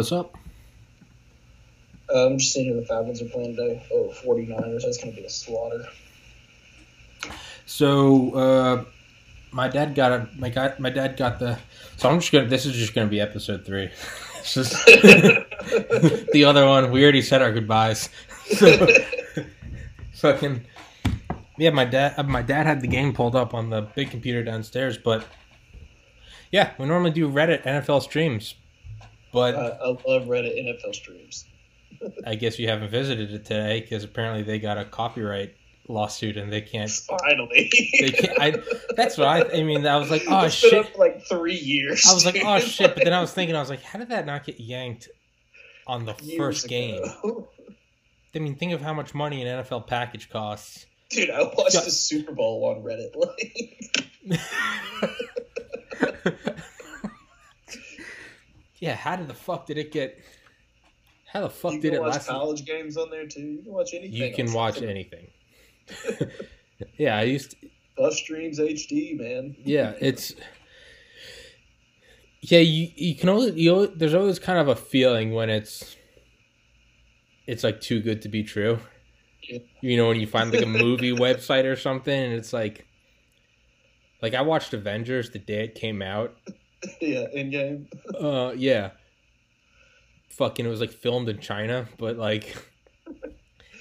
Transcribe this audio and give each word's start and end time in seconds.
What's 0.00 0.12
up? 0.12 0.34
Uh, 2.08 2.28
I'm 2.28 2.38
just 2.38 2.54
seeing 2.54 2.72
who 2.72 2.80
the 2.80 2.86
Falcons 2.86 3.20
are 3.20 3.26
playing 3.26 3.54
today. 3.54 3.86
Oh, 3.92 4.10
49ers. 4.24 4.80
That's 4.80 4.96
going 4.96 5.14
to 5.14 5.20
be 5.20 5.26
a 5.26 5.28
slaughter. 5.28 5.84
So, 7.66 8.34
uh, 8.34 8.84
my 9.52 9.68
dad 9.68 9.94
got 9.94 10.12
a 10.12 10.28
my 10.38 10.48
guy, 10.48 10.72
my 10.78 10.88
dad 10.88 11.18
got 11.18 11.38
the. 11.38 11.58
So 11.98 12.08
I'm 12.08 12.18
just 12.18 12.32
gonna. 12.32 12.46
This 12.48 12.64
is 12.64 12.74
just 12.76 12.94
gonna 12.94 13.08
be 13.08 13.20
episode 13.20 13.66
three. 13.66 13.90
Just 14.42 14.72
the 14.86 16.44
other 16.46 16.66
one. 16.66 16.92
We 16.92 17.02
already 17.02 17.20
said 17.20 17.42
our 17.42 17.52
goodbyes. 17.52 18.08
So, 18.54 18.86
fucking. 20.14 20.64
Yeah, 21.58 21.70
my 21.70 21.84
dad. 21.84 22.14
uh, 22.16 22.22
My 22.22 22.40
dad 22.40 22.64
had 22.64 22.80
the 22.80 22.88
game 22.88 23.12
pulled 23.12 23.36
up 23.36 23.52
on 23.52 23.68
the 23.68 23.82
big 23.82 24.10
computer 24.10 24.42
downstairs, 24.42 24.96
but 24.96 25.26
yeah, 26.50 26.72
we 26.78 26.86
normally 26.86 27.10
do 27.10 27.30
Reddit 27.30 27.64
NFL 27.64 28.00
streams, 28.00 28.54
but 29.32 29.54
Uh, 29.54 29.76
I 29.82 29.86
love 30.10 30.24
Reddit 30.26 30.58
NFL 30.58 30.94
streams. 30.94 31.44
I 32.26 32.34
guess 32.34 32.58
you 32.58 32.68
haven't 32.68 32.90
visited 32.90 33.32
it 33.32 33.44
today 33.44 33.80
because 33.80 34.04
apparently 34.04 34.42
they 34.42 34.58
got 34.58 34.78
a 34.78 34.84
copyright 34.84 35.54
lawsuit 35.88 36.36
and 36.36 36.52
they 36.52 36.60
can't. 36.60 36.90
Finally. 37.20 37.70
They 38.00 38.10
can't. 38.10 38.40
I, 38.40 38.62
that's 38.96 39.18
what 39.18 39.26
I. 39.28 39.44
I 39.58 39.62
mean, 39.62 39.86
I 39.86 39.96
was 39.96 40.10
like, 40.10 40.22
oh 40.28 40.44
it's 40.44 40.54
shit. 40.54 40.72
up 40.74 40.96
like 40.98 41.24
three 41.26 41.56
years. 41.56 42.06
I 42.08 42.14
was 42.14 42.24
like, 42.24 42.36
oh 42.44 42.58
shit. 42.60 42.94
But 42.94 43.04
then 43.04 43.12
I 43.12 43.20
was 43.20 43.32
thinking, 43.32 43.56
I 43.56 43.60
was 43.60 43.70
like, 43.70 43.82
how 43.82 43.98
did 43.98 44.08
that 44.10 44.24
not 44.26 44.44
get 44.44 44.60
yanked 44.60 45.08
on 45.86 46.04
the 46.06 46.14
Years 46.22 46.36
first 46.38 46.64
ago. 46.66 46.70
game? 46.70 47.44
I 48.34 48.38
mean, 48.38 48.54
think 48.54 48.72
of 48.72 48.80
how 48.80 48.94
much 48.94 49.12
money 49.14 49.42
an 49.42 49.62
NFL 49.64 49.86
package 49.88 50.30
costs. 50.30 50.86
Dude, 51.10 51.28
I 51.30 51.42
watched 51.42 51.74
Yeah. 51.74 51.80
the 51.80 51.90
Super 51.90 52.30
Bowl 52.32 52.64
on 52.66 52.84
Reddit. 52.84 53.16
Like, 53.16 53.58
yeah, 58.80 58.94
how 58.94 59.16
did 59.16 59.28
the 59.28 59.34
fuck 59.34 59.66
did 59.66 59.78
it 59.78 59.92
get? 59.92 60.18
How 61.32 61.42
the 61.42 61.50
fuck 61.50 61.74
you 61.74 61.80
did 61.80 61.94
it 61.94 62.00
watch 62.00 62.14
last? 62.14 62.28
college 62.28 62.64
games 62.64 62.96
on 62.96 63.08
there 63.10 63.26
too. 63.26 63.40
You 63.40 63.62
can 63.62 63.72
watch 63.72 63.94
anything. 63.94 64.12
You 64.12 64.34
can 64.34 64.52
watch 64.52 64.82
anything. 64.82 65.28
yeah, 66.98 67.16
I 67.16 67.22
used. 67.22 67.52
To, 67.52 67.56
Buff 67.96 68.14
Streams 68.14 68.58
HD, 68.58 69.18
man. 69.18 69.54
yeah, 69.64 69.94
it's. 70.00 70.34
Yeah, 72.40 72.60
you 72.60 72.88
you 72.96 73.14
can 73.14 73.28
only 73.28 73.52
you. 73.60 73.74
al- 73.74 73.92
There's 73.94 74.14
always 74.14 74.38
kind 74.38 74.58
of 74.58 74.68
a 74.68 74.76
feeling 74.76 75.32
when 75.32 75.50
it's. 75.50 75.96
It's 77.46 77.62
like 77.62 77.80
too 77.80 78.00
good 78.00 78.22
to 78.22 78.28
be 78.28 78.42
true. 78.42 78.78
Yeah. 79.42 79.58
You 79.82 79.96
know 79.98 80.08
when 80.08 80.20
you 80.20 80.26
find 80.26 80.52
like 80.52 80.62
a 80.62 80.66
movie 80.84 81.12
website 81.12 81.64
or 81.64 81.76
something, 81.76 82.18
and 82.18 82.32
it's 82.32 82.52
like. 82.52 82.86
Like 84.22 84.34
I 84.34 84.42
watched 84.42 84.74
Avengers 84.74 85.30
the 85.30 85.38
day 85.38 85.64
it 85.64 85.74
came 85.74 86.02
out. 86.02 86.34
yeah, 87.00 87.26
in 87.32 87.50
game. 87.50 87.88
Uh, 88.20 88.52
yeah. 88.56 88.90
Fucking, 90.30 90.64
it 90.64 90.68
was 90.68 90.80
like 90.80 90.90
filmed 90.92 91.28
in 91.28 91.38
China, 91.38 91.86
but 91.98 92.16
like, 92.16 92.56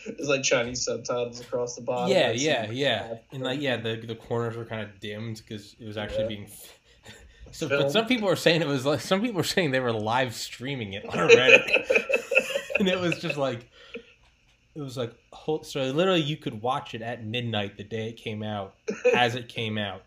It's 0.06 0.28
like 0.28 0.44
Chinese 0.44 0.84
subtitles 0.84 1.40
across 1.40 1.76
the 1.76 1.82
bottom. 1.82 2.12
yeah, 2.12 2.32
yeah, 2.32 2.70
yeah, 2.72 3.00
bad. 3.08 3.20
and 3.32 3.44
like, 3.44 3.62
yeah, 3.62 3.78
the 3.78 3.96
the 3.98 4.16
corners 4.16 4.58
were 4.58 4.66
kind 4.66 4.82
of 4.82 5.00
dimmed 5.00 5.38
because 5.38 5.76
it 5.80 5.86
was 5.86 5.98
actually 5.98 6.24
Yeah. 6.24 6.28
being. 6.28 6.48
So, 7.52 7.68
Filmed. 7.68 7.86
but 7.86 7.92
some 7.92 8.06
people 8.06 8.28
were 8.28 8.36
saying 8.36 8.62
it 8.62 8.68
was 8.68 8.86
like 8.86 9.02
some 9.02 9.22
people 9.22 9.38
were 9.38 9.44
saying 9.44 9.72
they 9.72 9.80
were 9.80 9.92
live 9.92 10.36
streaming 10.36 10.94
it 10.94 11.04
on 11.06 11.18
Reddit, 11.30 11.68
and 12.78 12.88
it 12.88 13.00
was 13.00 13.18
just 13.20 13.38
like, 13.38 13.68
it 14.76 14.82
was 14.82 14.96
like, 14.96 15.16
whole, 15.34 15.64
so 15.64 15.82
literally 15.86 16.22
you 16.22 16.38
could 16.38 16.62
watch 16.62 16.94
it 16.94 17.02
at 17.02 17.26
midnight 17.26 17.76
the 17.76 17.84
day 17.84 18.10
it 18.10 18.18
came 18.18 18.44
out, 18.44 18.76
as 19.16 19.34
it 19.34 19.48
came 19.50 19.80
out, 19.80 20.04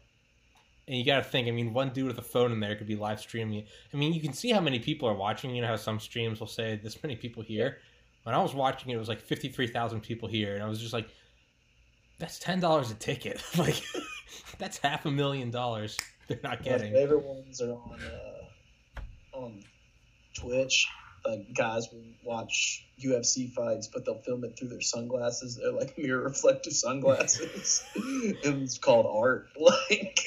and 0.88 0.96
you 0.96 1.04
got 1.04 1.16
to 1.16 1.22
think. 1.22 1.48
I 1.48 1.50
mean, 1.52 1.72
one 1.72 1.90
dude 1.90 2.08
with 2.08 2.18
a 2.18 2.22
phone 2.22 2.52
in 2.52 2.60
there 2.60 2.74
could 2.76 2.86
be 2.86 2.96
live 2.96 3.20
streaming. 3.20 3.64
I 3.92 3.96
mean, 3.96 4.12
you 4.12 4.20
can 4.20 4.32
see 4.32 4.50
how 4.50 4.60
many 4.60 4.78
people 4.78 5.08
are 5.08 5.14
watching. 5.14 5.54
You 5.54 5.62
know 5.62 5.68
how 5.68 5.76
some 5.76 6.00
streams 6.00 6.40
will 6.40 6.46
say 6.46 6.80
this 6.82 7.02
many 7.02 7.16
people 7.16 7.42
here. 7.42 7.78
When 8.24 8.34
I 8.34 8.42
was 8.42 8.54
watching 8.54 8.90
it, 8.90 8.94
it 8.94 8.98
was 8.98 9.08
like 9.08 9.20
fifty 9.20 9.48
three 9.48 9.66
thousand 9.66 10.00
people 10.00 10.28
here, 10.28 10.54
and 10.54 10.62
I 10.62 10.68
was 10.68 10.80
just 10.80 10.92
like, 10.92 11.08
that's 12.18 12.38
ten 12.38 12.60
dollars 12.60 12.90
a 12.90 12.94
ticket. 12.94 13.42
like, 13.58 13.80
that's 14.58 14.78
half 14.78 15.06
a 15.06 15.10
million 15.10 15.50
dollars. 15.50 15.96
They're 16.28 16.38
not 16.42 16.60
My 16.60 16.64
getting. 16.64 16.92
favorite 16.92 17.24
ones 17.24 17.60
are 17.60 17.72
on 17.72 17.98
uh, 18.00 19.00
on 19.36 19.64
Twitch. 20.36 20.86
Like 21.24 21.54
guys 21.54 21.88
will 21.92 22.02
watch 22.24 22.84
UFC 23.00 23.52
fights, 23.52 23.86
but 23.86 24.04
they'll 24.04 24.22
film 24.22 24.42
it 24.44 24.58
through 24.58 24.68
their 24.68 24.80
sunglasses. 24.80 25.56
They're 25.56 25.72
like 25.72 25.96
mirror 25.98 26.22
reflective 26.24 26.72
sunglasses. 26.72 27.84
it's 27.94 28.78
called 28.78 29.06
art. 29.08 29.46
Like 29.56 30.18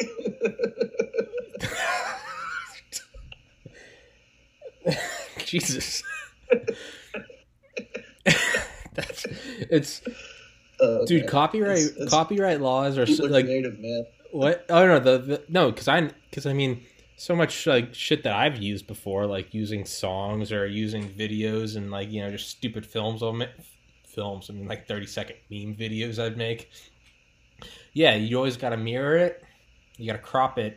Jesus. 5.46 6.04
That's 8.94 9.26
it's 9.70 10.02
uh, 10.80 11.06
dude. 11.06 11.28
Copyright 11.28 11.78
It's- 11.80 11.92
it's- 11.96 12.10
copyright 12.10 12.62
laws 12.62 12.98
are 12.98 13.06
so, 13.06 13.26
like 13.26 13.46
creative, 13.46 13.80
man. 13.80 14.06
what? 14.32 14.66
Oh 14.70 14.86
no, 14.88 15.00
the, 15.00 15.18
the 15.18 15.44
no, 15.50 15.72
because 15.72 15.88
I 15.88 16.10
because 16.30 16.46
I 16.46 16.54
mean 16.54 16.84
so 17.18 17.36
much 17.36 17.66
like 17.68 17.94
shit 17.94 18.24
that 18.24 18.34
I've 18.34 18.58
used 18.58 18.88
before, 18.88 19.26
like 19.26 19.54
using 19.54 19.86
songs 19.86 20.52
or 20.52 20.66
using 20.66 21.10
videos 21.10 21.76
and 21.76 21.92
like 21.92 22.12
you 22.12 22.22
know 22.22 22.32
just 22.32 22.50
stupid 22.50 22.86
films. 22.86 23.22
I'll 23.22 23.34
make 23.34 23.50
films. 24.08 24.50
I 24.50 24.54
mean 24.54 24.68
like 24.68 24.88
thirty 24.88 25.06
second 25.08 25.38
meme 25.52 25.76
videos 25.76 26.18
I'd 26.24 26.38
make. 26.38 26.70
Yeah, 27.94 28.16
you 28.16 28.38
always 28.38 28.58
got 28.58 28.70
to 28.70 28.78
mirror 28.78 29.18
it. 29.18 29.44
You 29.98 30.08
got 30.08 30.14
to 30.18 30.20
crop 30.24 30.58
it, 30.58 30.74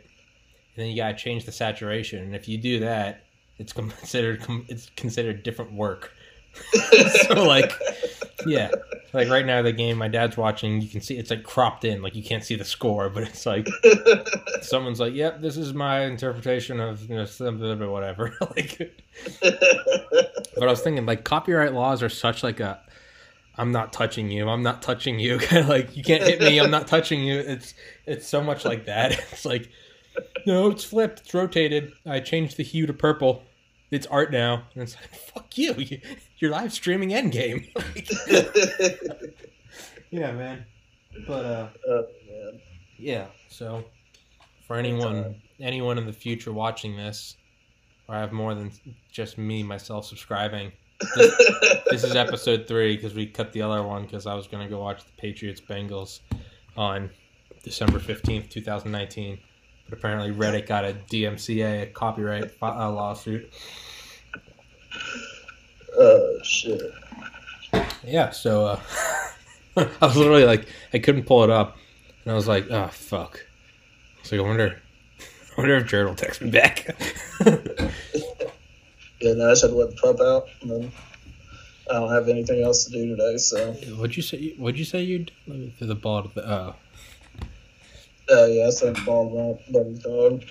and 0.75 0.83
then 0.83 0.87
you 0.87 0.95
got 0.95 1.09
to 1.09 1.17
change 1.17 1.45
the 1.45 1.51
saturation. 1.51 2.23
And 2.23 2.35
if 2.35 2.47
you 2.47 2.57
do 2.57 2.79
that, 2.79 3.25
it's 3.59 3.73
considered 3.73 4.43
it's 4.67 4.89
considered 4.95 5.43
different 5.43 5.73
work. 5.73 6.13
so 7.27 7.43
like 7.45 7.73
yeah. 8.45 8.71
Like 9.11 9.29
right 9.29 9.45
now 9.45 9.61
the 9.61 9.71
game 9.71 9.97
my 9.97 10.07
dad's 10.07 10.37
watching 10.37 10.81
you 10.81 10.87
can 10.87 11.01
see 11.01 11.17
it's 11.17 11.29
like 11.29 11.43
cropped 11.43 11.85
in. 11.85 12.01
Like 12.01 12.15
you 12.15 12.23
can't 12.23 12.43
see 12.43 12.55
the 12.55 12.65
score 12.65 13.09
but 13.09 13.23
it's 13.23 13.45
like 13.45 13.67
someone's 14.61 14.99
like 14.99 15.13
yep 15.13 15.41
this 15.41 15.57
is 15.57 15.73
my 15.73 16.01
interpretation 16.01 16.79
of 16.79 17.07
you 17.09 17.15
know 17.15 17.25
something 17.25 17.81
or 17.81 17.91
whatever. 17.91 18.35
Like 18.55 18.93
but 19.41 20.63
i 20.63 20.71
was 20.71 20.81
thinking 20.81 21.05
like 21.05 21.23
copyright 21.23 21.73
laws 21.73 22.01
are 22.01 22.09
such 22.09 22.43
like 22.43 22.59
a 22.59 22.79
i'm 23.57 23.71
not 23.71 23.93
touching 23.93 24.29
you 24.31 24.49
i'm 24.49 24.63
not 24.63 24.81
touching 24.81 25.19
you. 25.19 25.37
Kind 25.39 25.63
of 25.63 25.69
like 25.69 25.95
you 25.95 26.03
can't 26.03 26.23
hit 26.23 26.39
me 26.39 26.59
i'm 26.59 26.71
not 26.71 26.87
touching 26.87 27.23
you. 27.23 27.39
It's 27.39 27.73
it's 28.05 28.27
so 28.27 28.41
much 28.41 28.65
like 28.65 28.85
that. 28.85 29.11
It's 29.31 29.45
like 29.45 29.69
no 30.45 30.69
it's 30.69 30.83
flipped 30.83 31.21
it's 31.21 31.33
rotated. 31.33 31.93
I 32.05 32.19
changed 32.19 32.57
the 32.57 32.63
hue 32.63 32.85
to 32.85 32.93
purple 32.93 33.43
it's 33.91 34.07
art 34.07 34.31
now. 34.31 34.63
And 34.73 34.83
it's 34.83 34.95
like 34.95 35.15
fuck 35.33 35.57
you, 35.57 35.73
you 35.75 36.01
you're 36.37 36.51
live 36.51 36.73
streaming 36.73 37.09
endgame. 37.09 37.69
Yeah 40.11 40.31
man. 40.31 40.65
But 41.27 41.45
uh 41.45 41.69
oh, 41.87 42.05
man. 42.27 42.61
yeah 42.97 43.27
so 43.47 43.83
for 44.65 44.75
anyone 44.75 45.35
anyone 45.59 45.99
in 45.99 46.07
the 46.07 46.13
future 46.13 46.51
watching 46.51 46.97
this 46.97 47.37
or 48.07 48.15
I 48.15 48.19
have 48.19 48.31
more 48.31 48.55
than 48.55 48.71
just 49.11 49.37
me 49.37 49.61
myself 49.61 50.05
subscribing 50.05 50.71
this 51.89 52.03
is 52.03 52.15
episode 52.15 52.67
three 52.67 52.95
because 52.95 53.13
we 53.13 53.25
cut 53.25 53.53
the 53.53 53.61
other 53.61 53.83
one 53.83 54.03
because 54.03 54.25
I 54.25 54.33
was 54.33 54.47
going 54.47 54.63
to 54.63 54.69
go 54.69 54.79
watch 54.79 55.03
the 55.05 55.11
Patriots 55.17 55.61
Bengals 55.61 56.19
on 56.75 57.09
December 57.63 57.99
15th, 57.99 58.49
2019. 58.49 59.39
But 59.89 59.99
apparently, 59.99 60.31
Reddit 60.31 60.67
got 60.67 60.85
a 60.85 60.95
DMCA, 61.09 61.83
a 61.83 61.85
copyright 61.87 62.51
uh, 62.61 62.91
lawsuit. 62.91 63.51
oh 65.97 66.37
shit. 66.43 66.81
Yeah, 68.03 68.29
so 68.31 68.65
uh, 68.65 68.79
I 69.77 70.05
was 70.05 70.15
literally 70.15 70.45
like, 70.45 70.67
I 70.93 70.99
couldn't 70.99 71.23
pull 71.23 71.43
it 71.43 71.49
up. 71.49 71.77
And 72.23 72.31
I 72.31 72.35
was 72.35 72.47
like, 72.47 72.69
oh, 72.69 72.87
fuck. 72.87 73.45
So 74.23 74.37
I 74.37 74.41
wonder, 74.41 74.81
I 75.57 75.61
wonder 75.61 75.77
if 75.77 75.87
Jared 75.87 76.07
will 76.07 76.15
text 76.15 76.41
me 76.41 76.51
back. 76.51 76.95
Yeah, 79.21 79.33
no, 79.33 79.51
I 79.51 79.53
to 79.53 79.67
let 79.67 79.89
the 79.89 79.95
pup 79.97 80.21
out, 80.21 80.47
and 80.61 80.71
then 80.71 80.91
I 81.89 81.93
don't 81.95 82.09
have 82.09 82.29
anything 82.29 82.63
else 82.63 82.85
to 82.85 82.91
do 82.91 83.09
today. 83.09 83.35
So, 83.37 83.73
what'd 83.97 84.15
you 84.15 84.23
say? 84.23 84.53
What'd 84.57 84.79
you 84.79 84.85
say 84.85 85.01
you'd 85.01 85.31
let 85.45 85.59
me 85.59 85.73
throw 85.77 85.87
the 85.87 85.95
ball 85.95 86.23
to 86.23 86.33
the? 86.33 86.49
Oh, 86.49 86.75
uh, 88.31 88.45
yeah, 88.45 88.67
I 88.67 88.69
sent 88.69 88.95
the 88.95 89.01
ball 89.03 89.49
out. 89.49 89.73
Buddy's 89.73 89.99
dog. 89.99 90.43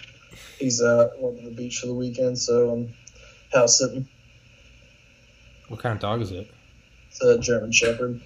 He's 0.59 0.81
uh, 0.83 1.11
went 1.19 1.39
to 1.39 1.45
the 1.45 1.55
beach 1.55 1.79
for 1.79 1.87
the 1.87 1.95
weekend, 1.95 2.39
so 2.39 2.71
I'm 2.71 2.95
house 3.53 3.79
sitting. 3.79 4.09
what 5.69 5.81
kind 5.81 5.95
of 5.95 6.01
dog 6.01 6.21
is 6.21 6.33
it? 6.33 6.51
It's 7.11 7.23
a 7.23 7.39
German 7.39 7.73
Shepherd. 7.73 8.21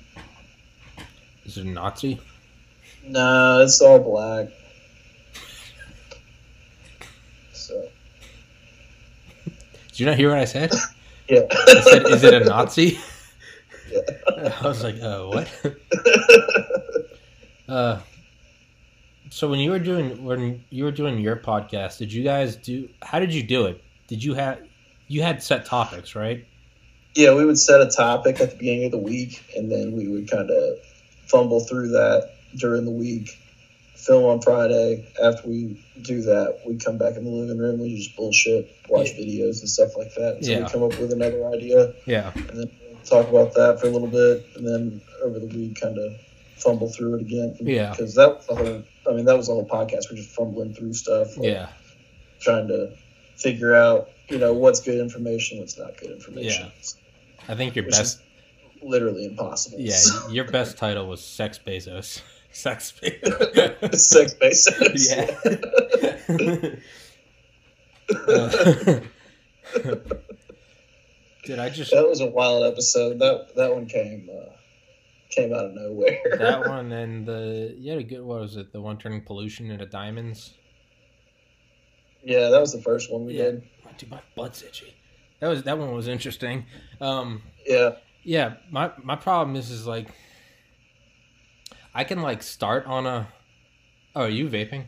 Is 1.45 1.59
it 1.59 1.67
a 1.67 1.69
Nazi? 1.69 2.21
Nah, 3.05 3.61
it's 3.63 3.81
all 3.81 3.99
black. 3.99 4.49
So, 7.53 7.89
Did 9.89 10.01
you 10.01 10.07
not 10.07 10.17
hear 10.17 10.31
what 10.31 10.39
I 10.39 10.45
said? 10.45 10.71
yeah. 11.29 11.41
I 11.51 11.81
said, 11.81 12.07
"Is 12.07 12.25
it 12.25 12.35
a 12.35 12.45
Nazi?" 12.45 12.99
Yeah. 13.91 14.55
I 14.63 14.67
was 14.67 14.83
like, 14.83 14.95
"Oh, 15.03 15.29
what?" 15.29 15.77
Uh, 17.69 18.01
so 19.33 19.49
when 19.49 19.59
you 19.61 19.71
were 19.71 19.79
doing 19.79 20.25
when 20.25 20.63
you 20.69 20.85
were 20.85 20.91
doing 20.93 21.19
your 21.19 21.37
podcast, 21.37 21.99
did 21.99 22.13
you 22.13 22.23
guys 22.23 22.57
do? 22.57 22.89
How 23.01 23.19
did 23.19 23.33
you 23.33 23.43
do 23.43 23.65
it? 23.67 23.83
Did 24.09 24.23
you 24.23 24.35
have? 24.35 24.59
you 25.09 25.23
had 25.23 25.43
set 25.43 25.65
topics, 25.67 26.15
right? 26.15 26.47
Yeah, 27.15 27.35
we 27.35 27.45
would 27.45 27.59
set 27.59 27.81
a 27.81 27.91
topic 27.91 28.41
at 28.41 28.51
the 28.51 28.57
beginning 28.57 28.85
of 28.87 28.93
the 28.93 28.99
week, 28.99 29.43
and 29.57 29.71
then 29.71 29.93
we 29.97 30.09
would 30.09 30.31
kind 30.31 30.51
of 30.51 30.79
fumble 31.27 31.61
through 31.61 31.89
that 31.89 32.31
during 32.57 32.85
the 32.85 32.91
week. 32.91 33.29
Film 33.97 34.25
on 34.25 34.41
Friday. 34.41 35.07
After 35.23 35.49
we 35.49 35.85
do 36.03 36.23
that, 36.23 36.61
we 36.67 36.77
come 36.77 36.99
back 36.99 37.17
in 37.17 37.25
the 37.25 37.31
living 37.31 37.59
room. 37.59 37.81
We 37.81 37.97
just 37.97 38.17
bullshit, 38.17 38.69
watch 38.89 39.11
Yeah. 39.13 39.25
videos 39.25 39.61
and 39.61 39.69
stuff 39.69 39.97
like 39.97 40.15
that. 40.15 40.37
And 40.37 40.45
so 40.45 40.51
Yeah. 40.53 40.63
we 40.65 40.69
come 40.71 40.83
up 40.83 40.99
with 40.99 41.13
another 41.13 41.47
idea, 41.47 41.95
Yeah. 42.07 42.33
and 42.35 42.59
then 42.59 42.71
talk 43.05 43.29
about 43.29 43.55
that 43.55 43.81
for 43.81 43.87
a 43.89 43.91
little 43.91 44.09
bit, 44.09 44.45
and 44.57 44.67
then 44.67 45.01
over 45.23 45.39
the 45.39 45.47
week, 45.47 45.81
kind 45.81 45.99
of 45.99 46.13
fumble 46.63 46.89
through 46.91 47.17
it 47.17 47.21
again. 47.23 47.57
Yeah. 47.61 47.91
because 47.91 48.15
that 48.15 48.37
was 48.37 48.47
the 48.47 48.55
whole. 48.55 48.83
I 49.09 49.17
mean, 49.17 49.25
that 49.27 49.37
was 49.37 49.47
the 49.49 49.55
whole 49.55 49.67
podcast. 49.69 50.11
We're 50.11 50.17
just 50.17 50.31
fumbling 50.31 50.75
through 50.75 50.95
stuff. 50.95 51.37
like, 51.37 51.47
Yeah. 51.49 51.69
trying 52.41 52.69
to 52.69 52.95
figure 53.37 53.75
out, 53.75 54.09
you 54.29 54.39
know, 54.39 54.53
what's 54.53 54.81
good 54.81 54.99
information, 55.01 55.59
what's 55.59 55.77
not 55.79 55.97
good 55.99 56.11
information. 56.13 56.67
Yeah. 56.67 57.53
I 57.53 57.55
think 57.57 57.75
your 57.75 57.85
Which 57.87 57.95
best. 57.97 58.21
literally 58.83 59.25
impossible. 59.27 59.81
Yeah, 59.81 59.99
your 60.31 60.45
best 60.45 60.79
title 60.79 61.07
was 61.09 61.21
Sex 61.23 61.59
Bezos. 61.59 62.23
Sex 62.53 62.93
Bezos. 63.03 63.95
Sex 63.97 64.35
basis. 64.35 65.17
Yeah. 65.17 66.75
Uh, 68.27 69.01
Did 71.45 71.59
I 71.59 71.71
just 71.71 71.91
that 71.93 72.07
was 72.09 72.21
a 72.21 72.27
wild 72.27 72.65
episode. 72.71 73.19
That 73.21 73.55
that 73.57 73.75
one 73.75 73.87
came 73.87 74.29
uh, 74.33 74.51
came 75.33 75.53
out 75.53 75.67
of 75.67 75.75
nowhere. 75.75 76.19
that 76.39 76.67
one 76.69 76.93
and 76.93 77.27
the 77.27 77.75
you 77.79 77.91
had 77.91 77.99
a 78.01 78.05
good 78.05 78.23
what 78.23 78.41
was 78.41 78.57
it 78.57 78.73
the 78.73 78.81
one 78.81 78.99
turning 78.99 79.23
pollution 79.23 79.71
into 79.71 79.87
diamonds? 79.87 80.55
yeah, 82.25 82.49
that 82.51 82.61
was 82.61 82.73
the 82.73 82.81
first 82.83 83.13
one 83.13 83.27
we 83.27 83.35
Yeah. 83.37 83.43
did. 83.45 83.63
Dude, 83.99 84.11
my 84.11 84.21
butt's 84.37 84.63
itchy. 84.63 84.95
That 85.41 85.49
was 85.49 85.63
that 85.65 85.77
one 85.79 85.93
was 85.93 86.07
interesting. 86.09 86.67
Um, 87.01 87.43
Yeah. 87.67 87.97
yeah, 88.23 88.55
my 88.71 88.93
my 89.03 89.17
problem 89.17 89.57
is 89.57 89.71
is 89.71 89.87
like 89.87 90.09
I 91.95 92.05
can 92.05 92.23
like 92.23 92.43
start 92.43 92.87
on 92.87 93.07
a. 93.07 93.29
Oh, 94.15 94.23
are 94.23 94.29
you 94.29 94.49
vaping? 94.49 94.87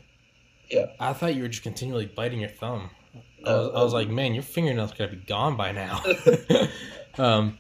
Yeah. 0.71 0.87
I 1.01 1.13
thought 1.13 1.35
you 1.35 1.43
were 1.43 1.49
just 1.49 1.63
continually 1.63 2.07
biting 2.07 2.41
your 2.41 2.49
thumb. 2.51 2.91
I 3.15 3.51
No, 3.51 3.59
was, 3.59 3.71
I 3.75 3.83
was 3.83 3.93
like, 3.93 4.09
man, 4.09 4.33
your 4.35 4.43
fingernails 4.43 4.93
gotta 4.93 5.13
be 5.13 5.17
gone 5.25 5.57
by 5.57 5.73
now. 5.73 6.03
um, 7.19 7.59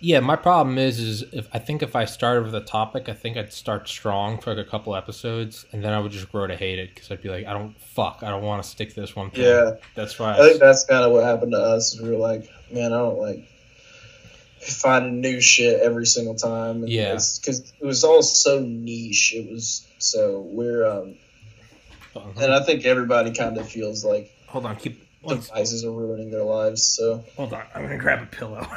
yeah, 0.00 0.20
my 0.20 0.36
problem 0.36 0.78
is, 0.78 0.98
is 0.98 1.22
if 1.32 1.48
I 1.52 1.58
think 1.58 1.82
if 1.82 1.94
I 1.94 2.04
started 2.04 2.44
with 2.44 2.54
a 2.54 2.60
topic, 2.60 3.08
I 3.08 3.12
think 3.14 3.36
I'd 3.36 3.52
start 3.52 3.88
strong 3.88 4.38
for 4.40 4.54
like 4.54 4.66
a 4.66 4.68
couple 4.68 4.94
episodes, 4.96 5.66
and 5.72 5.82
then 5.84 5.92
I 5.92 5.98
would 6.00 6.12
just 6.12 6.30
grow 6.32 6.46
to 6.46 6.56
hate 6.56 6.78
it 6.78 6.94
because 6.94 7.10
I'd 7.10 7.22
be 7.22 7.28
like, 7.28 7.46
I 7.46 7.52
don't 7.52 7.78
fuck, 7.80 8.22
I 8.22 8.28
don't 8.30 8.42
want 8.42 8.62
to 8.62 8.68
stick 8.68 8.94
to 8.94 9.00
this 9.00 9.14
one 9.14 9.30
thing. 9.30 9.42
Yeah. 9.44 9.72
that's 9.94 10.18
why. 10.18 10.34
I 10.34 10.38
think 10.38 10.60
that's 10.60 10.84
kind 10.84 11.04
of 11.04 11.12
what 11.12 11.24
happened 11.24 11.52
to 11.52 11.58
us. 11.58 11.94
Is 11.94 12.00
we 12.00 12.10
were 12.10 12.16
like, 12.16 12.48
man, 12.72 12.92
I 12.92 12.98
don't 12.98 13.18
like 13.18 13.46
finding 14.60 15.20
new 15.20 15.40
shit 15.40 15.80
every 15.80 16.06
single 16.06 16.34
time. 16.34 16.84
Yeah. 16.86 17.12
Because 17.12 17.60
it 17.80 17.84
was 17.84 18.04
all 18.04 18.22
so 18.22 18.60
niche. 18.60 19.32
It 19.34 19.50
was 19.50 19.86
so 19.98 20.40
we're 20.50 20.86
um, 20.86 21.16
Uh-huh. 22.14 22.28
and 22.42 22.52
I 22.52 22.62
think 22.64 22.84
everybody 22.84 23.32
kind 23.32 23.56
of 23.58 23.68
feels 23.68 24.04
like 24.04 24.30
hold 24.48 24.66
on, 24.66 24.76
keep. 24.76 25.06
One, 25.22 25.36
devices 25.36 25.84
are 25.84 25.90
ruining 25.90 26.30
their 26.30 26.44
lives. 26.44 26.82
So 26.82 27.22
hold 27.36 27.52
on, 27.52 27.62
I'm 27.74 27.82
gonna 27.82 27.98
grab 27.98 28.22
a 28.22 28.26
pillow. 28.26 28.66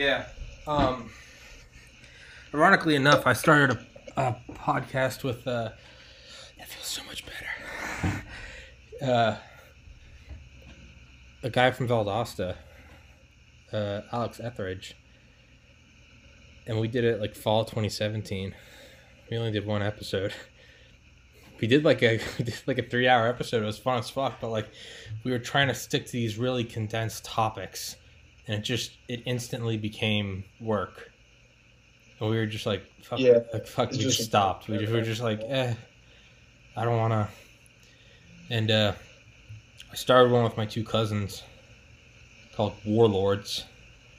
Yeah. 0.00 0.28
Um, 0.66 1.10
ironically 2.54 2.94
enough, 2.96 3.26
I 3.26 3.34
started 3.34 3.76
a, 4.16 4.22
a 4.22 4.36
podcast 4.54 5.22
with. 5.22 5.46
Uh, 5.46 5.72
that 6.56 6.68
feels 6.68 6.86
so 6.86 7.04
much 7.04 7.24
better. 7.26 8.24
Uh, 9.02 9.34
a 11.42 11.48
guy 11.48 11.70
from 11.70 11.88
Valdosta, 11.88 12.54
uh, 13.72 14.02
Alex 14.12 14.38
Etheridge, 14.40 14.94
and 16.66 16.78
we 16.78 16.86
did 16.86 17.04
it 17.04 17.18
like 17.18 17.34
fall 17.34 17.64
2017. 17.64 18.54
We 19.30 19.38
only 19.38 19.52
did 19.52 19.66
one 19.66 19.82
episode. 19.82 20.34
We 21.62 21.66
did 21.66 21.84
like 21.84 22.02
a 22.02 22.20
we 22.38 22.44
did 22.44 22.62
like 22.66 22.78
a 22.78 22.82
three 22.82 23.08
hour 23.08 23.26
episode. 23.26 23.62
It 23.62 23.66
was 23.66 23.78
fun 23.78 23.98
as 23.98 24.08
fuck, 24.10 24.38
but 24.40 24.48
like 24.48 24.68
we 25.24 25.30
were 25.30 25.38
trying 25.38 25.68
to 25.68 25.74
stick 25.74 26.06
to 26.06 26.12
these 26.12 26.36
really 26.38 26.64
condensed 26.64 27.24
topics 27.24 27.96
and 28.50 28.58
it 28.58 28.64
just 28.64 28.90
it 29.08 29.22
instantly 29.26 29.76
became 29.76 30.42
work. 30.60 31.12
And 32.18 32.28
we 32.28 32.36
were 32.36 32.46
just 32.46 32.66
like 32.66 32.82
fuck, 33.02 33.20
Yeah, 33.20 33.38
like, 33.52 33.66
fuck 33.66 33.92
we 33.92 33.98
just- 33.98 34.16
just 34.18 34.28
stopped. 34.28 34.66
We, 34.68 34.78
just, 34.78 34.90
we 34.90 34.98
were 34.98 35.04
just 35.04 35.22
like 35.22 35.40
eh 35.46 35.74
i 36.76 36.84
don't 36.84 36.96
want 36.96 37.12
to 37.12 37.28
and 38.54 38.70
uh 38.70 38.92
i 39.90 39.94
started 39.94 40.30
one 40.32 40.44
with 40.44 40.56
my 40.56 40.66
two 40.66 40.84
cousins 40.84 41.42
called 42.56 42.72
warlords. 42.84 43.64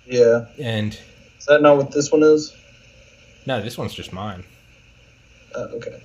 Yeah, 0.06 0.46
and 0.60 0.94
is 1.38 1.46
that 1.48 1.62
not 1.62 1.78
what 1.78 1.92
this 1.92 2.12
one 2.12 2.24
is? 2.24 2.56
no 3.46 3.62
this 3.62 3.78
one's 3.78 3.94
just 3.94 4.14
mine. 4.14 4.44
Uh, 5.56 5.68
okay. 5.74 6.02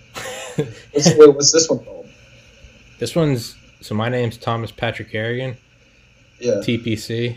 What's 0.93 1.52
this 1.52 1.69
one 1.70 1.84
called? 1.84 2.08
this 2.99 3.14
one's 3.14 3.55
so 3.82 3.94
my 3.94 4.08
name's 4.08 4.37
thomas 4.37 4.70
patrick 4.73 5.11
Harrigan, 5.11 5.56
Yeah. 6.40 6.55
tpc 6.64 7.37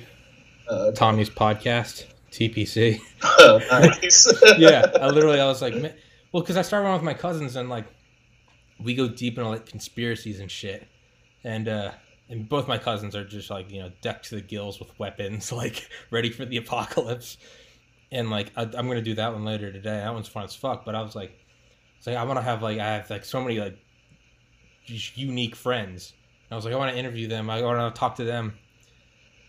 Uh, 0.69 0.91
tommy's 0.91 1.29
podcast 1.29 2.05
tpc 2.31 2.99
nice. 3.69 4.33
yeah, 4.57 4.85
I 4.99 5.07
literally 5.07 5.39
I 5.39 5.45
was 5.45 5.61
like, 5.61 5.75
man, 5.75 5.93
well, 6.31 6.43
because 6.43 6.57
I 6.57 6.61
started 6.61 6.85
one 6.85 6.93
with 6.93 7.03
my 7.03 7.13
cousins 7.13 7.55
and 7.55 7.69
like 7.69 7.85
we 8.79 8.95
go 8.95 9.07
deep 9.07 9.37
into 9.37 9.49
like 9.49 9.65
conspiracies 9.65 10.39
and 10.39 10.49
shit, 10.49 10.87
and 11.43 11.67
uh 11.67 11.91
and 12.29 12.47
both 12.47 12.67
my 12.67 12.77
cousins 12.77 13.15
are 13.15 13.25
just 13.25 13.49
like 13.49 13.71
you 13.71 13.81
know 13.81 13.91
decked 14.01 14.29
to 14.29 14.35
the 14.35 14.41
gills 14.41 14.79
with 14.79 14.97
weapons, 14.99 15.51
like 15.51 15.89
ready 16.11 16.29
for 16.29 16.45
the 16.45 16.57
apocalypse, 16.57 17.37
and 18.11 18.29
like 18.29 18.51
I, 18.55 18.63
I'm 18.63 18.87
gonna 18.87 19.01
do 19.01 19.15
that 19.15 19.33
one 19.33 19.45
later 19.45 19.71
today. 19.71 19.97
That 19.97 20.13
one's 20.13 20.27
fun 20.27 20.43
as 20.43 20.55
fuck. 20.55 20.85
But 20.85 20.95
I 20.95 21.01
was 21.01 21.15
like, 21.15 21.31
it's 21.97 22.07
like 22.07 22.15
I 22.15 22.23
want 22.23 22.37
to 22.37 22.43
have 22.43 22.61
like 22.61 22.79
I 22.79 22.95
have 22.95 23.09
like 23.09 23.25
so 23.25 23.41
many 23.41 23.59
like 23.59 23.77
just 24.85 25.17
unique 25.17 25.55
friends. 25.55 26.13
And 26.49 26.53
I 26.53 26.55
was 26.55 26.65
like, 26.65 26.73
I 26.73 26.77
want 26.77 26.93
to 26.93 26.97
interview 26.97 27.27
them. 27.27 27.49
I 27.49 27.61
want 27.61 27.93
to 27.93 27.99
talk 27.99 28.15
to 28.15 28.23
them. 28.23 28.53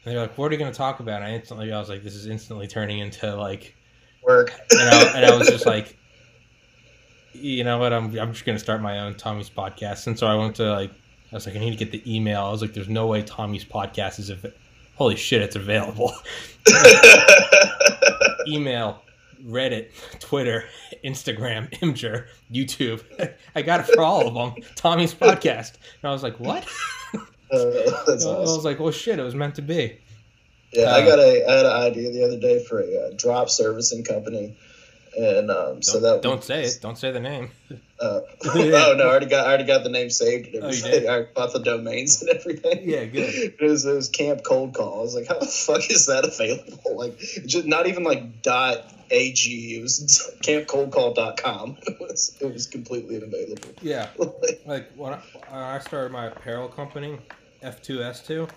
And 0.04 0.14
they're 0.14 0.21
like, 0.21 0.38
"What 0.38 0.50
are 0.50 0.52
you 0.52 0.59
going 0.59 0.73
to 0.73 0.76
talk 0.76 1.00
about?" 1.00 1.23
And 1.23 1.25
I 1.25 1.35
instantly, 1.35 1.73
I 1.73 1.78
was 1.78 1.88
like, 1.88 2.02
"This 2.02 2.14
is 2.14 2.26
instantly 2.26 2.66
turning 2.66 2.99
into 3.00 3.35
like 3.37 3.75
Work. 4.23 4.52
and 4.71 4.80
I, 4.80 5.16
and 5.16 5.25
I 5.26 5.37
was 5.37 5.49
just 5.49 5.66
like, 5.75 5.97
you 7.33 7.64
know 7.64 7.78
what? 7.78 7.92
I'm 7.92 8.16
I'm 8.19 8.33
just 8.33 8.45
gonna 8.45 8.59
start 8.59 8.80
my 8.83 9.00
own 9.00 9.14
Tommy's 9.14 9.50
podcast. 9.50 10.07
And 10.07 10.19
so 10.19 10.26
I 10.26 10.35
went 10.35 10.57
to 10.57 10.71
like, 10.73 10.90
I 11.33 11.35
was 11.35 11.47
like, 11.47 11.57
I 11.57 11.59
need 11.59 11.71
to 11.71 11.76
get 11.76 11.92
the 11.92 12.02
email. 12.14 12.45
I 12.45 12.50
was 12.50 12.62
like, 12.62 12.75
there's 12.75 12.88
no 12.88 13.07
way 13.07 13.23
Tommy's 13.23 13.64
podcast 13.64 14.19
is 14.19 14.30
av- 14.30 14.52
holy 14.97 15.16
shit, 15.16 15.42
it's 15.42 15.57
available. 15.57 16.12
email, 18.47 19.02
Reddit, 19.45 19.90
Twitter, 20.21 20.64
Instagram, 21.04 21.71
Imgur, 21.80 22.26
YouTube. 22.52 23.02
I 23.54 23.62
got 23.62 23.80
it 23.80 23.87
for 23.87 24.02
all 24.02 24.26
of 24.26 24.35
them. 24.35 24.62
Tommy's 24.75 25.14
podcast. 25.14 25.75
And 26.02 26.11
I 26.11 26.12
was 26.12 26.23
like, 26.23 26.38
what? 26.40 26.66
Uh, 27.52 27.57
that's 28.07 28.25
I 28.25 28.38
was 28.38 28.50
awesome. 28.50 28.64
like, 28.64 28.78
well, 28.80 28.92
shit, 28.92 29.19
it 29.19 29.23
was 29.23 29.35
meant 29.35 29.57
to 29.57 29.62
be. 29.62 29.99
Yeah, 30.73 30.85
Uh, 30.92 30.97
I 30.97 31.04
got 31.07 31.19
a 31.19 31.45
I 31.49 31.52
had 31.57 31.66
an 31.66 31.73
idea 31.73 32.11
the 32.12 32.25
other 32.25 32.38
day 32.38 32.62
for 32.64 32.80
a 32.80 32.85
uh, 33.07 33.11
drop 33.16 33.50
servicing 33.50 34.04
company, 34.04 34.57
and 35.19 35.50
um, 35.50 35.83
so 35.83 35.95
Don't, 35.95 36.02
that 36.02 36.23
don't 36.23 36.45
say 36.45 36.62
it. 36.64 36.78
Don't 36.80 36.97
say 36.99 37.11
the 37.11 37.21
name. 37.21 37.50
Uh, 38.00 38.23
Yeah. 38.54 38.87
oh 38.87 38.95
no, 38.97 39.04
I 39.04 39.11
already 39.11 39.26
got 39.26 39.45
I 39.47 39.49
already 39.50 39.64
got 39.64 39.83
the 39.85 39.90
name 39.90 40.09
saved 40.09 40.54
and 40.54 40.64
Oh, 40.64 40.69
you 40.71 40.78
everything. 40.78 41.00
did? 41.02 41.07
I 41.11 41.23
bought 41.35 41.52
the 41.52 41.59
domains 41.59 42.23
and 42.23 42.30
everything. 42.30 42.88
Yeah, 42.88 43.04
good. 43.04 43.28
It 43.28 43.61
was, 43.61 43.85
it 43.85 43.92
was 43.92 44.09
Camp 44.09 44.42
Cold 44.42 44.73
Call. 44.73 45.00
I 45.00 45.02
was 45.02 45.14
like, 45.14 45.28
how 45.28 45.38
the 45.38 45.45
fuck 45.45 45.90
is 45.90 46.07
that 46.07 46.25
available? 46.25 46.97
Like, 46.97 47.19
just 47.45 47.66
not 47.66 47.88
even 47.88 48.02
like 48.04 48.40
dot 48.40 48.78
ag. 49.11 49.37
It 49.45 49.83
was 49.83 50.33
campcoldcall.com. 50.42 51.76
It 51.83 52.00
was 52.00 52.37
it 52.40 52.52
was 52.52 52.66
completely 52.66 53.16
unavailable. 53.16 53.69
Yeah. 53.83 54.09
like 54.64 54.90
when 54.97 55.12
I, 55.14 55.19
when 55.50 55.61
I 55.62 55.78
started 55.80 56.11
my 56.12 56.26
apparel 56.28 56.69
company, 56.69 57.19
F2S2, 57.62 58.49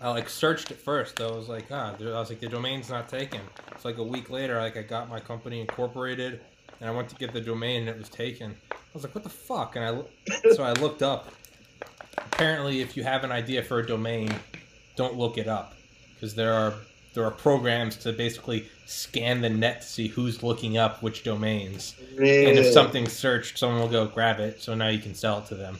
I 0.00 0.10
like 0.10 0.28
searched 0.28 0.70
it 0.70 0.78
first. 0.78 1.16
though. 1.16 1.30
I 1.30 1.36
was 1.36 1.48
like, 1.48 1.66
ah, 1.70 1.94
I 1.98 2.04
was 2.04 2.28
like, 2.28 2.40
the 2.40 2.48
domain's 2.48 2.90
not 2.90 3.08
taken. 3.08 3.40
It's 3.72 3.84
like 3.84 3.98
a 3.98 4.02
week 4.02 4.30
later, 4.30 4.60
like 4.60 4.76
I 4.76 4.82
got 4.82 5.08
my 5.08 5.20
company 5.20 5.60
incorporated, 5.60 6.40
and 6.80 6.88
I 6.88 6.92
went 6.92 7.08
to 7.08 7.16
get 7.16 7.32
the 7.32 7.40
domain, 7.40 7.82
and 7.82 7.88
it 7.88 7.98
was 7.98 8.08
taken. 8.08 8.56
I 8.70 8.76
was 8.92 9.02
like, 9.02 9.14
what 9.14 9.24
the 9.24 9.30
fuck? 9.30 9.76
And 9.76 9.84
I 9.84 10.50
so 10.54 10.62
I 10.62 10.72
looked 10.74 11.02
up. 11.02 11.32
Apparently, 12.18 12.80
if 12.80 12.96
you 12.96 13.04
have 13.04 13.24
an 13.24 13.32
idea 13.32 13.62
for 13.62 13.78
a 13.78 13.86
domain, 13.86 14.34
don't 14.94 15.16
look 15.16 15.38
it 15.38 15.48
up 15.48 15.74
because 16.14 16.34
there 16.34 16.52
are 16.52 16.74
there 17.14 17.24
are 17.24 17.30
programs 17.30 17.96
to 17.96 18.12
basically 18.12 18.68
scan 18.84 19.40
the 19.40 19.48
net 19.48 19.80
to 19.80 19.86
see 19.86 20.06
who's 20.06 20.42
looking 20.42 20.76
up 20.76 21.02
which 21.02 21.24
domains. 21.24 21.96
Really? 22.14 22.50
And 22.50 22.58
if 22.58 22.72
something's 22.72 23.14
searched, 23.14 23.58
someone 23.58 23.80
will 23.80 23.88
go 23.88 24.06
grab 24.06 24.38
it. 24.38 24.60
So 24.60 24.74
now 24.74 24.88
you 24.88 24.98
can 24.98 25.14
sell 25.14 25.38
it 25.38 25.46
to 25.46 25.54
them. 25.54 25.78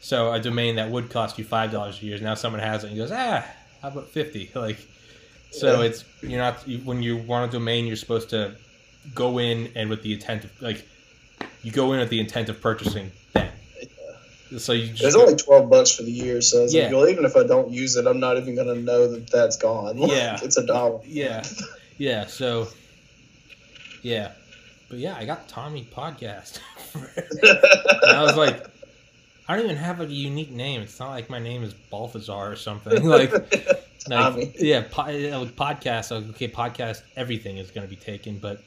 So 0.00 0.32
a 0.32 0.40
domain 0.40 0.76
that 0.76 0.90
would 0.90 1.10
cost 1.10 1.38
you 1.38 1.44
five 1.44 1.70
dollars 1.72 2.00
a 2.00 2.04
year, 2.04 2.18
now 2.18 2.34
someone 2.34 2.60
has 2.62 2.84
it 2.84 2.88
and 2.88 2.96
goes, 2.96 3.10
ah, 3.12 3.44
how 3.82 3.88
about 3.88 4.08
fifty? 4.08 4.50
Like, 4.54 4.78
so 5.50 5.80
Yeah. 5.80 5.86
it's 5.88 6.04
you're 6.22 6.38
not 6.38 6.66
you, 6.68 6.78
when 6.78 7.02
you 7.02 7.16
want 7.16 7.50
a 7.50 7.52
domain, 7.52 7.86
you're 7.86 7.96
supposed 7.96 8.30
to 8.30 8.54
go 9.14 9.38
in 9.38 9.72
and 9.74 9.88
with 9.90 10.02
the 10.02 10.12
intent 10.12 10.44
of 10.44 10.62
like, 10.62 10.86
you 11.62 11.72
go 11.72 11.92
in 11.92 12.00
with 12.00 12.10
the 12.10 12.20
intent 12.20 12.48
of 12.48 12.60
purchasing 12.60 13.10
then. 13.32 13.50
So 14.58 14.72
you 14.72 14.92
just 14.92 15.16
only 15.16 15.36
twelve 15.36 15.68
bucks 15.68 15.90
for 15.96 16.04
the 16.04 16.10
year, 16.12 16.40
so 16.40 16.64
it's 16.64 16.72
Yeah. 16.74 16.84
like, 16.84 16.92
well, 16.92 17.08
even 17.08 17.24
if 17.24 17.36
I 17.36 17.42
don't 17.44 17.70
use 17.70 17.96
it, 17.96 18.06
I'm 18.06 18.20
not 18.20 18.36
even 18.38 18.54
gonna 18.54 18.74
know 18.76 19.08
that 19.08 19.30
that's 19.30 19.56
gone. 19.56 19.96
Like, 19.98 20.10
Yeah. 20.12 20.38
it's 20.42 20.56
a 20.56 20.64
dollar. 20.66 21.00
yeah, 21.06 21.44
yeah. 21.98 22.26
So 22.26 22.68
yeah, 24.02 24.32
but 24.88 24.98
yeah, 24.98 25.16
I 25.16 25.24
got 25.24 25.48
Tommy 25.48 25.86
podcast. 25.94 26.60
and 26.94 28.10
I 28.16 28.22
was 28.22 28.36
like, 28.36 28.64
I 29.48 29.56
don't 29.56 29.64
even 29.64 29.76
have 29.76 30.00
a 30.00 30.06
unique 30.06 30.50
name. 30.50 30.82
It's 30.82 31.00
not 31.00 31.10
like 31.10 31.30
my 31.30 31.38
name 31.38 31.62
is 31.62 31.72
Balthazar 31.74 32.52
or 32.52 32.56
something. 32.56 33.02
Like, 33.08 33.32
like 34.08 34.56
yeah, 34.60 34.84
po- 34.90 35.02
like 35.04 35.56
podcast. 35.56 36.10
like, 36.10 36.30
Okay, 36.34 36.48
podcast. 36.48 37.02
Everything 37.16 37.56
is 37.58 37.70
going 37.70 37.86
to 37.86 37.90
be 37.90 37.96
taken, 38.00 38.38
but 38.38 38.60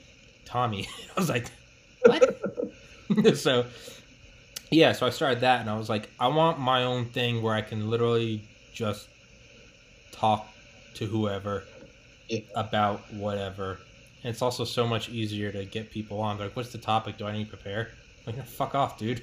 Tommy. 0.46 0.88
I 1.16 1.20
was 1.20 1.30
like, 1.30 1.48
what? 2.06 3.38
so 3.38 3.66
yeah, 4.72 4.92
so 4.94 5.06
I 5.06 5.10
started 5.10 5.42
that, 5.42 5.62
and 5.62 5.70
I 5.70 5.78
was 5.78 5.90
like, 5.90 6.10
I 6.20 6.28
want 6.28 6.60
my 6.60 6.84
own 6.84 7.06
thing 7.06 7.42
where 7.42 7.54
I 7.54 7.62
can 7.62 7.90
literally 7.90 8.44
just 8.74 9.08
talk 10.12 10.48
to 10.96 11.06
whoever 11.06 11.64
Yeah. 12.30 12.40
about 12.56 13.02
whatever. 13.14 13.80
And 14.24 14.32
it's 14.32 14.42
also 14.42 14.64
so 14.64 14.88
much 14.88 15.10
easier 15.10 15.52
to 15.52 15.66
get 15.66 15.90
people 15.92 16.22
on. 16.22 16.38
They're 16.38 16.48
like, 16.48 16.56
what's 16.56 16.72
the 16.72 16.78
topic? 16.78 17.18
Do 17.18 17.26
I 17.26 17.34
need 17.34 17.46
to 17.46 17.50
prepare? 17.50 17.90
I'm 18.28 18.36
like, 18.36 18.46
fuck 18.46 18.76
off, 18.76 18.98
dude. 18.98 19.22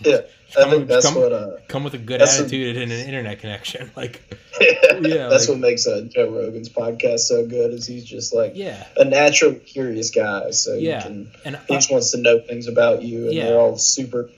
Yeah, 0.00 0.16
I 0.16 0.22
Come- 0.62 0.70
think 0.70 0.88
that's 0.88 1.06
come- 1.06 1.14
what. 1.16 1.32
Uh, 1.32 1.50
Come 1.68 1.84
with 1.84 1.94
a 1.94 1.98
good 1.98 2.22
attitude 2.22 2.76
and 2.76 2.90
an 2.92 2.98
internet 3.06 3.40
connection. 3.40 3.90
Like, 3.96 4.22
yeah, 4.60 4.76
like- 5.00 5.30
that's 5.30 5.48
what 5.48 5.58
makes 5.58 5.86
uh, 5.86 6.06
Joe 6.08 6.30
Rogan's 6.30 6.68
podcast 6.68 7.20
so 7.20 7.46
good. 7.46 7.72
Is 7.74 7.86
he's 7.86 8.04
just 8.04 8.34
like 8.34 8.52
yeah, 8.54 8.86
a 8.96 9.04
natural 9.04 9.54
curious 9.54 10.10
guy. 10.10 10.50
So 10.52 10.74
Yeah. 10.74 10.96
you 10.96 11.02
can. 11.02 11.30
and 11.44 11.58
He 11.68 11.74
just 11.74 11.90
wants 11.90 12.10
to 12.12 12.18
know 12.18 12.40
things 12.40 12.66
about 12.68 13.02
you, 13.02 13.26
and 13.26 13.34
Yeah. 13.34 13.46
they're 13.46 13.58
all 13.60 13.76
super 13.76 14.30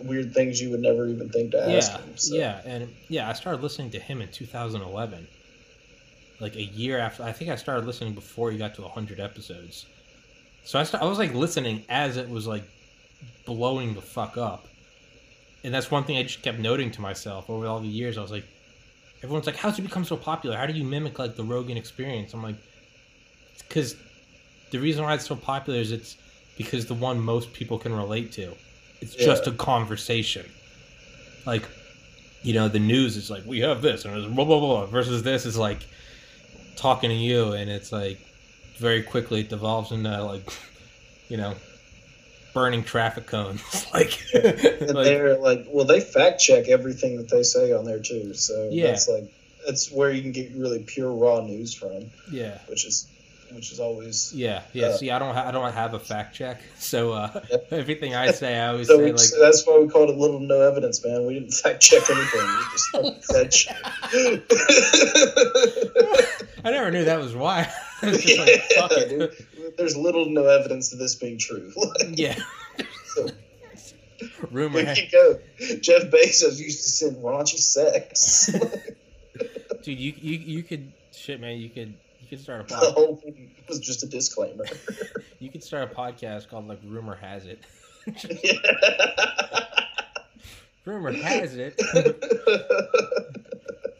weird 0.00 0.32
things 0.32 0.60
you 0.62 0.70
would 0.70 0.80
never 0.80 1.08
even 1.08 1.28
think 1.28 1.50
to 1.50 1.60
ask 1.60 1.90
yeah, 1.90 1.98
him. 1.98 2.16
So. 2.16 2.34
yeah, 2.36 2.60
and 2.64 2.94
yeah, 3.08 3.28
I 3.28 3.32
started 3.32 3.62
listening 3.62 3.90
to 3.90 3.98
him 3.98 4.22
in 4.22 4.28
2011, 4.28 5.26
like 6.38 6.54
a 6.54 6.62
year 6.62 6.98
after. 6.98 7.24
I 7.24 7.32
think 7.32 7.50
I 7.50 7.56
started 7.56 7.84
listening 7.84 8.14
before 8.14 8.52
he 8.52 8.58
got 8.58 8.76
to 8.76 8.82
100 8.82 9.18
episodes. 9.18 9.86
So 10.64 10.78
I, 10.78 10.84
st- 10.84 11.02
I 11.02 11.06
was 11.06 11.18
like 11.18 11.34
listening 11.34 11.84
as 11.88 12.16
it 12.16 12.28
was 12.28 12.46
like 12.46 12.62
blowing 13.44 13.94
the 13.94 14.00
fuck 14.02 14.36
up, 14.36 14.67
and 15.64 15.72
that's 15.74 15.90
one 15.90 16.04
thing 16.04 16.16
I 16.16 16.22
just 16.22 16.42
kept 16.42 16.58
noting 16.58 16.90
to 16.92 17.00
myself 17.00 17.48
over 17.50 17.66
all 17.66 17.80
the 17.80 17.88
years. 17.88 18.16
I 18.18 18.22
was 18.22 18.30
like, 18.30 18.44
everyone's 19.22 19.46
like, 19.46 19.56
"How's 19.56 19.76
he 19.76 19.82
become 19.82 20.04
so 20.04 20.16
popular? 20.16 20.56
How 20.56 20.66
do 20.66 20.72
you 20.72 20.84
mimic 20.84 21.18
like 21.18 21.36
the 21.36 21.44
Rogan 21.44 21.76
experience?" 21.76 22.34
I'm 22.34 22.42
like, 22.42 22.56
because 23.68 23.96
the 24.70 24.78
reason 24.78 25.04
why 25.04 25.14
it's 25.14 25.26
so 25.26 25.36
popular 25.36 25.78
is 25.78 25.92
it's 25.92 26.16
because 26.56 26.86
the 26.86 26.94
one 26.94 27.20
most 27.20 27.52
people 27.52 27.78
can 27.78 27.92
relate 27.92 28.32
to. 28.32 28.54
It's 29.00 29.14
Yeah. 29.16 29.26
just 29.26 29.46
a 29.46 29.52
conversation. 29.52 30.44
Like, 31.46 31.62
you 32.42 32.52
know, 32.54 32.68
the 32.68 32.78
news 32.80 33.16
is 33.16 33.30
like, 33.30 33.44
we 33.46 33.60
have 33.60 33.80
this, 33.80 34.04
and 34.04 34.16
it's 34.16 34.26
blah, 34.26 34.44
blah, 34.44 34.58
blah, 34.60 34.86
versus 34.86 35.22
this 35.22 35.46
is 35.46 35.56
like 35.56 35.86
talking 36.76 37.10
to 37.10 37.16
you, 37.16 37.52
and 37.52 37.70
it's 37.70 37.92
like 37.92 38.18
very 38.78 39.02
quickly 39.02 39.40
it 39.40 39.48
devolves 39.48 39.92
into 39.92 40.22
like, 40.24 40.42
you 41.28 41.36
know, 41.36 41.54
burning 42.58 42.82
traffic 42.82 43.26
cones. 43.26 43.62
like, 43.94 44.18
And 44.34 44.94
like, 44.94 45.04
they're 45.04 45.38
like, 45.38 45.66
well, 45.68 45.84
they 45.84 46.00
fact 46.00 46.40
check 46.40 46.68
everything 46.68 47.16
that 47.18 47.28
they 47.28 47.42
say 47.44 47.72
on 47.72 47.84
there 47.84 48.00
too. 48.00 48.34
So 48.34 48.68
Yeah. 48.72 48.88
that's 48.88 49.08
like 49.08 49.24
that's 49.66 49.90
where 49.92 50.10
you 50.10 50.22
can 50.22 50.32
get 50.32 50.52
really 50.56 50.82
pure 50.82 51.12
raw 51.12 51.40
news 51.40 51.74
from, 51.74 52.10
yeah. 52.32 52.58
which 52.68 52.84
is 52.86 53.06
which 53.52 53.72
is 53.72 53.80
always 53.80 54.30
Yeah, 54.34 54.62
yeah. 54.74 54.88
Uh, 54.88 54.96
See, 54.98 55.10
I 55.10 55.18
don't, 55.18 55.34
ha- 55.34 55.46
I 55.48 55.52
don't 55.52 55.72
have 55.72 55.94
a 55.94 55.98
fact 55.98 56.34
check, 56.36 56.60
so 56.78 57.12
uh, 57.12 57.40
Yep. 57.50 57.68
everything 57.72 58.14
I 58.14 58.30
say, 58.32 58.58
I 58.58 58.68
always 58.68 58.88
so 58.88 58.98
say 58.98 59.04
we, 59.04 59.12
like, 59.12 59.30
that's 59.40 59.66
why 59.66 59.78
we 59.78 59.88
called 59.88 60.10
it 60.10 60.16
little 60.18 60.38
no 60.40 60.60
evidence, 60.60 61.02
man. 61.04 61.24
We 61.26 61.34
didn't 61.34 61.52
fact 61.52 61.80
check 61.80 62.02
anything. 62.10 62.40
We 62.42 63.10
just 63.10 63.24
said 63.24 63.54
shit. 63.54 63.76
I 66.64 66.70
never 66.70 66.90
knew 66.90 67.04
that 67.04 67.18
was 67.20 67.34
why. 67.34 67.72
I 68.02 68.06
was 68.10 68.22
just 68.22 68.38
like, 68.38 69.48
fuck 69.68 69.76
Yeah, 69.76 69.76
it. 69.76 69.76
dude. 69.76 69.76
There's 69.78 69.96
little 69.96 70.24
to 70.24 70.30
no 70.30 70.46
evidence 70.46 70.92
of 70.92 70.98
this 70.98 71.14
being 71.14 71.38
true. 71.38 71.72
Like, 71.76 72.18
Yeah. 72.18 72.38
so 73.14 73.28
Rumor. 74.50 74.80
here 74.84 74.94
you 74.94 75.10
go. 75.10 75.38
Jeff 75.80 76.04
Bezos 76.10 76.58
used 76.58 76.82
to 76.84 76.90
send 76.90 77.16
raunchy 77.18 77.58
sex. 77.58 78.50
Dude, 79.82 79.98
you, 80.00 80.12
you 80.20 80.38
you 80.38 80.62
could 80.64 80.92
shit, 81.12 81.40
man. 81.40 81.58
You 81.58 81.68
could 81.70 81.94
you 82.20 82.28
could 82.28 82.40
start 82.40 82.60
a 82.62 82.64
the 82.68 82.76
whole 82.76 83.16
thing 83.16 83.50
was 83.68 83.78
just 83.78 84.02
a 84.02 84.06
disclaimer. 84.06 84.64
you 85.38 85.50
could 85.50 85.62
start 85.62 85.90
a 85.92 85.94
podcast 85.94 86.48
called 86.48 86.66
like 86.66 86.80
Rumor 86.84 87.14
Has 87.14 87.46
It. 87.46 87.60
Rumor 90.84 91.12
has 91.12 91.54
it. 91.56 91.78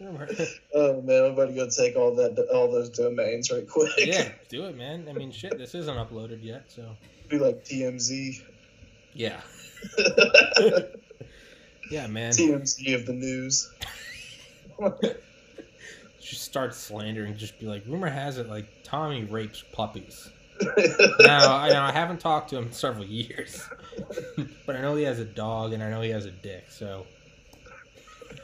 Oh 0.75 1.01
man, 1.03 1.25
I'm 1.25 1.33
about 1.33 1.47
to 1.47 1.55
go 1.55 1.69
take 1.69 1.97
all 1.97 2.15
that 2.17 2.39
all 2.53 2.71
those 2.71 2.89
domains 2.91 3.51
right 3.51 3.69
quick. 3.69 3.91
Yeah, 3.99 4.29
do 4.49 4.65
it, 4.67 4.77
man. 4.77 5.07
I 5.09 5.13
mean, 5.13 5.33
shit, 5.33 5.59
this 5.59 5.75
isn't 5.75 5.97
uploaded 5.97 6.43
yet, 6.43 6.65
so 6.69 6.97
Be 7.29 7.39
like 7.39 7.65
TMZ. 7.65 8.43
yeah, 9.15 9.41
yeah, 11.91 12.07
man. 12.07 12.33
TMZ 12.33 12.95
of 12.95 13.07
the 13.07 13.13
news. 13.13 13.73
Just 16.21 16.43
start 16.43 16.75
slandering. 16.75 17.37
Just 17.37 17.59
be 17.59 17.67
like, 17.67 17.85
rumor 17.87 18.09
has 18.09 18.39
it, 18.39 18.49
like 18.49 18.67
Tommy 18.85 19.25
rapes 19.25 19.65
puppies. 19.73 20.31
now, 21.21 21.57
I 21.57 21.71
know 21.71 21.83
I 21.83 21.93
haven't 21.93 22.21
talked 22.21 22.51
to 22.51 22.59
him 22.59 22.65
in 22.67 22.73
several 22.73 23.05
years, 23.07 23.63
but 24.67 24.77
I 24.77 24.81
know 24.83 24.95
he 24.97 25.05
has 25.05 25.19
a 25.19 25.25
dog 25.25 25.73
and 25.73 25.83
I 25.83 25.89
know 25.91 26.01
he 26.03 26.11
has 26.11 26.27
a 26.27 26.31
dick. 26.31 26.67
So, 26.71 27.07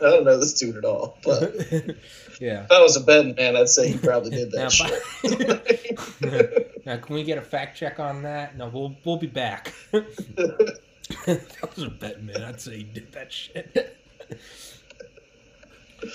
I 0.01 0.05
don't 0.11 0.25
know 0.25 0.39
this 0.39 0.55
dude 0.55 0.77
at 0.77 0.85
all, 0.85 1.19
but 1.25 1.55
yeah. 2.41 2.65
if 2.65 2.73
I 2.73 2.81
was 2.81 2.97
a 2.97 3.01
betting 3.01 3.35
man, 3.35 3.57
I'd 3.57 3.69
say 3.69 3.93
he 3.93 3.99
probably 3.99 4.31
did 4.31 4.53
Now, 4.53 4.69
that 4.69 5.99
shit. 6.21 6.87
now, 6.87 6.97
can 6.97 7.15
we 7.15 7.25
get 7.25 7.39
a 7.39 7.43
fact 7.43 7.77
check 7.77 8.01
on 8.01 8.23
that? 8.23 8.57
No, 8.57 8.69
we'll 8.69 8.97
we'll 9.05 9.17
be 9.17 9.27
back. 9.27 9.73
that 9.93 11.69
was 11.75 11.85
a 11.85 11.91
bet, 11.91 12.23
man. 12.23 12.43
I'd 12.43 12.61
say 12.61 12.79
he 12.79 12.83
did 12.83 13.13
that 13.13 13.33
shit. 13.33 13.99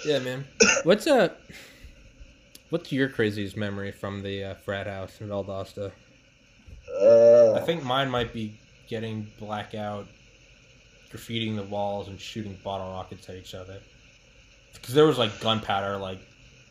yeah, 0.05 0.19
man. 0.19 0.45
What's 0.83 1.07
uh 1.07 1.29
What's 2.69 2.91
your 2.91 3.09
craziest 3.09 3.57
memory 3.57 3.91
from 3.91 4.21
the 4.21 4.43
uh, 4.43 4.53
frat 4.55 4.85
house 4.85 5.19
in 5.21 5.29
Valdosta? 5.29 5.91
uh, 7.01 7.53
I 7.53 7.61
think 7.61 7.83
mine 7.83 8.09
might 8.11 8.31
be 8.31 8.59
getting 8.88 9.27
blackout, 9.39 10.07
graffitiing 11.12 11.56
the 11.56 11.63
walls, 11.63 12.08
and 12.08 12.20
shooting 12.20 12.58
bottle 12.63 12.92
rockets 12.92 13.30
at 13.30 13.36
each 13.36 13.54
other. 13.56 13.78
Because 14.74 14.94
there 14.94 15.06
was 15.06 15.18
like 15.18 15.39
gunpowder, 15.39 15.98
like 15.98 16.20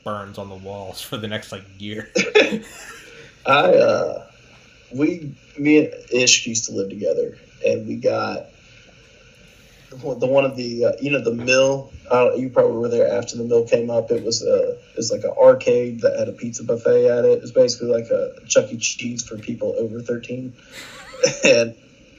burns 0.05 0.39
on 0.39 0.49
the 0.49 0.55
walls 0.55 1.01
for 1.09 1.17
the 1.17 1.29
next 1.29 1.53
like 1.53 1.65
year. 1.79 2.11
I 3.47 3.75
uh, 3.75 4.27
we 4.95 5.35
me 5.59 5.79
and 5.79 5.95
Ish 6.13 6.47
used 6.47 6.67
to 6.67 6.73
live 6.73 6.89
together, 6.89 7.39
and 7.65 7.87
we 7.87 7.97
got 7.97 8.47
the 9.91 10.27
one- 10.27 10.45
of 10.45 10.57
the 10.57 10.85
uh, 10.87 10.93
you 11.01 11.11
know 11.11 11.23
the 11.23 11.33
mill. 11.33 11.91
Uh, 12.11 12.35
you 12.35 12.49
probably 12.49 12.77
were 12.77 12.89
there 12.89 13.11
after 13.11 13.37
the 13.37 13.45
mill 13.45 13.67
came 13.67 13.91
up. 13.91 14.11
It 14.11 14.25
was 14.25 14.43
a 14.43 14.71
it 14.73 14.97
was 14.97 15.11
like 15.11 15.25
an 15.25 15.31
arcade 15.31 16.01
that 16.03 16.19
had 16.19 16.29
a 16.29 16.33
pizza 16.33 16.65
buffet 16.65 17.07
at 17.07 17.25
it. 17.25 17.33
It 17.33 17.43
was 17.43 17.53
basically 17.53 17.89
like 17.89 18.11
a 18.11 18.35
Chuck 18.47 18.71
E. 18.73 18.77
Cheese 18.77 19.27
for 19.27 19.37
people 19.39 19.75
over 19.79 20.01
thirteen, 20.01 20.55
and 21.45 21.75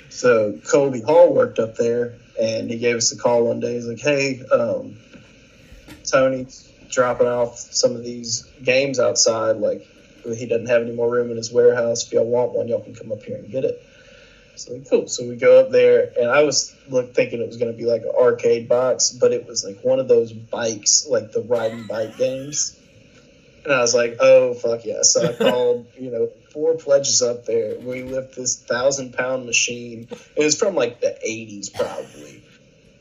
so 0.09 0.59
Colby 0.69 1.01
Hall 1.01 1.33
worked 1.33 1.59
up 1.59 1.75
there, 1.75 2.15
and 2.39 2.69
he 2.69 2.77
gave 2.77 2.95
us 2.95 3.11
a 3.11 3.17
call 3.17 3.45
one 3.45 3.59
day. 3.59 3.75
He's 3.75 3.87
like, 3.87 3.99
"Hey, 3.99 4.41
um, 4.51 4.97
Tony's 6.09 6.69
dropping 6.89 7.27
off 7.27 7.57
some 7.57 7.95
of 7.95 8.03
these 8.03 8.43
games 8.63 8.99
outside. 8.99 9.57
Like, 9.57 9.85
he 10.23 10.45
doesn't 10.45 10.67
have 10.67 10.81
any 10.81 10.91
more 10.91 11.09
room 11.09 11.31
in 11.31 11.37
his 11.37 11.51
warehouse. 11.51 12.05
If 12.05 12.13
y'all 12.13 12.25
want 12.25 12.53
one, 12.53 12.67
y'all 12.67 12.81
can 12.81 12.95
come 12.95 13.11
up 13.11 13.23
here 13.23 13.37
and 13.37 13.51
get 13.51 13.63
it." 13.63 13.81
So 14.59 14.77
cool. 14.89 15.07
So 15.07 15.25
we 15.25 15.37
go 15.37 15.61
up 15.61 15.71
there, 15.71 16.11
and 16.19 16.29
I 16.29 16.43
was 16.43 16.75
thinking 17.13 17.41
it 17.41 17.47
was 17.47 17.55
going 17.55 17.71
to 17.71 17.77
be 17.77 17.85
like 17.85 18.01
an 18.01 18.11
arcade 18.19 18.67
box, 18.67 19.11
but 19.11 19.31
it 19.31 19.47
was 19.47 19.63
like 19.63 19.79
one 19.83 19.99
of 19.99 20.09
those 20.09 20.33
bikes, 20.33 21.07
like 21.09 21.31
the 21.31 21.41
riding 21.41 21.87
bike 21.87 22.17
games. 22.17 22.77
And 23.63 23.73
I 23.73 23.79
was 23.79 23.95
like, 23.95 24.17
oh, 24.19 24.53
fuck 24.53 24.83
yeah. 24.83 25.01
So 25.03 25.29
I 25.29 25.33
called, 25.49 25.87
you 25.97 26.11
know, 26.11 26.29
four 26.51 26.75
pledges 26.75 27.21
up 27.21 27.45
there. 27.45 27.79
We 27.79 28.03
lift 28.03 28.35
this 28.35 28.57
thousand 28.59 29.13
pound 29.13 29.45
machine. 29.45 30.07
It 30.35 30.43
was 30.43 30.57
from 30.57 30.75
like 30.75 31.01
the 31.01 31.17
80s, 31.25 31.73
probably. 31.73 32.43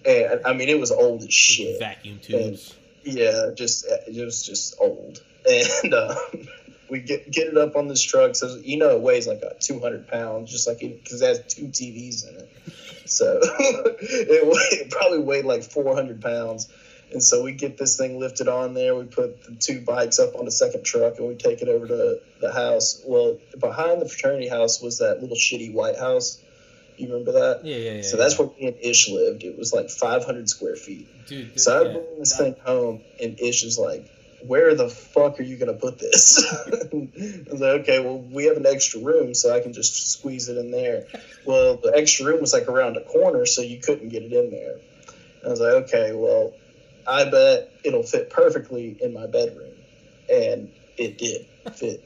And 0.07 0.41
I 0.47 0.53
mean, 0.53 0.69
it 0.69 0.79
was 0.79 0.91
old 0.91 1.23
as 1.23 1.33
shit. 1.33 1.79
Vacuum 1.79 2.21
tubes. 2.21 2.75
Yeah, 3.05 3.51
just 3.55 3.87
it 3.87 4.25
was 4.25 4.45
just 4.45 4.77
old. 4.81 5.23
And 5.49 5.95
um, 5.95 6.17
we 6.91 7.01
get 7.01 7.31
get 7.31 7.49
it 7.49 7.57
up 7.57 7.77
on 7.77 7.89
this 7.89 8.03
truck. 8.03 8.35
So 8.37 8.57
you 8.63 8.79
know, 8.79 8.91
it 8.91 9.01
weighs 9.01 9.27
like 9.27 9.43
a 9.43 9.55
200 9.61 10.09
pounds, 10.09 10.51
just 10.51 10.67
like 10.67 10.81
because 10.81 11.23
it 11.23 11.27
has 11.27 11.55
two 11.55 11.67
TVs 11.67 12.29
in 12.29 12.37
it. 12.37 12.51
So 13.07 13.41
it, 13.43 14.47
weighed, 14.47 14.81
it 14.81 14.91
probably 14.91 15.21
weighed 15.21 15.45
like 15.45 15.63
400 15.63 16.21
pounds. 16.21 16.69
And 17.13 17.23
so 17.23 17.43
we 17.43 17.53
get 17.53 17.79
this 17.79 17.97
thing 17.97 18.19
lifted 18.21 18.49
on 18.49 18.75
there. 18.75 18.95
We 18.95 19.05
put 19.05 19.43
the 19.45 19.55
two 19.55 19.81
bikes 19.81 20.19
up 20.19 20.35
on 20.37 20.45
the 20.45 20.51
second 20.51 20.85
truck 20.85 21.19
and 21.19 21.27
we 21.27 21.37
take 21.37 21.63
it 21.63 21.69
over 21.69 21.87
to 21.87 22.21
the 22.41 22.53
house. 22.53 23.03
Well, 23.07 23.39
behind 23.59 24.03
the 24.03 24.09
fraternity 24.09 24.49
house 24.49 24.83
was 24.83 24.99
that 24.99 25.21
little 25.21 25.37
shitty 25.37 25.73
white 25.73 25.99
house. 25.99 26.39
You 26.99 27.09
remember 27.09 27.33
that? 27.33 27.65
Yeah, 27.65 27.77
yeah, 27.77 27.93
yeah. 27.93 28.03
So 28.03 28.17
that's 28.17 28.39
where 28.39 28.49
me 28.49 28.67
and 28.67 28.77
Ish 28.81 29.09
lived. 29.09 29.45
It 29.45 29.57
was 29.57 29.73
like 29.73 29.89
500 29.89 30.49
square 30.49 30.77
feet. 30.77 31.07
dude. 31.27 31.55
dude 31.55 31.61
So 31.61 31.81
I 31.81 31.87
yeah, 31.87 31.93
bring 31.93 32.19
this 32.19 32.37
thing 32.37 32.57
home, 32.65 33.03
and 33.23 33.39
Ish 33.41 33.63
is 33.63 33.79
like, 33.79 34.11
"Where 34.45 34.75
the 34.75 34.89
fuck 34.89 35.39
are 35.39 35.45
you 35.45 35.57
gonna 35.57 35.75
put 35.75 36.01
this?" 36.01 36.45
I 36.67 37.51
was 37.53 37.61
like, 37.61 37.83
"Okay, 37.83 38.01
well, 38.01 38.19
we 38.19 38.47
have 38.47 38.57
an 38.57 38.67
extra 38.67 39.01
room, 39.01 39.33
so 39.35 39.55
I 39.55 39.61
can 39.61 39.73
just 39.73 40.11
squeeze 40.11 40.49
it 40.49 40.59
in 40.59 40.73
there." 40.73 41.07
Well, 41.47 41.77
the 41.77 41.93
extra 41.95 42.27
room 42.27 42.41
was 42.41 42.53
like 42.53 42.67
around 42.69 42.97
a 42.97 43.03
corner, 43.03 43.47
so 43.47 43.63
you 43.63 43.79
couldn't 43.79 44.09
get 44.09 44.25
it 44.25 44.33
in 44.33 44.51
there. 44.51 44.81
I 45.47 45.49
was 45.51 45.61
like, 45.61 45.75
"Okay, 45.85 46.13
well, 46.13 46.53
I 47.09 47.25
bet 47.25 47.65
it'll 47.85 48.05
fit 48.05 48.31
perfectly 48.31 48.97
in 49.01 49.15
my 49.15 49.27
bedroom," 49.29 49.75
and 50.31 50.71
it 50.99 51.19
did 51.19 51.47
fit 51.75 52.03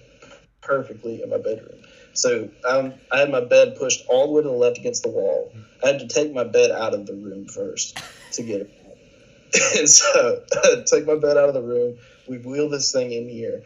perfectly 0.62 1.22
in 1.22 1.30
my 1.30 1.38
bedroom. 1.38 1.82
So 2.14 2.50
um, 2.68 2.94
I 3.12 3.20
had 3.20 3.30
my 3.30 3.40
bed 3.40 3.76
pushed 3.76 4.02
all 4.08 4.28
the 4.28 4.32
way 4.34 4.42
to 4.42 4.48
the 4.48 4.54
left 4.54 4.78
against 4.78 5.04
the 5.04 5.10
wall. 5.10 5.50
I 5.84 5.88
had 5.88 6.00
to 6.00 6.08
take 6.08 6.32
my 6.32 6.44
bed 6.44 6.72
out 6.72 6.94
of 6.94 7.06
the 7.06 7.14
room 7.14 7.46
first 7.46 7.98
to 8.32 8.44
get 8.44 8.62
it. 8.62 8.70
And 9.78 9.88
so 9.90 10.38
I 10.64 10.76
take 10.86 11.06
my 11.06 11.16
bed 11.16 11.38
out 11.38 11.48
of 11.48 11.54
the 11.54 11.62
room. 11.62 11.96
We 12.26 12.38
wheel 12.38 12.68
this 12.68 12.92
thing 12.92 13.12
in 13.12 13.28
here 13.28 13.62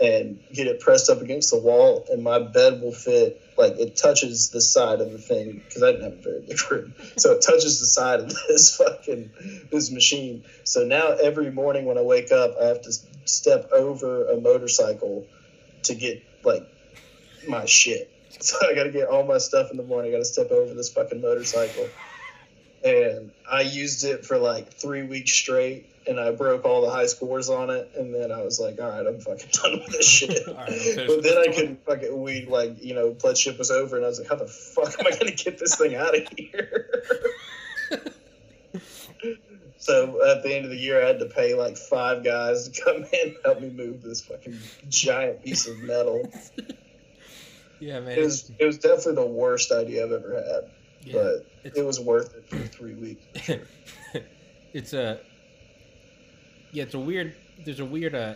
and 0.00 0.38
get 0.52 0.68
it 0.68 0.80
pressed 0.80 1.10
up 1.10 1.22
against 1.22 1.50
the 1.50 1.58
wall, 1.58 2.04
and 2.08 2.22
my 2.22 2.40
bed 2.40 2.80
will 2.80 2.92
fit 2.92 3.36
like 3.60 3.78
it 3.78 3.96
touches 3.96 4.50
the 4.50 4.62
side 4.62 5.00
of 5.00 5.12
the 5.12 5.18
thing 5.18 5.62
because 5.68 5.82
I 5.82 5.92
didn't 5.92 6.04
have 6.04 6.14
a 6.14 6.22
very 6.22 6.42
big 6.48 6.58
room, 6.70 6.94
so 7.18 7.32
it 7.32 7.42
touches 7.46 7.80
the 7.80 7.86
side 7.86 8.20
of 8.20 8.34
this 8.48 8.76
fucking 8.78 9.68
this 9.70 9.92
machine. 9.92 10.44
So 10.64 10.84
now 10.84 11.10
every 11.12 11.52
morning 11.52 11.86
when 11.86 11.98
I 11.98 12.02
wake 12.02 12.32
up, 12.32 12.56
I 12.60 12.66
have 12.66 12.82
to 12.82 12.92
step 13.26 13.70
over 13.72 14.28
a 14.28 14.40
motorcycle 14.40 15.28
to 15.84 15.94
get 15.94 16.22
like 16.44 16.64
my 17.46 17.66
shit. 17.66 18.08
So 18.42 18.56
I 18.66 18.74
got 18.74 18.84
to 18.84 18.92
get 18.92 19.08
all 19.08 19.24
my 19.26 19.38
stuff 19.38 19.70
in 19.72 19.76
the 19.76 19.82
morning. 19.82 20.12
I 20.12 20.14
got 20.14 20.20
to 20.20 20.24
step 20.24 20.50
over 20.52 20.72
this 20.74 20.92
fucking 20.92 21.20
motorcycle. 21.20 21.90
And 22.84 23.32
I 23.50 23.62
used 23.62 24.04
it 24.04 24.24
for 24.24 24.38
like 24.38 24.80
three 24.80 25.02
weeks 25.02 25.32
straight, 25.32 25.89
and 26.06 26.18
I 26.18 26.30
broke 26.32 26.64
all 26.64 26.82
the 26.82 26.90
high 26.90 27.06
scores 27.06 27.48
on 27.48 27.70
it. 27.70 27.90
And 27.96 28.14
then 28.14 28.32
I 28.32 28.42
was 28.42 28.58
like, 28.58 28.80
all 28.80 28.90
right, 28.90 29.06
I'm 29.06 29.20
fucking 29.20 29.50
done 29.52 29.80
with 29.80 29.92
this 29.92 30.08
shit. 30.08 30.46
Right, 30.46 31.06
but 31.06 31.22
then 31.22 31.38
I 31.38 31.52
couldn't 31.52 31.84
fucking, 31.84 32.20
we 32.20 32.46
like, 32.46 32.82
you 32.82 32.94
know, 32.94 33.10
pledgeship 33.12 33.58
was 33.58 33.70
over, 33.70 33.96
and 33.96 34.04
I 34.04 34.08
was 34.08 34.18
like, 34.18 34.28
how 34.28 34.36
the 34.36 34.46
fuck 34.46 34.98
am 34.98 35.06
I 35.06 35.10
going 35.10 35.34
to 35.34 35.44
get 35.44 35.58
this 35.58 35.76
thing 35.76 35.94
out 35.94 36.16
of 36.16 36.28
here? 36.36 36.90
So 39.80 40.22
at 40.30 40.42
the 40.42 40.54
end 40.54 40.66
of 40.66 40.70
the 40.70 40.76
year, 40.76 41.02
I 41.02 41.06
had 41.06 41.20
to 41.20 41.24
pay 41.24 41.54
like 41.54 41.78
five 41.78 42.22
guys 42.22 42.68
to 42.68 42.84
come 42.84 42.96
in 42.96 43.28
and 43.28 43.36
help 43.42 43.62
me 43.62 43.70
move 43.70 44.02
this 44.02 44.20
fucking 44.20 44.58
giant 44.88 45.42
piece 45.42 45.66
of 45.66 45.78
metal. 45.78 46.30
Yeah, 47.82 48.00
man. 48.00 48.18
It 48.18 48.20
was 48.20 48.52
it 48.58 48.66
was 48.66 48.76
definitely 48.76 49.14
the 49.14 49.26
worst 49.26 49.72
idea 49.72 50.04
I've 50.04 50.12
ever 50.12 50.34
had, 50.34 50.70
yeah. 51.02 51.14
but 51.14 51.72
it 51.74 51.82
was 51.82 51.98
worth 51.98 52.34
it 52.36 52.46
for 52.46 52.58
three 52.58 52.92
weeks. 52.92 53.50
it's 54.74 54.92
a 54.92 55.18
yeah 56.72 56.82
it's 56.84 56.94
a 56.94 56.98
weird 56.98 57.34
there's 57.64 57.80
a 57.80 57.84
weird 57.84 58.14
uh 58.14 58.34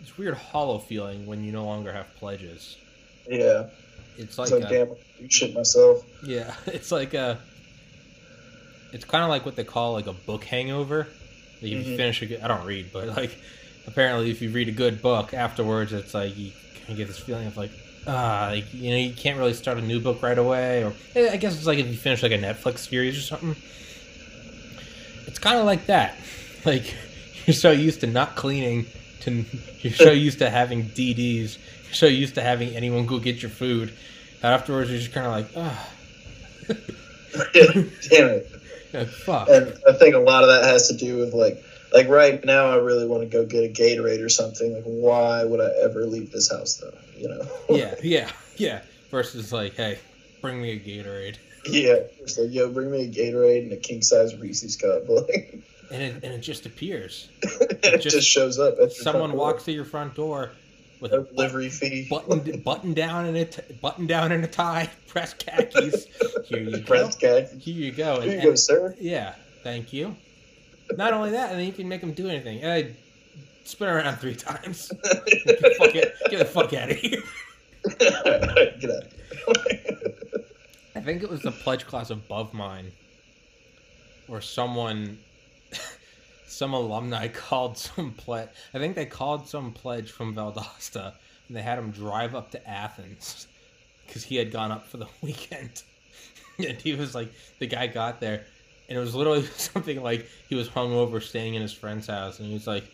it's 0.00 0.10
a 0.10 0.20
weird 0.20 0.34
hollow 0.34 0.78
feeling 0.78 1.26
when 1.26 1.44
you 1.44 1.52
no 1.52 1.64
longer 1.64 1.92
have 1.92 2.12
pledges. 2.16 2.76
Yeah, 3.28 3.68
it's 4.16 4.36
like 4.36 4.48
so 4.48 4.60
uh, 4.60 4.68
damn, 4.68 4.90
I 4.90 4.94
do 5.20 5.28
shit 5.28 5.54
myself. 5.54 6.04
yeah 6.24 6.54
it's 6.66 6.90
like 6.90 7.14
a 7.14 7.38
it's 8.92 9.04
kind 9.04 9.22
of 9.22 9.30
like 9.30 9.46
what 9.46 9.56
they 9.56 9.64
call 9.64 9.92
like 9.92 10.08
a 10.08 10.12
book 10.12 10.44
hangover. 10.44 11.06
Like 11.62 11.72
if 11.72 11.86
you 11.86 11.96
finish 11.96 12.20
a 12.22 12.26
good 12.26 12.40
i 12.40 12.48
don't 12.48 12.66
read 12.66 12.90
but 12.92 13.06
like 13.16 13.38
apparently 13.86 14.32
if 14.32 14.42
you 14.42 14.50
read 14.50 14.68
a 14.68 14.72
good 14.72 15.00
book 15.00 15.32
afterwards 15.32 15.92
it's 15.92 16.12
like 16.12 16.36
you 16.36 16.50
kind 16.74 16.90
of 16.90 16.96
get 16.96 17.06
this 17.06 17.20
feeling 17.20 17.46
of 17.46 17.56
like 17.56 17.70
ah 18.08 18.48
like 18.50 18.74
you 18.74 18.90
know 18.90 18.96
you 18.96 19.12
can't 19.14 19.38
really 19.38 19.54
start 19.54 19.78
a 19.78 19.80
new 19.80 20.00
book 20.00 20.20
right 20.24 20.38
away 20.38 20.82
or 20.82 20.92
eh, 21.14 21.30
i 21.32 21.36
guess 21.36 21.54
it's 21.56 21.66
like 21.66 21.78
if 21.78 21.86
you 21.86 21.96
finish 21.96 22.20
like 22.20 22.32
a 22.32 22.38
netflix 22.38 22.78
series 22.78 23.16
or 23.16 23.20
something. 23.20 23.54
It's 25.28 25.38
kind 25.38 25.58
of 25.58 25.64
like 25.64 25.86
that. 25.86 26.16
Like 26.64 26.94
you're 27.46 27.54
so 27.54 27.70
used 27.70 28.00
to 28.00 28.06
not 28.06 28.36
cleaning 28.36 28.86
to 29.20 29.44
you're 29.80 29.92
so 29.92 30.10
used 30.10 30.38
to 30.38 30.50
having 30.50 30.84
dds 30.84 31.58
you're 31.84 31.94
so 31.94 32.06
used 32.06 32.34
to 32.34 32.42
having 32.42 32.74
anyone 32.74 33.06
go 33.06 33.18
get 33.18 33.42
your 33.42 33.50
food 33.50 33.92
that 34.40 34.52
afterwards 34.52 34.90
you're 34.90 34.98
just 34.98 35.12
kind 35.12 35.26
of 35.26 35.32
like 35.32 35.46
ah 35.56 35.88
damn 37.52 38.28
it. 38.28 38.50
like, 38.92 39.08
fuck 39.08 39.48
And 39.48 39.74
I 39.88 39.92
think 39.92 40.14
a 40.14 40.18
lot 40.18 40.42
of 40.42 40.48
that 40.48 40.64
has 40.64 40.88
to 40.88 40.96
do 40.96 41.18
with 41.18 41.34
like 41.34 41.62
like 41.92 42.08
right 42.08 42.42
now 42.44 42.66
I 42.66 42.76
really 42.76 43.06
want 43.06 43.22
to 43.22 43.28
go 43.28 43.44
get 43.44 43.64
a 43.64 43.68
Gatorade 43.68 44.24
or 44.24 44.30
something. 44.30 44.72
Like 44.72 44.84
why 44.84 45.44
would 45.44 45.60
I 45.60 45.70
ever 45.82 46.06
leave 46.06 46.30
this 46.30 46.50
house 46.50 46.76
though? 46.76 46.96
You 47.16 47.28
know? 47.28 47.46
yeah 47.76 47.94
yeah 48.02 48.30
yeah 48.56 48.82
versus 49.10 49.52
like 49.52 49.74
hey 49.74 49.98
bring 50.40 50.60
me 50.60 50.72
a 50.72 50.80
gatorade 50.80 51.36
yeah. 51.64 51.98
It's 52.20 52.38
like 52.38 52.52
yo, 52.52 52.70
bring 52.70 52.90
me 52.90 53.04
a 53.04 53.08
Gatorade 53.08 53.64
and 53.64 53.72
a 53.72 53.76
king 53.76 54.02
size 54.02 54.36
Reese's 54.36 54.76
cup. 54.76 55.02
Like 55.08 55.58
and 55.92 56.02
it, 56.02 56.14
and 56.24 56.32
it 56.32 56.38
just 56.40 56.66
appears 56.66 57.28
it 57.42 58.00
just- 58.00 58.16
just, 58.16 58.28
shows 58.28 58.58
up. 58.58 58.74
Someone 58.90 59.32
walks 59.32 59.64
to 59.64 59.72
your 59.72 59.84
front 59.84 60.14
door 60.14 60.50
with 61.00 61.12
no 61.12 61.18
a 61.20 61.24
delivery 61.24 61.68
fee. 61.68 62.06
button 62.08 62.60
button 62.60 62.94
down 62.94 63.26
in 63.26 63.36
a 63.36 63.44
t- 63.44 63.62
button 63.80 64.06
down 64.06 64.30
in 64.32 64.42
a 64.44 64.46
tie 64.46 64.88
press 65.08 65.34
khakis 65.34 66.06
here 66.46 66.60
you 66.60 66.70
go 66.78 66.82
Pressed 66.82 67.20
khaki. 67.20 67.56
here 67.58 67.74
you 67.74 67.92
go 67.92 68.20
Here 68.20 68.32
and, 68.32 68.40
you 68.40 68.42
go, 68.42 68.48
and- 68.50 68.58
sir. 68.58 68.94
yeah 69.00 69.34
thank 69.62 69.92
you 69.92 70.14
not 70.96 71.12
only 71.12 71.30
that 71.30 71.50
and 71.50 71.58
then 71.58 71.66
you 71.66 71.72
can 71.72 71.88
make 71.88 72.00
them 72.00 72.12
do 72.12 72.28
anything 72.28 72.58
hey 72.60 72.94
spin 73.64 73.88
around 73.88 74.16
three 74.18 74.34
times 74.36 74.88
get 75.02 75.44
the 75.60 75.74
fuck, 75.78 75.88
out- 75.96 76.30
get 76.30 76.38
the 76.38 76.44
fuck 76.44 76.72
out 76.72 76.90
of 76.90 76.96
here 76.96 77.22
Get 77.98 78.90
out. 78.90 79.04
I 80.94 81.00
think 81.00 81.22
it 81.24 81.28
was 81.30 81.40
the 81.42 81.50
pledge 81.50 81.84
class 81.86 82.10
above 82.10 82.54
mine, 82.54 82.92
where 84.28 84.40
someone, 84.40 85.18
some 86.46 86.74
alumni 86.74 87.28
called 87.32 87.78
some 87.78 88.12
pledge. 88.12 88.48
I 88.74 88.78
think 88.78 88.94
they 88.94 89.06
called 89.06 89.48
some 89.48 89.72
pledge 89.72 90.10
from 90.10 90.34
Valdosta, 90.34 91.14
and 91.48 91.56
they 91.56 91.62
had 91.62 91.78
him 91.78 91.90
drive 91.90 92.34
up 92.34 92.50
to 92.52 92.68
Athens 92.68 93.46
because 94.06 94.24
he 94.24 94.36
had 94.36 94.50
gone 94.50 94.72
up 94.72 94.86
for 94.86 94.98
the 94.98 95.08
weekend. 95.22 95.82
and 96.58 96.76
he 96.80 96.94
was 96.94 97.14
like, 97.14 97.32
the 97.58 97.66
guy 97.66 97.86
got 97.86 98.20
there, 98.20 98.44
and 98.88 98.98
it 98.98 99.00
was 99.00 99.14
literally 99.14 99.42
something 99.56 100.02
like 100.02 100.28
he 100.48 100.54
was 100.54 100.68
hungover, 100.68 101.22
staying 101.22 101.54
in 101.54 101.62
his 101.62 101.72
friend's 101.72 102.06
house, 102.06 102.38
and 102.38 102.48
he 102.48 102.54
was 102.54 102.66
like, 102.66 102.84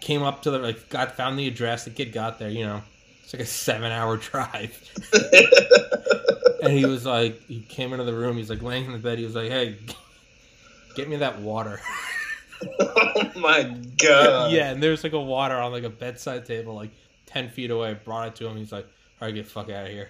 came 0.00 0.22
up 0.22 0.42
to 0.42 0.50
the 0.50 0.58
like, 0.58 0.88
got 0.88 1.16
found 1.16 1.38
the 1.38 1.48
address. 1.48 1.84
The 1.84 1.90
kid 1.90 2.12
got 2.12 2.38
there, 2.38 2.50
you 2.50 2.64
know. 2.64 2.82
It's 3.22 3.32
like 3.32 3.42
a 3.42 3.46
seven-hour 3.46 4.18
drive. 4.18 4.80
And 6.66 6.76
he 6.76 6.84
was 6.84 7.06
like, 7.06 7.40
he 7.46 7.60
came 7.60 7.92
into 7.92 8.04
the 8.04 8.14
room. 8.14 8.36
He's 8.36 8.50
like 8.50 8.62
laying 8.62 8.86
in 8.86 8.92
the 8.92 8.98
bed. 8.98 9.18
He 9.18 9.24
was 9.24 9.36
like, 9.36 9.50
"Hey, 9.50 9.76
get 10.96 11.08
me 11.08 11.16
that 11.16 11.40
water." 11.40 11.80
Oh 12.80 13.32
my 13.36 13.62
god. 14.02 14.52
yeah, 14.52 14.70
and 14.70 14.82
there's 14.82 15.04
like 15.04 15.12
a 15.12 15.20
water 15.20 15.54
on 15.56 15.72
like 15.72 15.84
a 15.84 15.90
bedside 15.90 16.46
table, 16.46 16.74
like 16.74 16.90
ten 17.26 17.48
feet 17.48 17.70
away. 17.70 17.94
Brought 18.04 18.28
it 18.28 18.36
to 18.36 18.46
him. 18.46 18.56
He's 18.56 18.72
like, 18.72 18.86
"All 19.20 19.28
right, 19.28 19.34
get 19.34 19.44
the 19.44 19.50
fuck 19.50 19.70
out 19.70 19.86
of 19.86 19.90
here." 19.92 20.08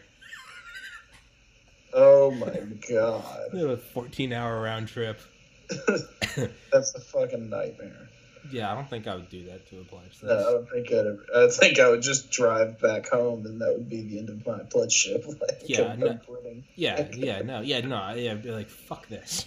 Oh 1.98 2.30
my 2.32 2.54
god. 2.90 3.24
It 3.54 3.54
was 3.54 3.64
a 3.64 3.76
14 3.78 4.32
hour 4.32 4.60
round 4.60 4.88
trip. 4.88 5.18
That's 6.70 6.94
a 6.94 7.00
fucking 7.00 7.48
nightmare. 7.48 8.08
Yeah, 8.52 8.70
I 8.70 8.74
don't 8.74 8.88
think 8.88 9.06
I 9.08 9.14
would 9.14 9.30
do 9.30 9.44
that 9.46 9.66
to 9.70 9.80
a 9.80 9.84
pledge. 9.84 10.18
No, 10.22 10.30
I 10.38 10.42
don't 10.52 10.70
think 10.70 10.88
I'd 10.92 10.98
ever, 11.06 11.24
I 11.34 11.48
think 11.48 11.80
I 11.80 11.88
would 11.88 12.02
just 12.02 12.30
drive 12.30 12.78
back 12.80 13.08
home 13.08 13.46
and 13.46 13.60
that 13.62 13.72
would 13.72 13.88
be 13.88 14.02
the 14.02 14.18
end 14.18 14.28
of 14.28 14.46
my 14.46 14.58
pledgeship. 14.70 15.24
Like, 15.40 15.62
Yeah, 15.64 15.94
no. 15.96 16.18
yeah, 16.76 17.08
yeah, 17.14 17.40
no, 17.42 17.60
yeah, 17.62 17.80
no, 17.80 18.12
yeah. 18.14 18.32
I'd 18.32 18.42
be 18.42 18.50
like, 18.50 18.68
"Fuck 18.68 19.08
this." 19.08 19.46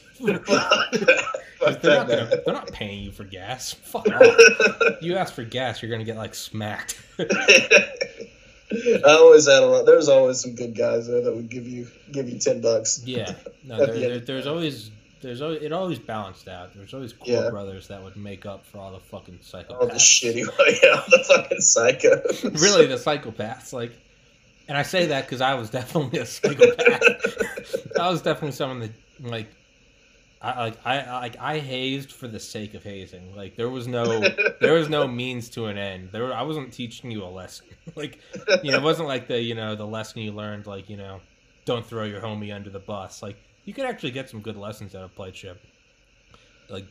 They're 1.82 1.96
not 1.98 2.08
gonna, 2.08 2.30
they're 2.46 2.54
not 2.54 2.72
paying 2.72 3.04
you 3.04 3.12
for 3.12 3.24
gas. 3.26 3.74
Fuck 3.84 4.08
off. 4.08 5.02
You 5.02 5.16
ask 5.18 5.34
for 5.34 5.44
gas, 5.44 5.82
you're 5.82 5.92
gonna 5.92 6.04
get 6.06 6.18
like 6.18 6.34
smacked. 6.36 7.02
I 7.20 9.02
always 9.08 9.48
had 9.48 9.64
a 9.64 9.66
lot. 9.66 9.86
There's 9.86 10.08
always 10.10 10.40
some 10.42 10.54
good 10.56 10.76
guys 10.76 11.08
there 11.08 11.22
that 11.22 11.36
would 11.36 11.50
give 11.50 11.68
you 11.68 11.88
give 12.12 12.30
you 12.30 12.38
ten 12.40 12.62
bucks. 12.62 13.02
Yeah, 13.04 13.34
no, 13.64 13.78
there, 13.78 13.88
the 13.88 14.00
there, 14.00 14.20
there's 14.20 14.48
always 14.48 14.92
there's 15.22 15.42
always, 15.42 15.62
it 15.64 15.74
always 15.74 15.98
balanced 16.00 16.48
out. 16.48 16.74
There's 16.76 16.94
always 16.94 17.12
cool 17.14 17.28
Yeah. 17.28 17.50
brothers 17.50 17.88
that 17.88 18.02
would 18.04 18.16
make 18.16 18.46
up 18.46 18.66
for 18.66 18.78
all 18.78 18.92
the 18.92 19.00
fucking 19.00 19.40
psychopaths. 19.40 19.72
All 19.82 19.88
the 19.88 19.94
shitty, 19.96 20.46
yeah, 20.84 20.90
all 20.92 21.04
the 21.10 21.24
fucking 21.28 21.58
psychos. 21.58 22.62
really 22.62 22.86
the 22.86 22.96
psychopaths 22.96 23.74
like 23.74 23.92
and 24.68 24.78
i 24.78 24.84
say 24.84 25.08
that 25.08 25.26
because 25.26 25.42
i 25.42 25.56
was 25.56 25.72
definitely 25.72 26.20
a 26.20 26.26
psychopath 26.28 27.02
i 28.00 28.08
was 28.10 28.22
definitely 28.22 28.52
someone 28.52 28.80
that 28.82 28.92
like 29.20 29.48
i 30.42 30.64
like 30.66 30.78
i 30.86 31.00
I- 31.00 31.20
like 31.20 31.38
i 31.40 31.60
hazed 31.60 32.12
for 32.12 32.28
the 32.28 32.40
sake 32.40 32.74
of 32.74 32.84
hazing. 32.84 33.36
Like 33.36 33.56
there 33.56 33.70
was 33.70 33.88
no 33.88 34.20
there 34.62 34.74
was 34.74 34.90
no 34.90 35.08
means 35.08 35.50
to 35.52 35.66
an 35.68 35.78
end. 35.78 36.10
There 36.12 36.34
i 36.34 36.42
wasn't 36.42 36.72
teaching 36.74 37.12
you 37.12 37.24
a 37.24 37.30
lesson. 37.30 37.68
Like 37.96 38.20
you 38.64 38.72
know 38.72 38.78
it 38.78 38.84
wasn't 38.84 39.08
like 39.08 39.28
the 39.28 39.42
you 39.42 39.56
know 39.56 39.76
the 39.76 39.86
lesson 39.88 40.22
you 40.22 40.32
learned 40.32 40.68
like 40.68 40.90
you 40.90 40.98
know 40.98 41.22
don't 41.66 41.86
throw 41.86 42.04
your 42.04 42.22
homie 42.22 42.54
under 42.54 42.70
the 42.70 42.80
bus. 42.80 43.22
Like 43.24 43.38
you 43.66 43.74
could 43.74 43.86
actually 43.86 44.12
get 44.12 44.30
some 44.30 44.42
good 44.42 44.56
lessons 44.58 44.96
out 44.96 45.04
of 45.04 45.14
pledgeship 45.16 45.60
like 46.70 46.86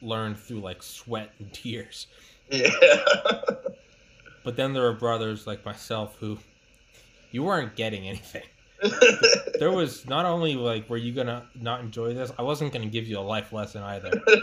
learned 0.00 0.38
through 0.38 0.60
like 0.60 0.82
sweat 0.82 1.30
and 1.38 1.52
tears. 1.52 2.06
Yeah. 2.50 2.70
but 4.44 4.56
then 4.56 4.72
there 4.72 4.82
were 4.84 4.94
brothers 4.94 5.46
like 5.46 5.64
myself 5.64 6.16
who 6.18 6.38
you 7.30 7.42
weren't 7.42 7.76
getting 7.76 8.08
anything. 8.08 8.44
There 9.58 9.72
was 9.72 10.06
not 10.06 10.24
only 10.24 10.54
like 10.54 10.88
were 10.88 10.96
you 10.96 11.12
gonna 11.12 11.44
not 11.54 11.80
enjoy 11.80 12.14
this, 12.14 12.30
I 12.38 12.42
wasn't 12.42 12.72
gonna 12.72 12.86
give 12.86 13.08
you 13.08 13.18
a 13.18 13.20
life 13.20 13.52
lesson 13.52 13.82
either. 13.82 14.10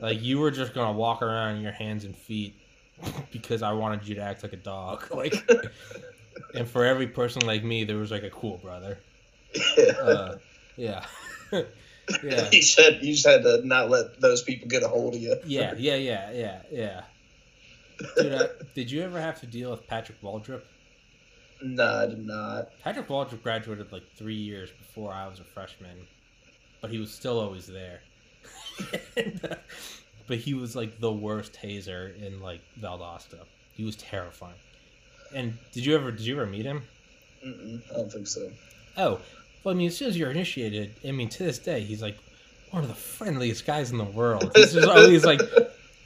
Like 0.00 0.22
you 0.22 0.38
were 0.38 0.52
just 0.52 0.74
gonna 0.74 0.96
walk 0.96 1.22
around 1.22 1.56
on 1.56 1.60
your 1.60 1.72
hands 1.72 2.04
and 2.04 2.16
feet 2.16 2.54
because 3.32 3.62
I 3.62 3.72
wanted 3.72 4.06
you 4.06 4.14
to 4.14 4.20
act 4.20 4.44
like 4.44 4.52
a 4.52 4.56
dog. 4.56 5.04
Like 5.12 5.34
and 6.54 6.68
for 6.68 6.84
every 6.84 7.08
person 7.08 7.44
like 7.44 7.64
me 7.64 7.82
there 7.82 7.96
was 7.96 8.12
like 8.12 8.22
a 8.22 8.30
cool 8.30 8.58
brother. 8.58 8.98
yeah. 9.76 9.92
Uh, 10.00 10.38
yeah. 10.76 11.04
yeah. 11.52 12.48
You 12.52 12.62
said 12.62 13.00
you 13.02 13.14
just 13.14 13.26
had 13.26 13.42
to 13.42 13.66
not 13.66 13.90
let 13.90 14.20
those 14.20 14.42
people 14.42 14.68
get 14.68 14.84
a 14.84 14.88
hold 14.88 15.16
of 15.16 15.20
you. 15.20 15.36
Yeah, 15.44 15.74
yeah, 15.76 15.96
yeah, 15.96 16.30
yeah, 16.30 16.62
yeah. 16.70 17.02
Dude, 18.16 18.32
uh, 18.32 18.46
did 18.74 18.90
you 18.90 19.02
ever 19.02 19.20
have 19.20 19.40
to 19.40 19.46
deal 19.46 19.72
with 19.72 19.86
Patrick 19.86 20.20
Waldrop? 20.22 20.62
No, 21.60 22.02
I 22.02 22.06
did 22.06 22.24
not. 22.24 22.70
Patrick 22.82 23.08
Waldrop 23.08 23.42
graduated 23.42 23.92
like 23.92 24.04
three 24.14 24.34
years 24.34 24.70
before 24.70 25.12
I 25.12 25.26
was 25.26 25.40
a 25.40 25.44
freshman, 25.44 26.06
but 26.80 26.90
he 26.90 26.98
was 26.98 27.10
still 27.10 27.40
always 27.40 27.66
there. 27.66 28.00
And, 29.16 29.40
uh, 29.50 29.56
but 30.26 30.38
he 30.38 30.54
was 30.54 30.76
like 30.76 31.00
the 31.00 31.12
worst 31.12 31.56
hazer 31.56 32.14
in 32.20 32.40
like 32.40 32.60
Valdosta. 32.80 33.40
He 33.72 33.84
was 33.84 33.96
terrifying. 33.96 34.54
And 35.34 35.58
did 35.72 35.84
you 35.84 35.94
ever 35.94 36.10
did 36.10 36.20
you 36.20 36.36
ever 36.36 36.46
meet 36.46 36.64
him? 36.64 36.82
Mm-mm, 37.44 37.82
I 37.90 37.96
don't 37.96 38.12
think 38.12 38.26
so. 38.26 38.50
Oh, 38.96 39.20
well, 39.64 39.74
I 39.74 39.78
mean, 39.78 39.88
as 39.88 39.96
soon 39.96 40.08
as 40.08 40.16
you're 40.16 40.30
initiated, 40.30 40.94
I 41.06 41.12
mean, 41.12 41.28
to 41.30 41.42
this 41.42 41.58
day, 41.58 41.80
he's 41.80 42.02
like 42.02 42.18
one 42.70 42.82
of 42.82 42.88
the 42.88 42.94
friendliest 42.94 43.66
guys 43.66 43.90
in 43.90 43.98
the 43.98 44.04
world. 44.04 44.50
He's 44.54 44.72
just 44.72 44.88
always 44.88 45.24
like, 45.24 45.40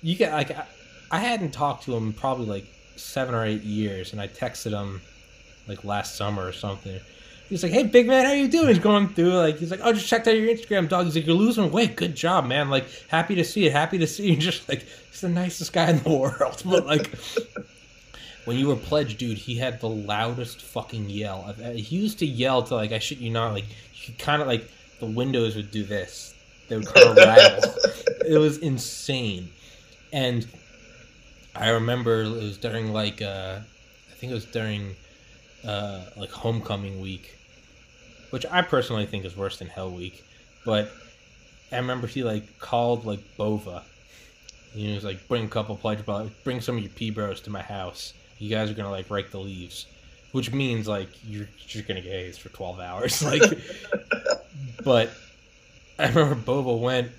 you 0.02 0.16
get 0.16 0.32
like, 0.32 0.50
I, 0.50 0.66
I 1.10 1.18
hadn't 1.18 1.52
talked 1.52 1.84
to 1.84 1.96
him 1.96 2.12
probably 2.12 2.46
like 2.46 2.66
seven 2.96 3.34
or 3.34 3.44
eight 3.44 3.62
years, 3.62 4.12
and 4.12 4.20
I 4.20 4.28
texted 4.28 4.72
him 4.72 5.00
like 5.68 5.84
last 5.84 6.16
summer 6.16 6.46
or 6.46 6.52
something. 6.52 6.98
He's 7.48 7.62
like, 7.62 7.72
"Hey, 7.72 7.82
big 7.84 8.06
man, 8.06 8.24
how 8.24 8.32
you 8.32 8.48
doing?" 8.48 8.68
He's 8.68 8.78
going 8.78 9.08
through 9.08 9.34
like, 9.34 9.58
he's 9.58 9.70
like, 9.70 9.80
"Oh, 9.82 9.92
just 9.92 10.06
checked 10.08 10.26
out 10.26 10.36
your 10.36 10.48
Instagram, 10.54 10.88
dog." 10.88 11.04
He's 11.04 11.16
like, 11.16 11.26
"You're 11.26 11.36
losing 11.36 11.70
weight. 11.70 11.96
Good 11.96 12.14
job, 12.14 12.46
man. 12.46 12.70
Like, 12.70 12.86
happy 13.08 13.34
to 13.34 13.44
see 13.44 13.66
it. 13.66 13.72
Happy 13.72 13.98
to 13.98 14.06
see 14.06 14.30
you." 14.30 14.36
Just 14.40 14.68
like, 14.68 14.86
he's 15.10 15.20
the 15.20 15.28
nicest 15.28 15.72
guy 15.72 15.90
in 15.90 16.02
the 16.02 16.10
world. 16.18 16.62
But 16.64 16.86
like, 16.86 17.14
when 18.46 18.56
you 18.58 18.68
were 18.68 18.76
pledged, 18.76 19.18
dude, 19.18 19.36
he 19.38 19.56
had 19.56 19.80
the 19.80 19.88
loudest 19.88 20.62
fucking 20.62 21.10
yell. 21.10 21.54
Uh, 21.62 21.70
He 21.72 21.96
used 21.96 22.18
to 22.20 22.26
yell 22.26 22.62
to 22.62 22.74
like, 22.74 22.92
I 22.92 22.98
shit 22.98 23.18
you 23.18 23.30
not, 23.30 23.52
like 23.52 23.64
he 23.92 24.12
kind 24.14 24.40
of 24.40 24.48
like 24.48 24.68
the 25.00 25.06
windows 25.06 25.54
would 25.56 25.70
do 25.70 25.84
this. 25.84 26.34
They 26.68 26.76
would 26.76 26.86
kind 26.86 27.08
of 27.10 27.16
rattle. 27.16 27.74
It 28.26 28.38
was 28.38 28.58
insane, 28.58 29.50
and 30.12 30.46
I 31.54 31.68
remember 31.70 32.22
it 32.22 32.30
was 32.30 32.56
during 32.56 32.92
like 32.92 33.20
uh, 33.20 33.58
I 33.60 34.14
think 34.14 34.30
it 34.30 34.34
was 34.34 34.46
during 34.46 34.96
uh, 35.66 36.04
like 36.16 36.30
homecoming 36.30 37.00
week, 37.00 37.36
which 38.30 38.46
I 38.50 38.62
personally 38.62 39.06
think 39.06 39.24
is 39.24 39.36
worse 39.36 39.58
than 39.58 39.68
Hell 39.68 39.90
Week. 39.90 40.24
But 40.64 40.90
I 41.70 41.76
remember 41.76 42.06
he 42.06 42.22
like 42.22 42.58
called 42.58 43.04
like 43.04 43.20
Bova. 43.36 43.82
And 44.72 44.80
he 44.80 44.94
was 44.94 45.04
like, 45.04 45.28
"Bring 45.28 45.44
a 45.44 45.48
couple 45.48 45.76
pledge 45.76 46.04
brothers, 46.04 46.30
bring 46.44 46.60
some 46.60 46.76
of 46.76 46.82
your 46.82 46.92
P 46.92 47.10
bros 47.10 47.40
to 47.42 47.50
my 47.50 47.62
house. 47.62 48.14
You 48.38 48.48
guys 48.48 48.70
are 48.70 48.74
gonna 48.74 48.90
like 48.90 49.10
rake 49.10 49.30
the 49.30 49.40
leaves." 49.40 49.86
Which 50.32 50.50
means 50.50 50.88
like 50.88 51.08
you're 51.26 51.48
just 51.66 51.86
gonna 51.86 52.00
get 52.00 52.12
hazed 52.12 52.40
for 52.40 52.48
twelve 52.48 52.80
hours, 52.80 53.22
like. 53.24 53.42
but 54.82 55.10
I 55.98 56.08
remember 56.08 56.34
Bova 56.36 56.74
went, 56.74 57.12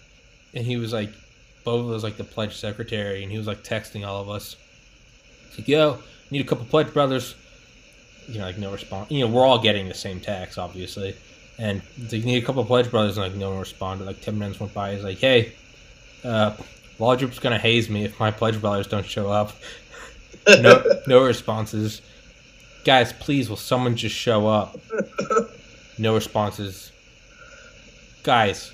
and 0.56 0.65
he 0.65 0.77
was 0.77 0.91
like, 0.91 1.12
Bova 1.63 1.88
was 1.88 2.03
like 2.03 2.17
the 2.17 2.23
pledge 2.23 2.56
secretary, 2.58 3.21
and 3.21 3.32
he 3.32 3.38
was 3.38 3.47
like 3.47 3.63
texting 3.63 4.06
all 4.06 4.21
of 4.21 4.29
us. 4.29 4.56
He's 5.49 5.60
like, 5.60 5.67
"Yo, 5.67 5.99
need 6.32 6.41
a 6.41 6.43
couple 6.43 6.65
pledge 6.65 6.91
brothers." 6.93 7.36
You 8.27 8.39
know, 8.39 8.45
like 8.45 8.57
no 8.57 8.71
response. 8.71 9.12
You 9.12 9.21
know, 9.21 9.33
we're 9.33 9.45
all 9.45 9.59
getting 9.59 9.88
the 9.88 9.93
same 9.93 10.19
text, 10.19 10.57
obviously. 10.57 11.15
And 11.59 11.81
they 11.97 12.19
need 12.19 12.41
a 12.41 12.45
couple 12.45 12.63
pledge 12.65 12.89
brothers, 12.89 13.17
and 13.17 13.27
like 13.27 13.36
no 13.36 13.51
one 13.51 13.59
responded. 13.59 14.05
Like 14.05 14.21
ten 14.21 14.39
minutes 14.39 14.59
went 14.59 14.73
by. 14.73 14.95
He's 14.95 15.03
like, 15.03 15.19
"Hey, 15.19 15.53
uh, 16.23 16.55
Waldrop's 16.97 17.39
gonna 17.39 17.59
haze 17.59 17.89
me 17.89 18.05
if 18.05 18.19
my 18.19 18.31
pledge 18.31 18.59
brothers 18.59 18.88
don't 18.88 19.05
show 19.05 19.29
up." 19.29 19.51
no, 20.47 20.83
no 21.07 21.23
responses. 21.23 22.01
Guys, 22.83 23.13
please, 23.13 23.49
will 23.49 23.55
someone 23.55 23.95
just 23.95 24.15
show 24.15 24.47
up? 24.47 24.77
No 25.97 26.15
responses. 26.15 26.91
Guys, 28.23 28.71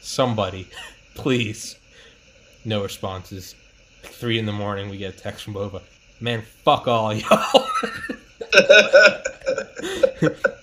somebody, 0.00 0.68
please. 1.14 1.76
No 2.64 2.82
responses. 2.82 3.54
Three 4.02 4.38
in 4.38 4.46
the 4.46 4.52
morning, 4.52 4.88
we 4.88 4.96
get 4.96 5.14
a 5.14 5.16
text 5.16 5.44
from 5.44 5.52
Bova. 5.52 5.82
Man, 6.20 6.42
fuck 6.42 6.88
all 6.88 7.12
y'all. 7.12 7.66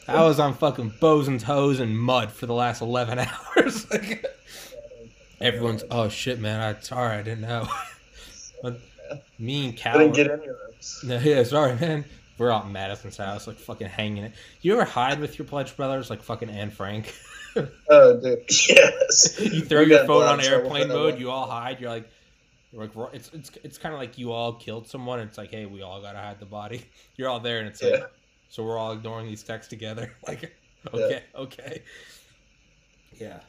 I 0.08 0.24
was 0.24 0.40
on 0.40 0.54
fucking 0.54 0.94
bows 1.00 1.28
and 1.28 1.40
toes 1.40 1.80
and 1.80 1.98
mud 1.98 2.32
for 2.32 2.46
the 2.46 2.54
last 2.54 2.82
11 2.82 3.20
hours. 3.58 3.90
Like, 3.92 4.26
everyone's, 5.40 5.84
oh 5.92 6.10
shit, 6.10 6.40
man, 6.40 6.60
I 6.60 6.80
sorry, 6.82 7.18
I 7.18 7.22
didn't 7.22 7.42
know. 7.42 7.68
but 8.64 8.80
me 9.40 9.66
and 9.70 9.74
I 9.74 9.78
Cal. 9.78 9.98
didn't 10.00 10.16
get 10.16 10.28
any 10.32 10.48
of 10.48 10.56
those. 10.68 11.02
No, 11.06 11.18
yeah, 11.20 11.44
sorry, 11.44 11.76
man. 11.76 12.06
We're 12.38 12.52
out 12.52 12.66
in 12.66 12.72
Madison's 12.72 13.18
house, 13.18 13.46
like 13.46 13.58
fucking 13.58 13.88
hanging 13.88 14.24
it. 14.24 14.34
You 14.62 14.74
ever 14.74 14.84
hide 14.86 15.20
with 15.20 15.38
your 15.38 15.46
pledge 15.48 15.76
brothers, 15.78 16.10
like 16.10 16.22
fucking 16.24 16.50
Anne 16.50 16.72
Frank? 16.72 17.14
Oh, 17.90 18.18
dude. 18.18 18.46
Yes. 18.70 19.38
you 19.38 19.60
throw 19.66 19.82
We 19.82 19.88
your 19.90 20.06
phone 20.06 20.24
on 20.24 20.40
airplane 20.40 20.88
mode. 20.88 21.20
You 21.20 21.32
all 21.32 21.48
hide. 21.50 21.82
You're 21.82 21.90
like, 21.90 22.10
like, 22.74 22.92
it's 23.14 23.30
it's 23.34 23.52
it's 23.64 23.78
kind 23.78 23.94
of 23.94 24.00
like 24.00 24.18
you 24.18 24.32
all 24.32 24.54
killed 24.54 24.88
someone. 24.88 25.20
It's 25.20 25.38
like, 25.38 25.52
hey, 25.52 25.66
we 25.66 25.82
all 25.82 26.02
gotta 26.02 26.20
hide 26.20 26.40
the 26.40 26.46
body. 26.46 26.86
You're 27.18 27.30
all 27.30 27.40
there, 27.40 27.60
and 27.60 27.68
it's 27.68 27.82
like, 27.84 27.94
Yeah. 27.94 28.06
so 28.50 28.64
we're 28.64 28.78
all 28.78 28.94
ignoring 28.94 29.28
these 29.28 29.44
texts 29.44 29.70
together. 29.70 30.14
Like, 30.28 30.56
okay, 30.94 31.24
okay, 31.36 31.84
yeah. 33.20 33.40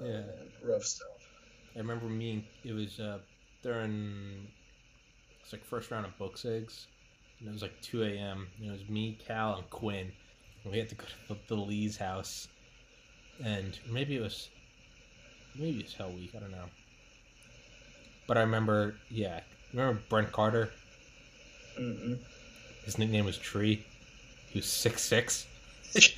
Oh, 0.00 0.04
Yeah. 0.06 0.22
rough 0.62 0.84
stuff. 0.84 1.08
I 1.74 1.78
remember 1.78 2.06
me. 2.06 2.32
and- 2.32 2.44
It 2.64 2.72
was 2.72 2.98
uh, 3.00 3.18
during 3.62 4.46
it's 5.42 5.52
like 5.52 5.64
first 5.64 5.90
round 5.90 6.04
of 6.06 6.16
book 6.18 6.36
sigs, 6.36 6.86
and 7.38 7.48
it 7.48 7.52
was 7.52 7.62
like 7.62 7.80
two 7.80 8.02
a.m. 8.02 8.48
And 8.58 8.68
it 8.68 8.72
was 8.72 8.88
me, 8.88 9.18
Cal, 9.26 9.56
and 9.56 9.70
Quinn. 9.70 10.10
And 10.64 10.72
we 10.72 10.78
had 10.78 10.88
to 10.88 10.94
go 10.96 11.04
to 11.04 11.34
the, 11.34 11.38
the 11.54 11.60
Lee's 11.60 11.96
house, 11.96 12.48
and 13.44 13.78
maybe 13.90 14.16
it 14.16 14.20
was 14.22 14.50
maybe 15.54 15.78
it's 15.80 15.94
Hell 15.94 16.10
Week. 16.12 16.32
I 16.36 16.40
don't 16.40 16.50
know. 16.50 16.66
But 18.26 18.36
I 18.38 18.40
remember, 18.40 18.96
yeah, 19.10 19.40
remember 19.72 20.00
Brent 20.08 20.32
Carter. 20.32 20.70
Mm-mm. 21.78 22.18
His 22.84 22.98
nickname 22.98 23.24
was 23.24 23.38
Tree. 23.38 23.84
He 24.48 24.58
was 24.58 24.66
six 24.66 25.02
six. 25.02 25.46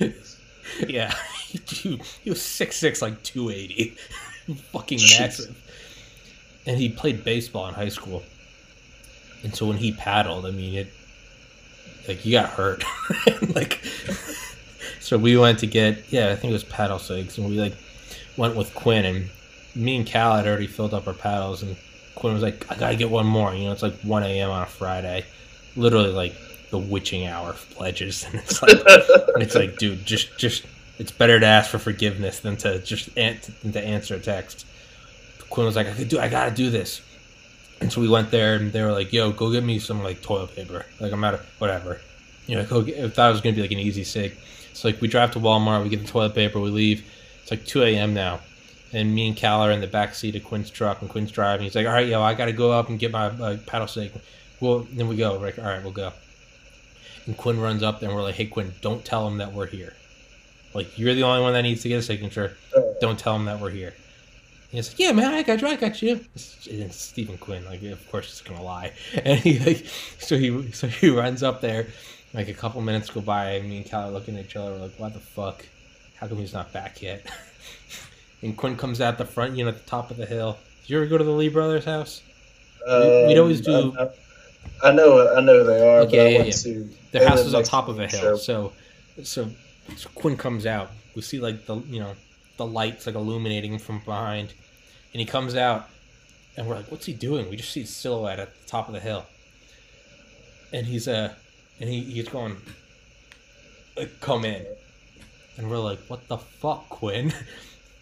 yeah, 0.87 1.13
he, 1.47 2.01
he 2.23 2.29
was 2.29 2.41
six 2.41 2.77
six, 2.77 3.01
like 3.01 3.21
two 3.23 3.49
eighty, 3.49 3.95
fucking 4.71 4.99
Jeez. 4.99 5.19
massive. 5.19 5.57
And 6.65 6.77
he 6.77 6.89
played 6.89 7.23
baseball 7.23 7.67
in 7.67 7.73
high 7.73 7.89
school. 7.89 8.23
And 9.43 9.55
so 9.55 9.65
when 9.67 9.77
he 9.77 9.91
paddled, 9.91 10.45
I 10.45 10.51
mean, 10.51 10.75
it 10.75 10.87
like 12.07 12.25
you 12.25 12.31
got 12.33 12.49
hurt, 12.49 12.83
like. 13.55 13.83
So 14.99 15.17
we 15.17 15.37
went 15.37 15.59
to 15.59 15.67
get 15.67 16.11
yeah, 16.11 16.29
I 16.29 16.35
think 16.35 16.51
it 16.51 16.53
was 16.53 16.63
paddle 16.63 16.97
sigs, 16.97 17.37
and 17.37 17.49
we 17.49 17.59
like 17.59 17.75
went 18.37 18.55
with 18.55 18.73
Quinn, 18.75 19.05
and 19.05 19.29
me 19.75 19.95
and 19.95 20.05
Cal 20.05 20.35
had 20.35 20.47
already 20.47 20.67
filled 20.67 20.93
up 20.93 21.07
our 21.07 21.13
paddles, 21.13 21.63
and 21.63 21.75
Quinn 22.15 22.33
was 22.33 22.43
like, 22.43 22.69
"I 22.71 22.75
gotta 22.75 22.95
get 22.95 23.09
one 23.09 23.25
more." 23.25 23.53
You 23.53 23.65
know, 23.65 23.71
it's 23.71 23.81
like 23.83 23.99
one 24.01 24.23
a.m. 24.23 24.49
on 24.49 24.63
a 24.63 24.65
Friday, 24.65 25.25
literally 25.75 26.11
like 26.11 26.33
the 26.69 26.77
witching 26.77 27.25
hour 27.27 27.51
of 27.51 27.69
pledges, 27.71 28.23
and 28.25 28.35
it's 28.35 28.61
like 28.61 28.77
it's 28.85 29.55
like, 29.55 29.77
dude, 29.77 30.05
just 30.05 30.37
just 30.37 30.65
it's 30.97 31.11
better 31.11 31.39
to 31.39 31.45
ask 31.45 31.69
for 31.71 31.79
forgiveness 31.79 32.39
than 32.39 32.57
to 32.57 32.79
just 32.79 33.09
an- 33.17 33.39
than 33.63 33.71
to 33.73 33.81
answer 33.81 34.15
a 34.15 34.19
text. 34.19 34.65
Quinn 35.49 35.65
was 35.65 35.75
like, 35.75 35.87
I 35.87 35.93
could 35.93 36.09
do, 36.09 36.19
I 36.19 36.27
gotta 36.29 36.51
do 36.51 36.69
this, 36.69 37.01
and 37.81 37.91
so 37.91 38.01
we 38.01 38.09
went 38.09 38.29
there, 38.31 38.55
and 38.55 38.71
they 38.71 38.81
were 38.81 38.91
like, 38.91 39.11
"Yo, 39.13 39.31
go 39.31 39.51
get 39.51 39.63
me 39.63 39.79
some 39.79 40.03
like 40.03 40.21
toilet 40.21 40.55
paper." 40.55 40.85
Like 40.99 41.11
I'm 41.11 41.23
out 41.23 41.35
of 41.35 41.45
whatever. 41.59 42.01
You 42.47 42.55
know, 42.55 42.65
go 42.65 42.81
get, 42.81 43.03
I 43.03 43.09
thought 43.09 43.29
it 43.29 43.33
was 43.33 43.41
gonna 43.41 43.55
be 43.55 43.61
like 43.61 43.71
an 43.71 43.79
easy 43.79 44.03
sig. 44.03 44.35
So 44.73 44.87
like 44.87 45.01
we 45.01 45.07
drive 45.07 45.31
to 45.31 45.39
Walmart, 45.39 45.83
we 45.83 45.89
get 45.89 46.01
the 46.01 46.07
toilet 46.07 46.35
paper, 46.35 46.59
we 46.59 46.69
leave. 46.69 47.03
It's 47.41 47.51
like 47.51 47.65
2 47.65 47.83
a.m. 47.83 48.13
now. 48.13 48.39
And 48.91 49.13
me 49.13 49.27
and 49.27 49.37
Cal 49.37 49.61
are 49.61 49.71
in 49.71 49.81
the 49.81 49.87
back 49.87 50.15
seat 50.15 50.35
of 50.35 50.43
Quinn's 50.43 50.69
truck, 50.69 51.01
and 51.01 51.09
Quinn's 51.09 51.31
driving. 51.31 51.63
He's 51.65 51.75
like, 51.75 51.85
"All 51.85 51.93
right, 51.93 52.07
yo, 52.07 52.21
I 52.21 52.33
gotta 52.33 52.53
go 52.53 52.71
up 52.71 52.89
and 52.89 52.97
get 52.97 53.11
my 53.11 53.27
uh, 53.27 53.57
paddle 53.65 53.87
stake." 53.87 54.13
Well, 54.59 54.87
then 54.91 55.07
we 55.07 55.15
go. 55.15 55.33
We're 55.37 55.45
like, 55.45 55.59
"All 55.59 55.65
right, 55.65 55.83
we'll 55.83 55.93
go." 55.93 56.11
And 57.25 57.37
Quinn 57.37 57.59
runs 57.59 57.83
up, 57.83 58.01
and 58.01 58.13
we're 58.13 58.23
like, 58.23 58.35
"Hey, 58.35 58.47
Quinn, 58.47 58.73
don't 58.81 59.05
tell 59.05 59.27
him 59.27 59.37
that 59.37 59.53
we're 59.53 59.67
here. 59.67 59.93
Like, 60.73 60.97
you're 60.97 61.13
the 61.13 61.23
only 61.23 61.41
one 61.41 61.53
that 61.53 61.61
needs 61.61 61.81
to 61.83 61.89
get 61.89 61.97
a 61.97 62.01
signature. 62.01 62.57
Don't 62.99 63.17
tell 63.19 63.35
him 63.35 63.45
that 63.45 63.59
we're 63.59 63.69
here." 63.69 63.93
And 64.71 64.77
he's 64.77 64.89
like, 64.89 64.99
"Yeah, 64.99 65.11
man, 65.11 65.33
I 65.33 65.43
got 65.43 65.61
you. 65.61 65.67
I 65.67 65.75
got 65.75 66.01
you." 66.01 66.25
It's 66.35 66.95
Stephen 66.95 67.37
Quinn. 67.37 67.65
Like, 67.65 67.83
of 67.83 68.11
course, 68.11 68.27
he's 68.27 68.41
gonna 68.41 68.63
lie. 68.63 68.93
And 69.23 69.39
he 69.39 69.59
like, 69.59 69.85
so 70.19 70.37
he 70.37 70.71
so 70.71 70.87
he 70.87 71.09
runs 71.09 71.43
up 71.43 71.61
there. 71.61 71.87
Like 72.33 72.47
a 72.47 72.53
couple 72.53 72.81
minutes 72.81 73.09
go 73.09 73.21
by, 73.21 73.51
and 73.51 73.69
me 73.69 73.77
and 73.77 73.85
Cal 73.85 74.09
are 74.09 74.11
looking 74.11 74.37
at 74.37 74.45
each 74.45 74.55
other. 74.55 74.71
We're 74.71 74.79
like, 74.79 74.99
"What 74.99 75.13
the 75.13 75.19
fuck? 75.19 75.65
How 76.15 76.27
come 76.27 76.37
he's 76.37 76.53
not 76.53 76.71
back 76.73 77.01
yet?" 77.01 77.25
and 78.41 78.55
Quinn 78.55 78.75
comes 78.77 79.01
out 79.01 79.17
the 79.17 79.25
front, 79.25 79.55
you 79.57 79.63
know, 79.63 79.69
at 79.69 79.83
the 79.83 79.89
top 79.89 80.11
of 80.11 80.17
the 80.17 80.25
hill. 80.25 80.57
Did 80.81 80.89
you 80.89 80.97
ever 80.97 81.05
go 81.07 81.17
to 81.17 81.23
the 81.23 81.31
Lee 81.31 81.49
brothers' 81.49 81.85
house? 81.85 82.21
Um, 82.87 83.27
we'd 83.27 83.37
always 83.37 83.61
do- 83.61 83.95
I, 83.99 84.89
I 84.89 84.91
know, 84.93 85.33
I 85.35 85.41
know 85.41 85.63
they 85.63 85.81
are. 85.81 85.99
Okay, 86.01 86.33
yeah, 86.33 86.43
yeah. 86.43 86.51
to 86.51 86.89
The 87.11 87.27
house 87.27 87.39
is 87.41 87.53
on 87.53 87.63
top 87.63 87.87
of 87.87 87.99
a 87.99 88.07
hill, 88.07 88.37
show. 88.37 88.71
so, 89.23 89.49
so 89.93 90.09
Quinn 90.15 90.37
comes 90.37 90.65
out. 90.65 90.91
We 91.15 91.21
see 91.21 91.39
like 91.39 91.65
the 91.65 91.77
you 91.77 91.99
know 91.99 92.13
the 92.57 92.65
lights 92.65 93.05
like 93.05 93.15
illuminating 93.15 93.77
from 93.79 93.99
behind, 93.99 94.53
and 95.13 95.19
he 95.19 95.25
comes 95.25 95.55
out, 95.55 95.89
and 96.55 96.67
we're 96.67 96.75
like, 96.75 96.91
"What's 96.91 97.05
he 97.05 97.13
doing?" 97.13 97.49
We 97.49 97.57
just 97.57 97.71
see 97.71 97.81
his 97.81 97.93
silhouette 97.95 98.39
at 98.39 98.53
the 98.61 98.67
top 98.67 98.87
of 98.87 98.93
the 98.93 98.99
hill, 98.99 99.25
and 100.71 100.85
he's 100.85 101.07
uh, 101.07 101.33
and 101.79 101.89
he, 101.89 102.01
he's 102.01 102.29
going, 102.29 102.57
like, 103.97 104.19
"Come 104.21 104.45
in," 104.45 104.65
and 105.57 105.69
we're 105.69 105.79
like, 105.79 105.99
"What 106.07 106.27
the 106.27 106.37
fuck, 106.37 106.87
Quinn?" 106.89 107.33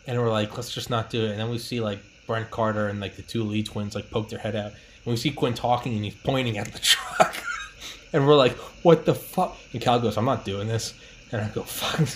And 0.07 0.19
we're 0.19 0.31
like, 0.31 0.55
"Let's 0.55 0.73
just 0.73 0.89
not 0.89 1.09
do 1.09 1.25
it." 1.25 1.31
And 1.31 1.39
then 1.39 1.49
we 1.49 1.59
see 1.59 1.79
like 1.79 1.99
Brent 2.25 2.49
Carter 2.49 2.87
and 2.87 2.99
like 2.99 3.15
the 3.15 3.21
two 3.21 3.43
Lee 3.43 3.61
twins 3.61 3.93
like 3.93 4.09
poke 4.09 4.29
their 4.29 4.39
head 4.39 4.55
out, 4.55 4.71
and 4.71 5.05
we 5.05 5.17
see 5.17 5.31
Quinn 5.31 5.53
talking, 5.53 5.93
and 5.95 6.03
he's 6.03 6.15
pointing 6.15 6.57
at 6.57 6.71
the 6.71 6.79
truck. 6.81 7.35
And 8.13 8.25
we're 8.25 8.35
like, 8.35 8.57
what 8.83 9.05
the 9.05 9.13
fuck? 9.13 9.57
And 9.73 9.81
Cal 9.81 9.99
goes, 9.99 10.17
I'm 10.17 10.25
not 10.25 10.45
doing 10.45 10.67
this. 10.67 10.93
And 11.31 11.41
I 11.41 11.49
go, 11.49 11.63
fuck. 11.63 12.07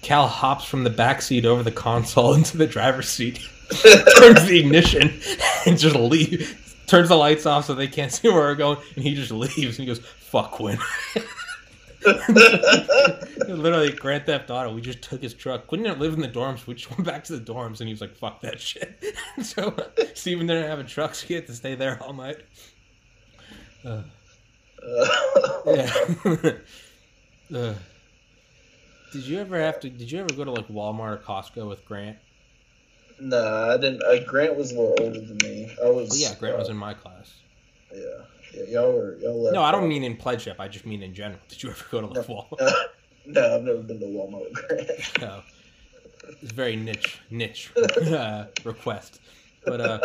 Cal 0.00 0.28
hops 0.28 0.64
from 0.64 0.84
the 0.84 0.90
back 0.90 1.22
seat 1.22 1.44
over 1.44 1.62
the 1.62 1.72
console 1.72 2.34
into 2.34 2.56
the 2.56 2.66
driver's 2.66 3.08
seat, 3.08 3.40
turns 4.18 4.44
the 4.46 4.60
ignition, 4.60 5.20
and 5.66 5.78
just 5.78 5.96
leaves. 5.96 6.54
Turns 6.86 7.08
the 7.08 7.16
lights 7.16 7.44
off 7.44 7.66
so 7.66 7.74
they 7.74 7.88
can't 7.88 8.12
see 8.12 8.28
where 8.28 8.38
we're 8.38 8.54
going, 8.54 8.78
and 8.94 9.04
he 9.04 9.14
just 9.14 9.30
leaves. 9.30 9.78
And 9.78 9.86
he 9.86 9.86
goes, 9.86 9.98
"Fuck 9.98 10.52
Quinn." 10.52 10.78
Literally, 13.48 13.92
Grand 13.92 14.26
Theft 14.26 14.50
Auto. 14.50 14.72
We 14.72 14.80
just 14.80 15.02
took 15.02 15.22
his 15.22 15.34
truck. 15.34 15.68
Didn't 15.68 15.98
live 15.98 16.14
in 16.14 16.20
the 16.20 16.28
dorms. 16.28 16.66
We 16.66 16.74
just 16.74 16.90
went 16.90 17.04
back 17.04 17.24
to 17.24 17.36
the 17.36 17.52
dorms, 17.52 17.80
and 17.80 17.88
he 17.88 17.92
was 17.92 18.00
like, 18.00 18.14
"Fuck 18.14 18.40
that 18.42 18.60
shit." 18.60 19.02
so 19.42 19.74
Steven 20.14 20.46
didn't 20.46 20.68
have 20.68 20.78
a 20.78 20.84
truck, 20.84 21.14
so 21.14 21.26
he 21.26 21.34
had 21.34 21.46
to 21.46 21.54
stay 21.54 21.74
there 21.74 22.00
all 22.02 22.12
night. 22.12 22.38
Uh, 23.84 24.02
yeah. 25.66 25.92
uh, 27.54 27.74
did 29.12 29.24
you 29.24 29.38
ever 29.38 29.58
have 29.58 29.80
to? 29.80 29.90
Did 29.90 30.10
you 30.10 30.20
ever 30.20 30.34
go 30.34 30.44
to 30.44 30.52
like 30.52 30.68
Walmart 30.68 31.14
or 31.14 31.18
Costco 31.18 31.68
with 31.68 31.84
Grant? 31.84 32.18
no, 33.20 33.70
I 33.72 33.76
didn't. 33.76 34.02
Uh, 34.02 34.24
Grant 34.24 34.56
was 34.56 34.72
a 34.72 34.80
little 34.80 34.94
older 35.00 35.20
than 35.20 35.38
me. 35.42 35.74
I 35.82 35.90
was. 35.90 36.10
Well, 36.10 36.18
yeah, 36.18 36.34
Grant 36.38 36.56
uh, 36.56 36.58
was 36.58 36.68
in 36.68 36.76
my 36.76 36.94
class. 36.94 37.34
Yeah, 37.94 38.24
y'all 38.52 38.92
were. 38.92 39.16
Y'all 39.18 39.42
left. 39.42 39.54
No, 39.54 39.62
I 39.62 39.72
don't 39.72 39.88
mean 39.88 40.04
in 40.04 40.16
pledge 40.16 40.42
shop. 40.42 40.56
I 40.58 40.68
just 40.68 40.86
mean 40.86 41.02
in 41.02 41.14
general. 41.14 41.40
Did 41.48 41.62
you 41.62 41.70
ever 41.70 41.84
go 41.90 42.00
to 42.00 42.06
like 42.06 42.26
Walmart? 42.26 42.58
No, 42.60 42.70
no, 43.26 43.56
I've 43.56 43.62
never 43.62 43.82
been 43.82 44.00
to 44.00 44.06
Walmart 44.06 45.20
No. 45.20 45.42
It's 46.42 46.52
a 46.52 46.54
very 46.54 46.76
niche 46.76 47.20
niche 47.30 47.72
uh, 48.06 48.46
request. 48.64 49.20
But 49.64 49.80
uh, 49.80 49.98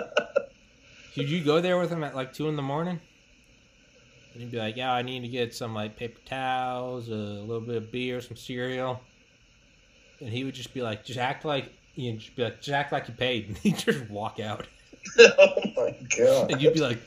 did 1.16 1.30
you 1.30 1.44
go 1.44 1.62
there 1.62 1.78
with 1.78 1.90
him 1.90 2.04
at 2.04 2.16
like 2.16 2.34
two 2.34 2.48
in 2.48 2.56
the 2.56 2.62
morning? 2.62 3.00
And 4.34 4.42
he'd 4.42 4.52
be 4.52 4.58
like, 4.58 4.78
"Yeah, 4.78 4.94
I 4.94 5.02
need 5.02 5.22
to 5.22 5.28
get 5.28 5.54
some 5.54 5.74
like 5.74 5.96
paper 5.96 6.20
towels, 6.26 7.10
a 7.10 7.14
little 7.14 7.62
bit 7.62 7.76
of 7.76 7.92
beer, 7.92 8.22
some 8.22 8.38
cereal." 8.38 9.02
And 10.20 10.30
he 10.30 10.44
would 10.44 10.56
just 10.56 10.74
be 10.74 10.82
like, 10.82 11.04
"Just 11.04 11.20
act 11.20 11.46
like 11.46 11.72
you 11.96 12.14
know, 12.14 12.18
just 12.18 12.36
be 12.36 12.44
like, 12.44 12.58
just 12.58 12.70
act 12.70 12.92
like 12.92 13.08
you 13.08 13.14
paid," 13.14 13.50
and 13.50 13.58
he'd 13.58 13.78
just 13.78 14.10
walk 14.10 14.40
out. 14.40 14.66
oh 15.20 15.62
my 15.76 15.96
god. 16.18 16.52
And 16.52 16.62
you'd 16.62 16.74
be 16.74 16.80
like, 16.80 17.00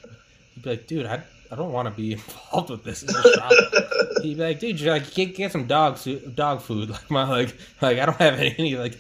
"You'd 0.57 0.62
be 0.64 0.71
like, 0.71 0.87
dude, 0.88 1.07
I, 1.07 1.23
I 1.53 1.55
don't 1.55 1.71
want 1.73 1.87
to 1.87 1.95
be 1.95 2.12
involved 2.19 2.71
with 2.71 2.83
this." 2.83 3.03
This. 3.03 3.14
He'd 4.23 4.37
be 4.37 4.42
like, 4.42 4.59
"Dude, 4.59 4.81
you 4.81 4.90
like 4.90 5.12
get, 5.14 5.35
get 5.37 5.53
some 5.53 5.66
dog 5.66 5.99
su- 5.99 6.33
dog 6.35 6.61
food." 6.62 6.90
Like 6.97 7.11
my 7.11 7.29
like 7.29 7.57
like 7.81 7.99
I 7.99 8.07
don't 8.07 8.19
have 8.19 8.35
any 8.40 8.77
like. 8.77 8.99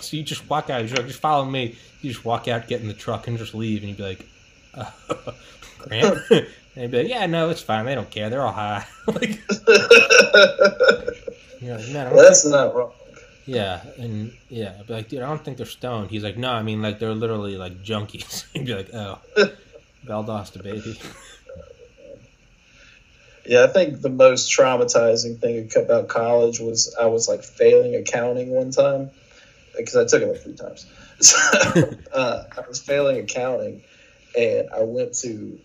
So 0.00 0.16
you 0.16 0.22
just 0.22 0.48
walk 0.48 0.70
out. 0.70 0.86
You're 0.86 0.96
like, 0.96 1.06
just 1.08 1.18
follow 1.20 1.44
me. 1.44 1.74
You 2.02 2.12
just 2.12 2.24
walk 2.24 2.46
out, 2.46 2.68
get 2.68 2.80
in 2.80 2.86
the 2.86 2.94
truck, 2.94 3.26
and 3.26 3.36
just 3.36 3.52
leave. 3.54 3.80
And 3.82 3.88
you'd 3.88 3.96
be 3.96 4.02
like, 4.04 4.26
uh, 4.74 4.90
"Grant," 5.78 6.18
and 6.30 6.46
he'd 6.76 6.90
be 6.92 6.98
like, 7.02 7.08
"Yeah, 7.08 7.26
no, 7.26 7.50
it's 7.50 7.62
fine. 7.62 7.84
They 7.86 7.96
don't 7.96 8.08
care. 8.10 8.30
They're 8.30 8.42
all 8.42 8.52
high." 8.52 8.86
like, 9.08 9.40
you're 11.60 11.76
like, 11.76 11.88
"Man, 11.88 12.06
I 12.06 12.10
don't 12.10 12.16
That's 12.16 12.42
think-" 12.42 12.52
not 12.54 12.74
wrong. 12.74 12.92
yeah, 13.46 13.82
and 13.98 14.32
yeah, 14.48 14.74
I'd 14.78 14.86
be 14.86 14.92
like, 14.94 15.08
"Dude, 15.08 15.22
I 15.22 15.26
don't 15.26 15.44
think 15.44 15.56
they're 15.56 15.66
stoned." 15.66 16.10
He's 16.10 16.22
like, 16.22 16.36
"No, 16.36 16.52
I 16.52 16.62
mean 16.62 16.80
like 16.82 16.98
they're 17.00 17.14
literally 17.14 17.56
like 17.56 17.82
junkies." 17.82 18.46
He'd 18.52 18.66
be 18.66 18.74
like, 18.74 18.90
"Oh, 18.94 19.18
Valdosta, 20.06 20.62
baby." 20.62 20.98
Yeah, 23.48 23.64
I 23.64 23.66
think 23.68 24.02
the 24.02 24.10
most 24.10 24.52
traumatizing 24.52 25.40
thing 25.40 25.70
about 25.74 26.08
college 26.08 26.60
was 26.60 26.94
I 27.00 27.06
was 27.06 27.28
like 27.28 27.42
failing 27.42 27.94
accounting 27.94 28.50
one 28.50 28.70
time 28.70 29.10
because 29.74 29.96
I 29.96 30.04
took 30.04 30.22
it 30.22 30.28
like 30.28 30.42
three 30.42 30.54
times. 30.54 30.86
So 31.20 31.36
uh, 32.12 32.44
I 32.56 32.68
was 32.68 32.80
failing 32.80 33.18
accounting, 33.18 33.82
and 34.38 34.68
I 34.72 34.82
went 34.82 35.14
to 35.22 35.58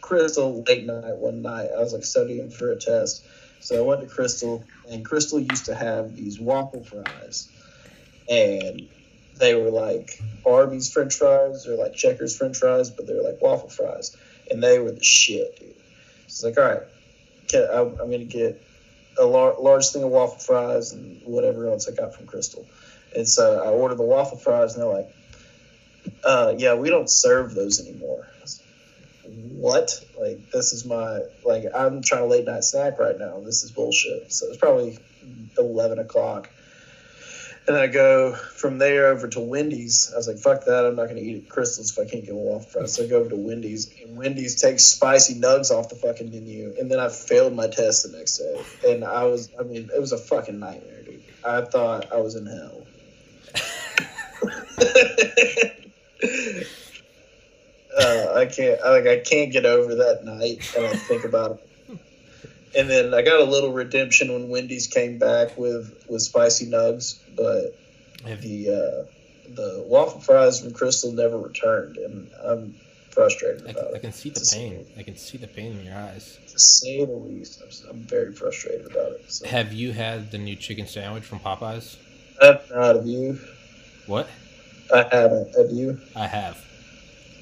Krystal 0.00 0.66
late 0.66 0.86
night 0.86 1.16
one 1.16 1.42
night. 1.42 1.68
I 1.76 1.80
was 1.80 1.92
like 1.92 2.04
studying 2.04 2.48
for 2.48 2.72
a 2.72 2.76
test, 2.76 3.22
so 3.60 3.76
I 3.76 3.82
went 3.82 4.00
to 4.00 4.06
Krystal, 4.06 4.64
and 4.88 5.04
Krystal 5.04 5.46
used 5.50 5.66
to 5.66 5.74
have 5.74 6.16
these 6.16 6.40
waffle 6.40 6.82
fries, 6.82 7.50
and 8.30 8.88
they 9.38 9.54
were 9.54 9.70
like 9.70 10.20
Arby's 10.44 10.92
French 10.92 11.14
fries 11.14 11.66
or 11.66 11.76
like 11.76 11.94
Checkers 11.94 12.36
French 12.36 12.56
fries, 12.56 12.90
but 12.90 13.06
they 13.06 13.14
were 13.14 13.22
like 13.22 13.40
waffle 13.40 13.68
fries, 13.68 14.16
and 14.50 14.62
they 14.62 14.78
were 14.78 14.92
the 14.92 15.02
shit, 15.02 15.58
dude. 15.58 15.74
It's 16.24 16.42
like, 16.42 16.58
all 16.58 16.64
right, 16.64 16.82
I'm, 17.72 17.96
gonna 17.96 18.24
get 18.24 18.62
a 19.18 19.24
lar- 19.24 19.60
large 19.60 19.88
thing 19.88 20.02
of 20.02 20.10
waffle 20.10 20.38
fries 20.38 20.92
and 20.92 21.22
whatever 21.24 21.66
else 21.66 21.88
I 21.88 21.94
got 21.94 22.14
from 22.14 22.26
Krystal. 22.26 22.66
And 23.14 23.28
so 23.28 23.62
I 23.62 23.68
ordered 23.68 23.96
the 23.96 24.02
waffle 24.02 24.38
fries, 24.38 24.74
and 24.74 24.82
they're 24.82 24.92
like, 24.92 25.08
uh, 26.24 26.54
"Yeah, 26.56 26.74
we 26.74 26.90
don't 26.90 27.10
serve 27.10 27.54
those 27.54 27.80
anymore." 27.80 28.26
What? 29.24 30.04
Like, 30.18 30.50
this 30.50 30.72
is 30.72 30.84
my 30.84 31.20
like 31.44 31.64
I'm 31.74 32.02
trying 32.02 32.22
to 32.22 32.26
late 32.26 32.44
night 32.44 32.64
snack 32.64 32.98
right 32.98 33.18
now. 33.18 33.40
This 33.40 33.64
is 33.64 33.70
bullshit. 33.70 34.32
So 34.32 34.46
it's 34.46 34.58
probably 34.58 34.98
eleven 35.58 35.98
o'clock. 35.98 36.50
And 37.68 37.76
I 37.76 37.88
go 37.88 38.32
from 38.34 38.78
there 38.78 39.08
over 39.08 39.26
to 39.28 39.40
Wendy's. 39.40 40.12
I 40.12 40.16
was 40.16 40.28
like, 40.28 40.38
fuck 40.38 40.64
that. 40.66 40.86
I'm 40.86 40.94
not 40.94 41.04
going 41.04 41.16
to 41.16 41.22
eat 41.22 41.44
at 41.44 41.48
Krystal's 41.48 41.90
if 41.90 41.98
I 41.98 42.08
can't 42.08 42.24
get 42.24 42.32
a 42.32 42.36
waffle 42.36 42.68
fries. 42.68 42.94
So 42.94 43.04
I 43.04 43.08
go 43.08 43.18
over 43.18 43.30
to 43.30 43.36
Wendy's, 43.36 43.92
and 44.02 44.16
Wendy's 44.16 44.60
takes 44.60 44.84
spicy 44.84 45.34
nugs 45.34 45.72
off 45.72 45.88
the 45.88 45.96
fucking 45.96 46.30
menu. 46.30 46.74
And 46.78 46.88
then 46.90 47.00
I 47.00 47.08
failed 47.08 47.54
my 47.54 47.66
test 47.66 48.04
the 48.10 48.16
next 48.16 48.38
day. 48.38 48.64
And 48.88 49.04
I 49.04 49.24
was, 49.24 49.50
I 49.58 49.64
mean, 49.64 49.90
it 49.94 50.00
was 50.00 50.12
a 50.12 50.18
fucking 50.18 50.60
nightmare, 50.60 51.02
dude. 51.02 51.22
I 51.44 51.62
thought 51.62 52.12
I 52.12 52.18
was 52.18 52.36
in 52.36 52.46
hell. 52.46 52.86
uh, 57.98 58.34
I 58.34 58.46
can't, 58.46 58.80
I, 58.82 58.90
like, 58.90 59.06
I 59.06 59.18
can't 59.18 59.50
get 59.52 59.64
over 59.64 59.94
that 59.96 60.24
night, 60.24 60.72
and 60.76 60.86
I 60.86 60.94
think 60.94 61.24
about 61.24 61.52
it. 61.52 61.68
And 62.74 62.90
then 62.90 63.14
I 63.14 63.22
got 63.22 63.40
a 63.40 63.44
little 63.44 63.72
redemption 63.72 64.32
when 64.32 64.48
Wendy's 64.48 64.86
came 64.86 65.18
back 65.18 65.56
with 65.56 66.04
with 66.08 66.22
spicy 66.22 66.66
nugs, 66.66 67.18
but 67.36 67.76
Have 68.26 68.42
the 68.42 68.68
uh, 68.70 69.52
the 69.54 69.84
waffle 69.86 70.20
fries 70.20 70.60
from 70.60 70.72
Krystal 70.72 71.14
never 71.14 71.38
returned, 71.38 71.96
and 71.96 72.30
I'm 72.44 72.74
frustrated 73.10 73.66
I, 73.66 73.70
about 73.70 73.84
I 73.84 73.88
it. 73.88 73.94
I 73.96 73.98
can 74.00 74.12
see 74.12 74.30
the 74.30 74.50
pain. 74.52 74.86
I 74.98 75.02
can 75.02 75.16
see 75.16 75.38
the 75.38 75.46
pain 75.46 75.78
in 75.78 75.86
your 75.86 75.96
eyes. 75.96 76.38
To 76.52 76.58
say 76.58 77.04
the 77.04 77.12
least, 77.12 77.62
I'm, 77.62 77.90
I'm 77.90 78.02
very 78.02 78.32
frustrated 78.32 78.86
about 78.86 79.12
it. 79.12 79.32
So. 79.32 79.46
Have 79.46 79.72
you 79.72 79.92
had 79.92 80.30
the 80.30 80.38
new 80.38 80.56
chicken 80.56 80.86
sandwich 80.86 81.24
from 81.24 81.40
Popeyes? 81.40 81.96
I've 82.42 82.70
not 82.70 82.96
of 82.96 83.06
you. 83.06 83.38
What? 84.06 84.28
I 84.94 85.06
haven't. 85.10 85.56
Have 85.56 85.70
you? 85.70 86.00
I 86.14 86.26
have. 86.26 86.62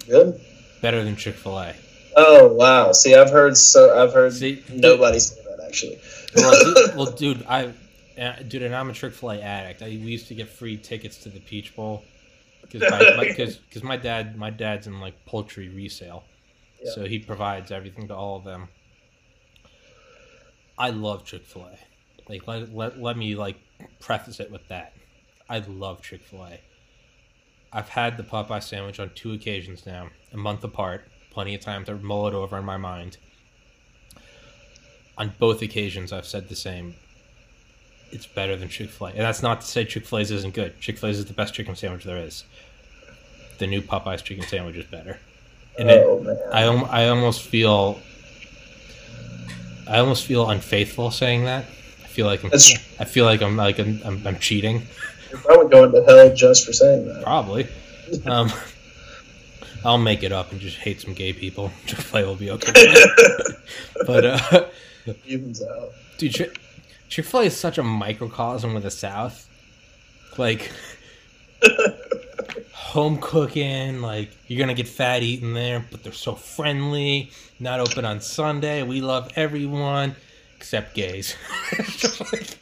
Good. 0.07 0.41
Better 0.81 1.03
than 1.03 1.17
Chick 1.17 1.35
Fil 1.35 1.59
A. 1.59 1.75
Oh 2.17 2.53
wow! 2.53 2.93
See, 2.93 3.15
I've 3.15 3.31
heard 3.31 3.57
so. 3.57 4.01
I've 4.03 4.13
heard 4.13 4.33
See, 4.33 4.63
nobody 4.73 5.19
say 5.19 5.43
that 5.45 5.65
actually. 5.67 5.99
well, 6.37 6.75
dude, 6.75 6.97
well, 6.97 7.11
dude, 7.13 7.45
I, 7.49 7.73
uh, 8.21 8.37
dude, 8.47 8.63
and 8.63 8.75
I'm 8.75 8.91
a 8.91 8.93
Chick 8.93 9.13
Fil 9.13 9.31
A 9.33 9.41
addict. 9.41 9.83
I, 9.83 9.87
we 9.87 9.97
used 9.97 10.29
to 10.29 10.35
get 10.35 10.49
free 10.49 10.77
tickets 10.77 11.19
to 11.19 11.29
the 11.29 11.41
Peach 11.41 11.75
Bowl 11.75 12.03
because 12.63 12.83
my, 12.91 13.25
because 13.29 13.57
because 13.69 13.83
my 13.83 13.97
dad 13.97 14.37
my 14.37 14.51
dad's 14.51 14.87
in 14.87 15.01
like 15.01 15.25
poultry 15.27 15.69
resale, 15.69 16.25
Yeah. 16.83 16.93
so 16.95 17.05
he 17.05 17.19
provides 17.19 17.71
everything 17.71 18.09
to 18.09 18.15
all 18.15 18.37
of 18.37 18.45
them. 18.45 18.69
I 20.79 20.91
love 20.91 21.25
Chick 21.25 21.45
Fil 21.45 21.63
A. 21.63 21.79
Like 22.31 22.47
let, 22.47 22.75
let 22.75 23.01
let 23.01 23.17
me 23.17 23.35
like 23.35 23.57
preface 24.01 24.41
it 24.41 24.51
with 24.51 24.67
that. 24.69 24.93
I 25.49 25.59
love 25.61 26.03
Chick 26.03 26.23
Fil 26.23 26.45
A. 26.45 26.61
I've 27.73 27.89
had 27.89 28.17
the 28.17 28.23
Popeye 28.23 28.63
sandwich 28.63 29.01
on 29.01 29.11
two 29.17 29.33
occasions 29.33 29.85
now, 29.85 30.09
a 30.33 30.37
month 30.37 30.63
apart. 30.63 31.09
Plenty 31.35 31.57
of 31.57 31.61
time 31.61 31.85
to 31.87 31.97
mull 31.97 32.29
it 32.29 32.35
over 32.35 32.57
in 32.57 32.65
my 32.65 32.77
mind. 32.77 33.17
On 35.19 35.33
both 35.41 35.63
occasions, 35.63 36.13
I've 36.13 36.27
said 36.27 36.49
the 36.49 36.55
same. 36.55 36.95
It's 38.13 38.27
better 38.27 38.55
than 38.55 38.69
Chick 38.69 38.91
Fil 38.91 39.09
A, 39.09 39.11
and 39.11 39.21
that's 39.21 39.43
not 39.43 39.61
to 39.61 39.67
say 39.67 39.85
Chick 39.85 40.07
Fil 40.07 40.21
A's 40.21 40.31
isn't 40.31 40.55
good. 40.55 40.79
Chick 40.81 40.97
Fil 40.97 41.09
A's 41.11 41.19
is 41.19 41.25
the 41.25 41.33
best 41.33 41.53
chicken 41.53 41.75
sandwich 41.75 42.05
there 42.05 42.19
is. 42.19 42.45
The 43.59 43.67
new 43.67 43.83
Popeyes 43.83 44.23
chicken 44.23 44.45
sandwich 44.45 44.77
is 44.77 44.85
better, 44.85 45.19
and 45.77 45.91
it, 45.91 46.05
oh 46.07 46.21
man. 46.21 46.39
I 46.53 46.63
I 46.63 47.09
almost 47.09 47.43
feel 47.43 47.99
I 49.89 49.99
almost 49.99 50.25
feel 50.25 50.49
unfaithful 50.49 51.11
saying 51.11 51.45
that. 51.45 51.65
I 51.65 52.07
feel 52.07 52.27
like 52.27 52.45
I'm, 52.45 52.51
That's 52.51 52.73
I 53.01 53.05
feel 53.05 53.25
like 53.25 53.43
I'm 53.43 53.57
like 53.57 53.81
I'm, 53.81 54.01
I'm, 54.05 54.25
I'm 54.25 54.39
cheating. 54.39 54.83
you're 55.31 55.41
probably 55.41 55.69
going 55.69 55.91
to 55.93 56.05
hell 56.05 56.33
just 56.35 56.65
for 56.65 56.73
saying 56.73 57.07
that. 57.07 57.23
Probably. 57.25 57.67
Um, 58.27 58.53
I'll 59.85 59.99
make 59.99 60.23
it 60.23 60.33
up 60.33 60.51
and 60.53 60.61
just 60.61 60.79
hate 60.79 61.01
some 61.01 61.15
gay 61.15 61.33
people. 61.33 61.71
Chick 61.87 61.99
Fil 61.99 62.25
A 62.25 62.27
will 62.27 62.37
be 62.37 62.51
okay. 62.51 62.73
but 64.07 64.25
uh, 64.25 64.67
Evens 65.27 65.63
out. 65.63 65.93
dude, 66.19 66.53
Chick 67.09 67.25
Fil 67.25 67.41
A 67.41 67.45
is 67.45 67.57
such 67.57 67.79
a 67.79 67.83
microcosm 67.83 68.75
of 68.77 68.83
the 68.83 68.91
South. 68.91 69.49
Like 70.39 70.73
home 72.73 73.19
cooking, 73.21 74.01
like 74.01 74.31
you're 74.47 74.59
gonna 74.59 74.75
get 74.75 74.89
fat 74.89 75.23
eating 75.23 75.55
there, 75.55 75.85
but 75.91 76.03
they're 76.03 76.13
so 76.13 76.35
friendly. 76.35 77.31
Not 77.61 77.81
open 77.81 78.05
on 78.05 78.21
Sunday. 78.21 78.83
We 78.83 79.01
love 79.01 79.31
everyone 79.37 80.17
except 80.57 80.95
gays. 80.95 81.37
Like, 82.33 82.59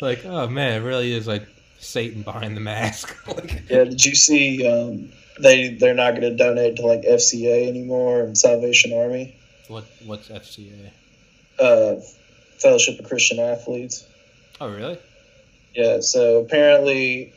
like, 0.00 0.24
oh 0.24 0.46
man, 0.48 0.80
it 0.80 0.84
really 0.84 1.12
is 1.12 1.26
like 1.26 1.46
Satan 1.78 2.22
behind 2.22 2.56
the 2.56 2.60
mask. 2.60 3.16
like, 3.26 3.68
Yeah, 3.68 3.84
did 3.84 4.04
you 4.04 4.14
see 4.14 4.66
um, 4.66 5.10
they 5.40 5.68
they're 5.70 5.94
not 5.94 6.10
going 6.10 6.22
to 6.22 6.36
donate 6.36 6.76
to 6.76 6.82
like 6.86 7.02
FCA 7.02 7.68
anymore 7.68 8.20
and 8.20 8.36
Salvation 8.36 8.92
Army, 8.92 9.34
what 9.68 9.84
what's 10.04 10.28
FCA? 10.28 10.90
uh, 11.58 11.96
Fellowship 12.58 12.98
of 13.00 13.06
Christian 13.06 13.38
Athletes. 13.40 14.06
Oh 14.60 14.68
really? 14.70 14.98
Yeah, 15.74 16.00
so 16.00 16.38
apparently 16.40 17.32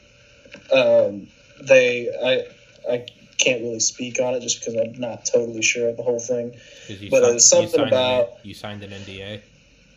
um, 0.71 1.27
they 1.61 2.09
I 2.09 2.91
I 2.93 3.05
can't 3.37 3.61
really 3.61 3.79
speak 3.79 4.19
on 4.19 4.33
it 4.35 4.41
just 4.41 4.59
because 4.59 4.75
I'm 4.75 4.99
not 4.99 5.25
totally 5.25 5.61
sure 5.61 5.89
of 5.89 5.97
the 5.97 6.03
whole 6.03 6.19
thing. 6.19 6.51
But 6.51 6.97
signed- 6.97 7.11
it 7.11 7.33
was 7.33 7.49
something 7.49 7.79
you 7.81 7.85
about- 7.87 8.27
an, 8.29 8.35
you 8.43 8.53
signed 8.53 8.83
an 8.83 8.91
NDA. 8.91 9.41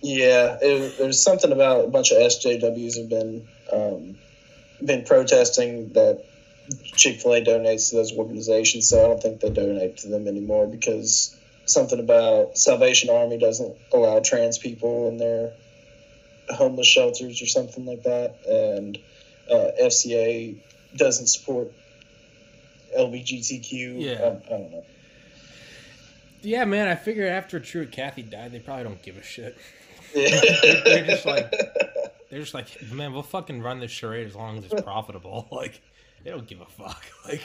Yeah, 0.01 0.59
it, 0.63 0.97
there's 0.99 1.21
something 1.23 1.51
about 1.51 1.85
a 1.85 1.89
bunch 1.89 2.13
of 2.13 2.19
SJWs 2.19 2.99
have 2.99 3.09
been 3.09 3.49
um, 3.73 4.17
been 4.85 5.05
protesting 5.05 5.93
that 5.95 6.25
Chick 6.95 7.21
Fil 7.21 7.35
A 7.35 7.41
donates 7.45 7.91
to 7.91 7.97
those 7.97 8.13
organizations, 8.13 8.89
so 8.89 9.05
I 9.05 9.09
don't 9.09 9.23
think 9.23 9.41
they 9.41 9.51
donate 9.51 9.99
to 9.99 10.09
them 10.09 10.27
anymore 10.29 10.67
because 10.67 11.35
something 11.67 11.99
about 12.01 12.57
Salvation 12.59 13.11
Army 13.11 13.39
doesn't 13.39 13.77
allow 13.93 14.21
trans 14.21 14.59
people 14.59 15.09
in 15.09 15.17
their 15.19 15.53
homeless 16.51 16.87
shelters 16.87 17.43
or 17.43 17.47
something 17.47 17.85
like 17.87 18.03
that, 18.05 18.37
and 18.47 18.99
uh, 19.51 19.71
FCA 19.83 20.61
doesn't 20.97 21.27
support 21.29 21.73
LGBTQ. 22.97 24.01
Yeah. 24.03 24.13
I, 24.13 24.27
I 24.55 24.59
don't 24.59 24.71
know. 24.71 24.85
Yeah, 26.43 26.65
man. 26.65 26.89
I 26.89 26.95
figured 26.95 27.29
after 27.29 27.59
Truett 27.61 27.93
Cathy 27.93 28.23
died, 28.23 28.53
they 28.53 28.61
probably 28.61 28.85
don't 28.85 29.03
give 29.03 29.17
a 29.17 29.23
shit. 29.23 29.57
They're 30.15 30.31
They're 30.85 31.07
just 31.07 31.27
like- 31.27 31.51
They're 32.31 32.41
just 32.41 32.55
like, 32.55 32.69
man, 32.93 33.13
we'll 33.13 33.23
fucking 33.23 33.61
run 33.63 33.81
this 33.81 33.91
charade 33.91 34.27
as 34.27 34.35
long 34.35 34.59
as 34.59 34.65
it's 34.71 34.83
profitable. 34.83 35.49
Like, 35.53 35.81
they 36.25 36.31
don't 36.31 36.47
give 36.47 36.61
a 36.61 36.67
fuck. 36.67 37.03
Like, 37.29 37.43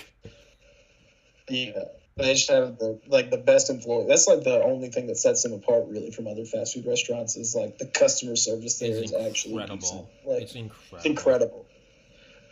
Yeah, 1.50 1.72
they 2.16 2.34
just 2.34 2.50
have 2.50 2.78
the 2.80 3.00
like 3.08 3.30
the 3.30 3.38
best 3.38 3.70
employee. 3.70 4.06
That's 4.08 4.28
like 4.28 4.44
the 4.44 4.62
only 4.64 4.90
thing 4.90 5.08
that 5.08 5.18
sets 5.18 5.44
them 5.44 5.52
apart, 5.54 5.86
really, 5.88 6.12
from 6.12 6.28
other 6.28 6.46
fast 6.46 6.74
food 6.74 6.86
restaurants. 6.86 7.36
Is 7.36 7.54
like 7.56 7.78
the 7.80 7.86
customer 7.86 8.36
service 8.38 8.80
there 8.80 8.92
it's 8.98 9.12
is 9.12 9.14
actually 9.14 9.54
incredible. 9.56 10.10
Like 10.26 10.44
it's 10.44 10.56
incredible. 10.56 10.96
it's 10.98 11.06
incredible. 11.06 11.66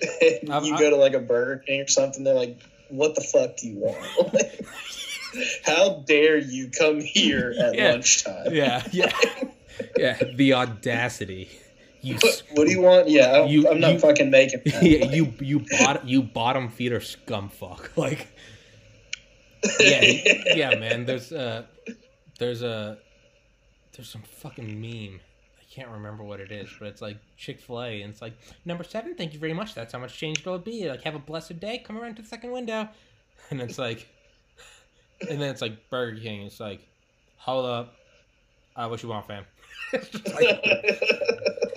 I've- 0.52 0.68
you 0.68 0.76
I- 0.76 0.80
go 0.80 0.90
to 0.90 0.96
like 0.98 1.14
a 1.14 1.20
Burger 1.20 1.64
King 1.66 1.82
or 1.82 1.88
something, 1.88 2.24
they're 2.24 2.34
like, 2.34 2.60
"What 2.90 3.16
the 3.16 3.22
fuck 3.22 3.58
do 3.58 3.68
you 3.68 3.78
want? 3.80 4.34
Like, 4.34 4.66
How 5.64 6.04
dare 6.06 6.38
you 6.38 6.70
come 6.78 7.00
here 7.00 7.54
at 7.58 7.74
Yeah. 7.76 7.92
lunchtime? 7.94 8.54
Yeah, 8.54 8.84
yeah, 8.92 9.14
yeah. 9.98 10.18
The 10.36 10.54
audacity. 10.56 11.50
You, 12.04 12.16
What, 12.16 12.44
what 12.54 12.66
do 12.66 12.72
you 12.72 12.82
want? 12.82 13.10
Yeah, 13.10 13.28
I, 13.32 13.46
You- 13.46 13.70
I'm 13.70 13.80
not 13.80 13.94
you- 13.94 14.00
fucking 14.00 14.30
making 14.32 14.62
that. 14.66 14.82
yeah, 14.84 15.06
you, 15.12 15.34
you 15.40 15.66
bot, 15.80 16.08
you 16.08 16.24
bottom 16.24 16.70
feeder 16.70 17.00
scum 17.02 17.50
fuck. 17.50 17.92
Like, 17.98 18.28
yeah, 19.80 20.02
yeah, 20.56 20.76
man. 20.80 21.06
There's 21.06 21.32
uh, 21.32 21.64
there's 22.40 22.64
a, 22.64 22.98
there's 23.96 24.10
some 24.10 24.24
fucking 24.24 24.82
meme. 24.82 25.20
I 25.60 25.64
can't 25.74 25.90
remember 25.90 26.24
what 26.24 26.40
it 26.40 26.52
is, 26.52 26.68
but 26.80 26.88
it's 26.88 27.02
like 27.02 27.18
Chick 27.38 27.62
Fil 27.62 27.82
A, 27.84 28.02
and 28.02 28.12
it's 28.12 28.22
like 28.22 28.34
number 28.66 28.84
seven. 28.84 29.14
Thank 29.16 29.34
you 29.34 29.40
very 29.40 29.54
much. 29.54 29.76
That's 29.76 29.94
how 29.94 30.00
much 30.00 30.18
change 30.18 30.40
it'll 30.40 30.58
be. 30.58 30.90
Like, 30.90 31.04
have 31.04 31.14
a 31.16 31.20
blessed 31.20 31.60
day. 31.60 31.78
Come 31.86 31.98
around 32.00 32.16
to 32.16 32.24
the 32.24 32.28
second 32.28 32.52
window, 32.52 32.90
and 33.52 33.62
it's 33.62 33.78
like, 33.78 34.08
and 35.30 35.40
then 35.40 35.52
it's 35.52 35.62
like 35.62 35.90
Burger 35.92 36.20
King. 36.20 36.42
It's 36.42 36.60
like, 36.60 36.82
hold 37.38 37.66
up, 37.68 37.94
uh, 38.76 38.88
what 38.88 39.04
you 39.04 39.10
want, 39.10 39.28
fam? 39.28 39.46
It's 39.94 40.10
just 40.10 40.28
like, 40.34 40.64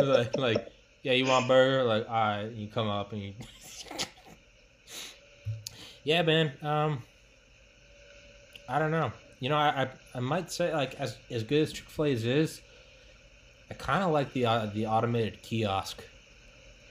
like, 0.37 0.37
like, 0.37 0.69
yeah, 1.03 1.13
you 1.13 1.27
want 1.27 1.49
burger? 1.49 1.85
Like, 1.85 2.09
all 2.09 2.15
right, 2.15 2.51
you 2.51 2.69
come 2.69 2.89
up 2.89 3.13
and 3.13 3.23
you. 3.23 3.35
yeah, 6.05 6.23
man. 6.23 6.53
Um, 6.63 7.03
I 8.69 8.79
don't 8.79 8.91
know. 8.91 9.13
You 9.41 9.51
know, 9.51 9.57
I, 9.57 9.83
I, 9.83 9.89
I 10.15 10.21
might 10.21 10.51
say 10.51 10.73
like 10.73 10.95
as 10.95 11.17
as 11.31 11.43
good 11.43 11.63
as 11.63 11.73
Chick 11.73 11.89
Fil 11.89 12.07
A's 12.07 12.25
is, 12.25 12.61
I 13.71 13.75
kind 13.75 14.03
of 14.03 14.11
like 14.11 14.33
the 14.33 14.47
uh, 14.47 14.67
the 14.67 14.87
automated 14.87 15.43
kiosk. 15.43 16.03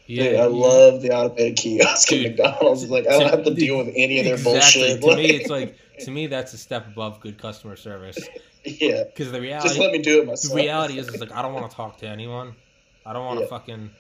Yeah, 0.06 0.24
Dude, 0.24 0.40
I 0.40 0.46
love 0.46 1.02
the 1.02 1.12
automated 1.12 1.58
kiosk 1.58 2.12
at 2.12 2.22
McDonald's. 2.22 2.84
It's 2.84 2.92
like 2.92 3.08
I 3.08 3.18
don't 3.18 3.30
have 3.30 3.44
to 3.46 3.54
deal 3.54 3.78
with 3.78 3.88
any 3.96 4.20
of 4.20 4.26
their 4.26 4.36
exactly. 4.36 5.00
bullshit. 5.00 5.02
To 5.02 5.16
me, 5.16 5.26
it's 5.36 5.50
like 5.50 5.78
to 6.00 6.12
me 6.12 6.28
that's 6.28 6.54
a 6.54 6.58
step 6.58 6.88
above 6.88 7.20
good 7.22 7.38
customer 7.38 7.76
service. 7.76 8.20
yeah, 8.66 9.04
Because 9.06 9.32
the 9.32 9.42
reality 9.42 9.70
just 9.70 9.80
let 9.80 9.92
me 9.92 10.00
do 10.00 10.22
it 10.22 10.28
myself. 10.28 10.54
the 10.54 10.62
reality 10.62 11.00
is, 11.00 11.08
is 11.08 11.20
like 11.20 11.32
I 11.32 11.42
don't 11.42 11.54
want 11.54 11.70
to 11.72 11.76
talk 11.76 11.98
to 12.00 12.08
anyone. 12.08 12.54
I 13.06 13.14
don't 13.14 13.26
want 13.26 13.40
to 13.40 13.44
Yeah. 13.46 13.50
fucking 13.50 13.92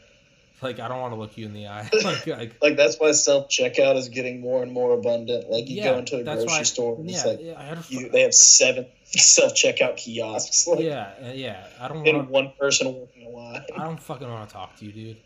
like 0.62 0.80
I 0.80 0.88
don't 0.88 1.02
want 1.02 1.14
to 1.14 1.20
look 1.20 1.38
you 1.38 1.46
in 1.46 1.54
the 1.54 1.68
eye. 1.68 1.90
like, 2.04 2.26
like 2.26 2.62
like 2.62 2.78
that's 2.78 2.98
why 3.00 3.12
self 3.12 3.50
checkout 3.50 3.96
is 3.98 4.10
getting 4.10 4.40
more 4.40 4.64
and 4.64 4.72
more 4.72 4.94
abundant. 4.94 5.50
Like 5.50 5.70
you 5.70 5.78
Yeah, 5.78 5.92
go 5.94 5.98
into 6.00 6.18
a 6.18 6.24
grocery 6.24 6.64
store 6.66 6.96
and 6.98 7.10
it's 7.10 7.24
yeah, 7.26 7.32
like 7.32 7.40
yeah, 7.42 7.60
I 7.60 7.64
had 7.64 7.78
a, 7.80 7.84
you, 7.90 8.10
they 8.10 8.22
have 8.22 8.34
seven 8.34 8.86
self 9.04 9.54
checkout 9.54 9.98
kiosks. 9.98 10.66
Like, 10.68 10.80
yeah, 10.80 11.32
yeah. 11.34 11.68
I 11.82 11.88
don't 11.90 12.08
and 12.08 12.18
want. 12.18 12.30
one 12.30 12.54
person 12.58 12.94
walking 12.94 13.26
a 13.26 13.30
lot. 13.30 13.70
I 13.76 13.84
don't 13.84 14.00
fucking 14.02 14.30
want 14.30 14.48
to 14.48 14.54
talk 14.54 14.76
to 14.78 14.86
you, 14.86 14.92
dude. 14.92 15.18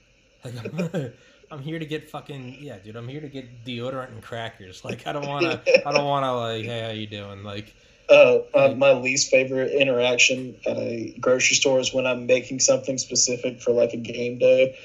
Like, 0.43 0.93
I'm, 0.93 1.13
I'm 1.51 1.61
here 1.61 1.77
to 1.79 1.85
get 1.85 2.09
fucking 2.09 2.57
yeah, 2.59 2.77
dude. 2.79 2.95
I'm 2.95 3.07
here 3.07 3.21
to 3.21 3.29
get 3.29 3.63
deodorant 3.63 4.09
and 4.09 4.21
crackers. 4.23 4.83
Like, 4.83 5.05
I 5.07 5.13
don't 5.13 5.27
want 5.27 5.45
to. 5.45 5.87
I 5.87 5.91
don't 5.91 6.05
want 6.05 6.23
to 6.23 6.31
like, 6.33 6.65
hey, 6.65 6.81
how 6.81 6.89
you 6.91 7.07
doing? 7.07 7.43
Like, 7.43 7.73
Uh, 8.09 8.39
uh, 8.53 8.73
my 8.75 8.93
least 8.93 9.29
favorite 9.29 9.71
interaction 9.73 10.57
at 10.65 10.77
a 10.77 11.13
grocery 11.19 11.55
store 11.55 11.79
is 11.79 11.93
when 11.93 12.07
I'm 12.07 12.25
making 12.25 12.59
something 12.61 12.97
specific 12.97 13.61
for 13.61 13.71
like 13.73 13.93
a 13.93 13.97
game 13.97 14.37
day, 14.37 14.75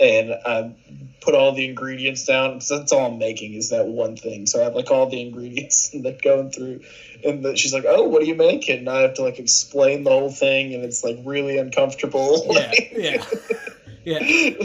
and 0.00 0.34
I 0.44 0.72
put 1.20 1.34
all 1.36 1.52
the 1.52 1.64
ingredients 1.64 2.24
down. 2.24 2.54
'cause 2.54 2.68
that's 2.68 2.90
all 2.90 3.06
I'm 3.06 3.18
making 3.18 3.54
is 3.54 3.68
that 3.68 3.86
one 3.86 4.16
thing. 4.16 4.46
So 4.46 4.60
I 4.60 4.64
have 4.64 4.74
like 4.74 4.90
all 4.90 5.06
the 5.08 5.20
ingredients 5.20 5.90
and 5.94 6.04
they're 6.04 6.12
going 6.20 6.50
through, 6.50 6.80
and 7.24 7.44
the, 7.44 7.56
she's 7.56 7.72
like, 7.72 7.84
"Oh, 7.86 8.02
what 8.08 8.20
are 8.22 8.26
you 8.26 8.34
making?" 8.34 8.80
And 8.80 8.88
I 8.88 9.02
have 9.02 9.14
to 9.14 9.22
like 9.22 9.38
explain 9.38 10.02
the 10.02 10.10
whole 10.10 10.30
thing, 10.32 10.74
and 10.74 10.82
it's 10.84 11.04
like 11.04 11.18
really 11.22 11.58
uncomfortable. 11.58 12.48
yeah, 12.50 12.72
yeah, 12.92 13.26
yeah. 14.04 14.18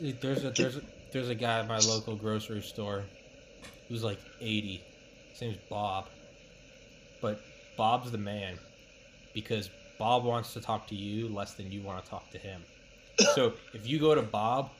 Dude, 0.00 0.20
there's 0.20 0.42
a 0.44 0.50
there's 0.50 0.76
a, 0.76 0.82
there's 1.12 1.28
a 1.28 1.34
guy 1.34 1.60
at 1.60 1.68
my 1.68 1.78
local 1.78 2.16
grocery 2.16 2.62
store 2.62 3.04
who's 3.88 4.02
like 4.02 4.18
80. 4.40 4.84
His 5.32 5.40
name's 5.40 5.58
Bob, 5.68 6.08
but 7.20 7.40
Bob's 7.76 8.10
the 8.10 8.18
man 8.18 8.58
because 9.34 9.70
Bob 9.98 10.24
wants 10.24 10.52
to 10.54 10.60
talk 10.60 10.86
to 10.88 10.94
you 10.94 11.28
less 11.28 11.54
than 11.54 11.70
you 11.72 11.82
want 11.82 12.02
to 12.04 12.10
talk 12.10 12.30
to 12.30 12.38
him. 12.38 12.62
So 13.34 13.52
if 13.74 13.86
you 13.86 13.98
go 13.98 14.14
to 14.14 14.22
Bob, 14.22 14.70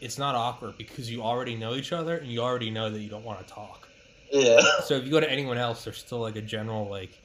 it's 0.00 0.18
not 0.18 0.34
awkward 0.34 0.76
because 0.78 1.10
you 1.10 1.22
already 1.22 1.56
know 1.56 1.74
each 1.74 1.92
other 1.92 2.16
and 2.16 2.28
you 2.28 2.40
already 2.40 2.70
know 2.70 2.90
that 2.90 3.00
you 3.00 3.08
don't 3.10 3.24
want 3.24 3.46
to 3.46 3.52
talk. 3.52 3.88
yeah. 4.30 4.60
So 4.84 4.94
if 4.94 5.04
you 5.04 5.10
go 5.10 5.20
to 5.20 5.30
anyone 5.30 5.58
else, 5.58 5.84
there's 5.84 5.98
still 5.98 6.20
like 6.20 6.36
a 6.36 6.40
general 6.42 6.88
like, 6.88 7.18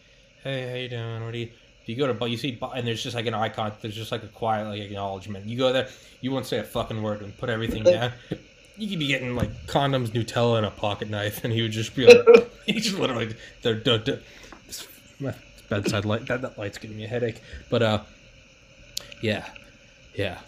"Hey, 0.44 0.68
how 0.70 0.76
you 0.76 0.90
doing? 0.90 1.24
What 1.24 1.34
do 1.34 1.40
you?" 1.40 1.50
If 1.84 1.90
you 1.90 1.96
go 1.96 2.08
to, 2.08 2.14
but 2.14 2.30
you 2.30 2.38
see, 2.38 2.52
Bob- 2.52 2.74
and 2.76 2.86
there's 2.86 3.02
just 3.02 3.16
like 3.16 3.28
an 3.28 3.34
icon. 3.34 3.72
There's 3.82 3.96
just 3.96 4.12
like 4.12 4.24
a 4.24 4.28
quiet 4.28 4.68
like 4.68 4.82
acknowledgement. 4.82 5.46
You 5.46 5.58
go 5.58 5.72
there, 5.72 5.88
you 6.22 6.32
won't 6.32 6.46
say 6.46 6.58
a 6.60 6.64
fucking 6.64 7.02
word 7.02 7.22
and 7.22 7.36
put 7.38 7.50
everything 7.50 7.84
down. 7.96 8.12
You 8.78 8.88
could 8.90 9.00
be 9.00 9.08
getting 9.08 9.36
like 9.36 9.66
condoms, 9.66 10.10
Nutella, 10.10 10.58
and 10.58 10.66
a 10.66 10.72
pocket 10.72 11.10
knife, 11.10 11.44
and 11.44 11.52
he 11.52 11.62
would 11.64 11.72
just 11.72 11.96
be 11.96 12.06
like, 12.06 12.52
he 12.66 12.74
just 12.74 12.98
literally, 12.98 13.36
they're, 13.64 13.76
they're, 13.80 13.98
they're- 13.98 14.22
this- 14.68 14.88
my 15.20 15.34
bedside 15.70 16.06
light. 16.06 16.28
That, 16.28 16.42
that 16.44 16.58
light's 16.60 16.78
giving 16.78 16.96
me 16.98 17.06
a 17.06 17.08
headache. 17.08 17.42
But 17.72 17.82
uh, 17.82 18.02
yeah, 19.22 19.46
yeah. 20.16 20.40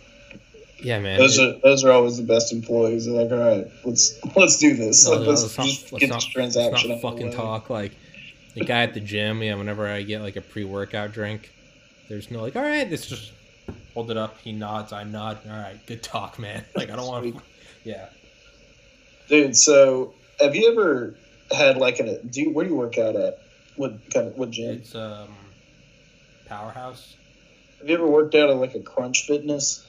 Yeah, 0.81 0.99
man. 0.99 1.19
Those 1.19 1.37
it- 1.39 1.55
are 1.55 1.59
those 1.59 1.83
are 1.83 1.91
always 1.91 2.17
the 2.17 2.23
best 2.23 2.53
employees. 2.53 3.05
They're 3.05 3.15
like, 3.15 3.31
all 3.31 3.37
right, 3.39 3.67
let's 3.83 4.17
let's 4.35 4.57
do 4.57 4.75
this. 4.75 5.05
No, 5.05 5.15
let's 5.15 5.41
let's 5.43 5.57
not- 5.57 5.67
just 5.67 5.91
let's 5.91 5.99
get 6.01 6.09
not- 6.09 6.15
this 6.21 6.25
transaction. 6.25 6.89
Let's 6.91 7.03
not 7.03 7.11
fucking 7.11 7.31
talk 7.33 7.69
like 7.69 7.93
the 8.53 8.63
guy 8.63 8.83
at 8.83 8.93
the 8.93 8.99
gym. 9.01 9.41
Yeah, 9.43 9.55
whenever 9.55 9.87
I 9.87 10.03
get 10.03 10.21
like 10.21 10.35
a 10.37 10.41
pre-workout 10.41 11.11
drink, 11.11 11.51
there's 12.07 12.29
no 12.31 12.41
like, 12.41 12.55
all 12.55 12.61
right, 12.61 12.89
it's 12.91 13.07
just 13.07 13.31
hold 13.93 14.09
it 14.11 14.17
up. 14.17 14.37
He 14.39 14.51
nods, 14.53 14.93
I 14.93 15.03
nod. 15.03 15.39
All 15.49 15.57
right, 15.57 15.83
good 15.87 16.01
talk, 16.03 16.37
man. 16.39 16.63
Like 16.75 16.89
I 16.91 16.95
don't 16.95 17.07
want 17.07 17.25
to. 17.35 17.41
Yeah, 17.83 18.07
Dude, 19.29 19.55
so 19.55 20.15
have 20.39 20.55
you 20.55 20.71
ever 20.71 21.15
had 21.51 21.77
like 21.77 21.99
an 21.99 22.27
do 22.29 22.41
you, 22.41 22.49
where 22.49 22.65
do 22.65 22.71
you 22.71 22.77
work 22.77 22.97
out 22.97 23.15
at? 23.15 23.39
What 23.75 24.11
kind 24.11 24.27
of 24.27 24.37
what 24.37 24.49
gym? 24.49 24.77
it's 24.77 24.95
um 24.95 25.29
powerhouse. 26.47 27.15
Have 27.79 27.87
you 27.87 27.95
ever 27.95 28.07
worked 28.07 28.33
out 28.33 28.49
at 28.49 28.57
like 28.57 28.73
a 28.73 28.79
Crunch 28.79 29.25
Fitness? 29.27 29.85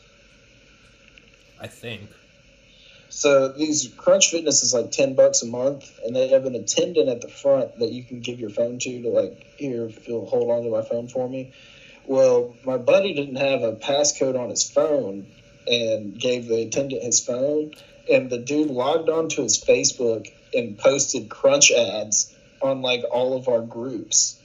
I 1.59 1.67
think. 1.67 2.11
So 3.09 3.49
these 3.49 3.93
Crunch 3.97 4.31
Fitness 4.31 4.63
is 4.63 4.75
like 4.75 4.91
ten 4.91 5.15
bucks 5.15 5.43
a 5.43 5.47
month, 5.47 5.91
and 6.05 6.15
they 6.15 6.29
have 6.29 6.45
an 6.45 6.55
attendant 6.55 7.09
at 7.09 7.23
the 7.23 7.29
front 7.29 7.79
that 7.79 7.91
you 7.91 8.05
can 8.05 8.21
give 8.21 8.39
your 8.39 8.51
phone 8.51 8.79
to 8.79 9.03
to 9.03 9.09
like 9.09 9.43
here, 9.57 9.87
if 9.87 10.07
you'll 10.07 10.27
hold 10.27 10.51
on 10.51 10.65
to 10.65 10.71
my 10.71 10.83
phone 10.83 11.09
for 11.09 11.29
me. 11.29 11.53
Well, 12.05 12.57
my 12.65 12.77
buddy 12.77 13.15
didn't 13.15 13.37
have 13.37 13.63
a 13.63 13.73
passcode 13.73 14.39
on 14.39 14.51
his 14.51 14.71
phone, 14.71 15.27
and 15.67 16.19
gave 16.19 16.47
the 16.47 16.63
attendant 16.63 17.03
his 17.03 17.21
phone, 17.21 17.73
and 18.11 18.31
the 18.31 18.39
dude 18.39 18.71
logged 18.71 19.09
onto 19.09 19.43
his 19.43 19.63
Facebook 19.63 20.31
and 20.55 20.79
posted 20.79 21.29
Crunch 21.29 21.71
ads 21.71 22.35
on 22.63 22.83
like 22.83 23.03
all 23.11 23.37
of 23.37 23.49
our 23.49 23.61
groups. 23.63 24.37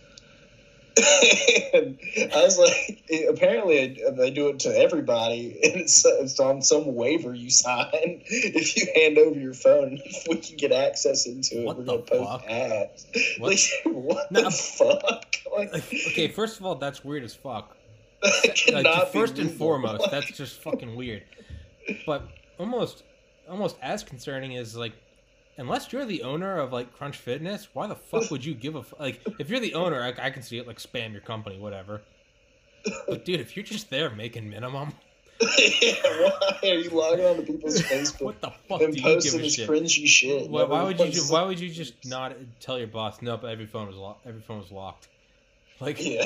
and 1.73 1.99
I 2.33 2.43
was 2.43 2.57
like, 2.57 3.03
apparently 3.29 4.01
they 4.17 4.31
do 4.31 4.47
it 4.47 4.59
to 4.59 4.69
everybody, 4.69 5.59
and 5.61 5.81
it's, 5.81 6.05
it's 6.05 6.39
on 6.39 6.61
some 6.61 6.95
waiver 6.95 7.33
you 7.33 7.49
sign 7.49 7.91
if 8.25 8.77
you 8.77 8.87
hand 8.95 9.17
over 9.17 9.37
your 9.37 9.53
phone. 9.53 9.99
If 10.05 10.25
we 10.29 10.37
can 10.37 10.55
get 10.55 10.71
access 10.71 11.25
into 11.25 11.59
it, 11.61 11.65
What 11.65 11.77
we're 11.77 11.83
gonna 11.83 11.97
post 11.99 12.29
fuck? 12.43 12.49
ads. 12.49 13.05
What? 13.39 13.49
Like, 13.51 13.59
what 13.93 14.31
No. 14.31 14.43
the 14.43 14.51
fuck? 14.51 15.35
Like, 15.53 15.73
okay, 15.73 16.29
first 16.29 16.59
of 16.61 16.65
all, 16.65 16.75
that's 16.75 17.03
weird 17.03 17.23
as 17.23 17.35
fuck. 17.35 17.75
Like 18.71 19.11
first 19.11 19.37
and 19.37 19.51
foremost, 19.51 20.09
that's 20.09 20.31
just 20.31 20.61
fucking 20.61 20.95
weird. 20.95 21.23
But 22.05 22.23
almost, 22.57 23.03
almost 23.49 23.77
as 23.81 24.03
concerning 24.03 24.53
is 24.53 24.75
like, 24.75 24.93
unless 25.57 25.91
you're 25.93 26.05
the 26.05 26.23
owner 26.23 26.57
of 26.59 26.71
like 26.73 26.93
Crunch 26.93 27.17
Fitness, 27.17 27.67
why 27.73 27.87
the 27.87 27.95
fuck 27.95 28.29
would 28.31 28.43
you 28.45 28.53
give 28.53 28.75
a 28.75 28.79
f- 28.79 28.93
like? 28.99 29.21
If 29.39 29.49
you're 29.49 29.59
the 29.59 29.73
owner, 29.73 30.01
I, 30.01 30.13
I 30.27 30.29
can 30.29 30.41
see 30.41 30.57
it 30.57 30.67
like 30.67 30.77
spam 30.79 31.11
your 31.11 31.21
company, 31.21 31.59
whatever. 31.59 32.01
But 33.07 33.25
dude, 33.25 33.39
if 33.39 33.55
you're 33.55 33.65
just 33.65 33.89
there 33.89 34.09
making 34.11 34.49
minimum, 34.49 34.93
yeah, 35.41 35.93
why 36.03 36.59
are 36.63 36.67
you 36.75 36.89
logging 36.91 37.25
on 37.25 37.35
to 37.37 37.41
people's 37.41 37.81
Facebook 37.81 38.21
what 38.21 38.41
the 38.41 38.51
fuck 38.69 38.79
do 38.79 38.85
and 38.85 38.95
you 38.95 39.01
give 39.21 39.33
a 39.33 39.37
this 39.39 39.55
shit? 39.55 39.69
cringy 39.69 40.07
shit? 40.07 40.49
Why, 40.49 40.63
why 40.63 40.83
would 40.83 40.99
you? 40.99 41.07
Just, 41.11 41.31
why 41.31 41.43
would 41.43 41.59
you 41.59 41.69
just 41.69 41.93
not 42.05 42.35
tell 42.59 42.77
your 42.77 42.87
boss? 42.87 43.21
Nope, 43.21 43.43
every 43.43 43.65
phone 43.65 43.87
was 43.87 43.95
locked. 43.95 44.27
Every 44.27 44.41
phone 44.41 44.59
was 44.59 44.71
locked. 44.71 45.07
Like, 45.79 46.03
Yeah, 46.03 46.25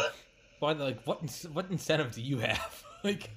why? 0.60 0.74
Like, 0.74 1.02
what? 1.06 1.22
What 1.54 1.68
incentive 1.72 2.12
do 2.12 2.22
you 2.22 2.40
have? 2.40 2.84
Like, 3.04 3.30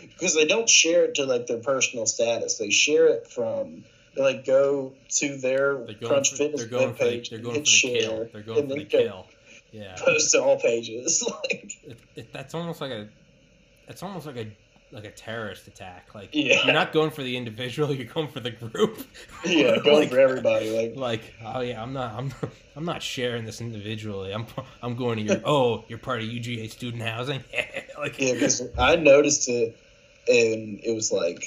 because 0.00 0.34
they 0.34 0.44
don't 0.44 0.68
share 0.68 1.04
it 1.04 1.14
to 1.14 1.24
like 1.24 1.46
their 1.46 1.60
personal 1.60 2.04
status. 2.04 2.58
They 2.58 2.70
share 2.70 3.06
it 3.06 3.26
from 3.26 3.84
they 4.14 4.22
like 4.22 4.44
go 4.44 4.92
to 5.16 5.36
their 5.38 5.86
Crunch 6.02 6.30
for, 6.30 6.36
Fitness 6.36 6.62
for 6.64 6.68
the, 6.68 6.76
they're 6.76 6.88
and 6.88 6.98
going 6.98 7.14
hit 7.14 7.28
for 7.30 7.60
the 7.60 7.64
share, 7.64 8.00
kill. 8.00 8.28
They're 8.32 8.42
going 8.42 8.58
and 8.58 8.68
for 8.68 8.74
the 8.74 8.84
kill. 8.84 9.26
Yeah. 9.70 9.96
post 9.98 10.32
to 10.32 10.42
all 10.42 10.60
pages. 10.60 11.26
Like, 11.50 11.72
it, 11.82 11.98
it, 12.14 12.32
that's 12.32 12.54
almost 12.54 12.80
like 12.80 12.90
a 12.90 13.08
it's 13.88 14.02
almost 14.02 14.26
like 14.26 14.36
a 14.36 14.46
like 14.92 15.04
a 15.04 15.10
terrorist 15.10 15.66
attack 15.66 16.14
like 16.14 16.28
Yeah. 16.32 16.64
you're 16.64 16.74
not 16.74 16.92
going 16.92 17.10
for 17.10 17.22
the 17.22 17.36
individual 17.36 17.94
you're 17.94 18.04
going 18.12 18.28
for 18.28 18.40
the 18.40 18.50
group 18.50 19.02
yeah, 19.44 19.78
going 19.84 20.00
like, 20.00 20.10
for 20.10 20.20
everybody. 20.20 20.70
Like, 20.70 20.96
like 20.96 21.34
oh 21.44 21.60
yeah 21.60 21.82
i'm 21.82 21.92
not 21.94 22.12
i'm 22.12 22.28
not, 22.28 22.50
i'm 22.76 22.84
not 22.84 23.02
sharing 23.02 23.44
this 23.44 23.60
individually 23.60 24.32
i'm 24.32 24.46
i'm 24.82 24.94
going 24.96 25.16
to 25.18 25.22
your 25.24 25.40
oh 25.44 25.84
you're 25.88 25.98
part 25.98 26.20
of 26.20 26.28
uga 26.28 26.70
student 26.70 27.02
housing 27.02 27.42
like 27.98 28.18
yeah, 28.18 28.34
because 28.34 28.62
I 28.76 28.96
noticed 28.96 29.48
it, 29.48 29.76
and 30.28 30.80
it 30.82 30.94
was 30.94 31.10
like 31.12 31.42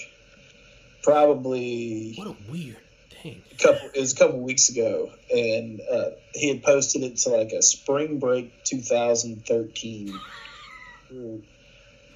probably 1.04 2.14
what 2.16 2.28
a 2.28 2.36
weird 2.52 2.78
thing 3.22 3.42
a 3.52 3.56
couple 3.64 3.90
it 3.94 4.00
was 4.00 4.14
a 4.14 4.16
couple 4.16 4.40
weeks 4.42 4.70
ago 4.70 5.12
and 5.32 5.82
uh, 5.92 6.10
he 6.34 6.50
had 6.50 6.64
posted 6.64 7.04
it 7.04 7.18
to 7.18 7.30
like 7.30 7.52
a 7.52 7.62
spring 7.62 8.20
break 8.20 8.64
2013 8.64 10.20
group. 11.10 11.44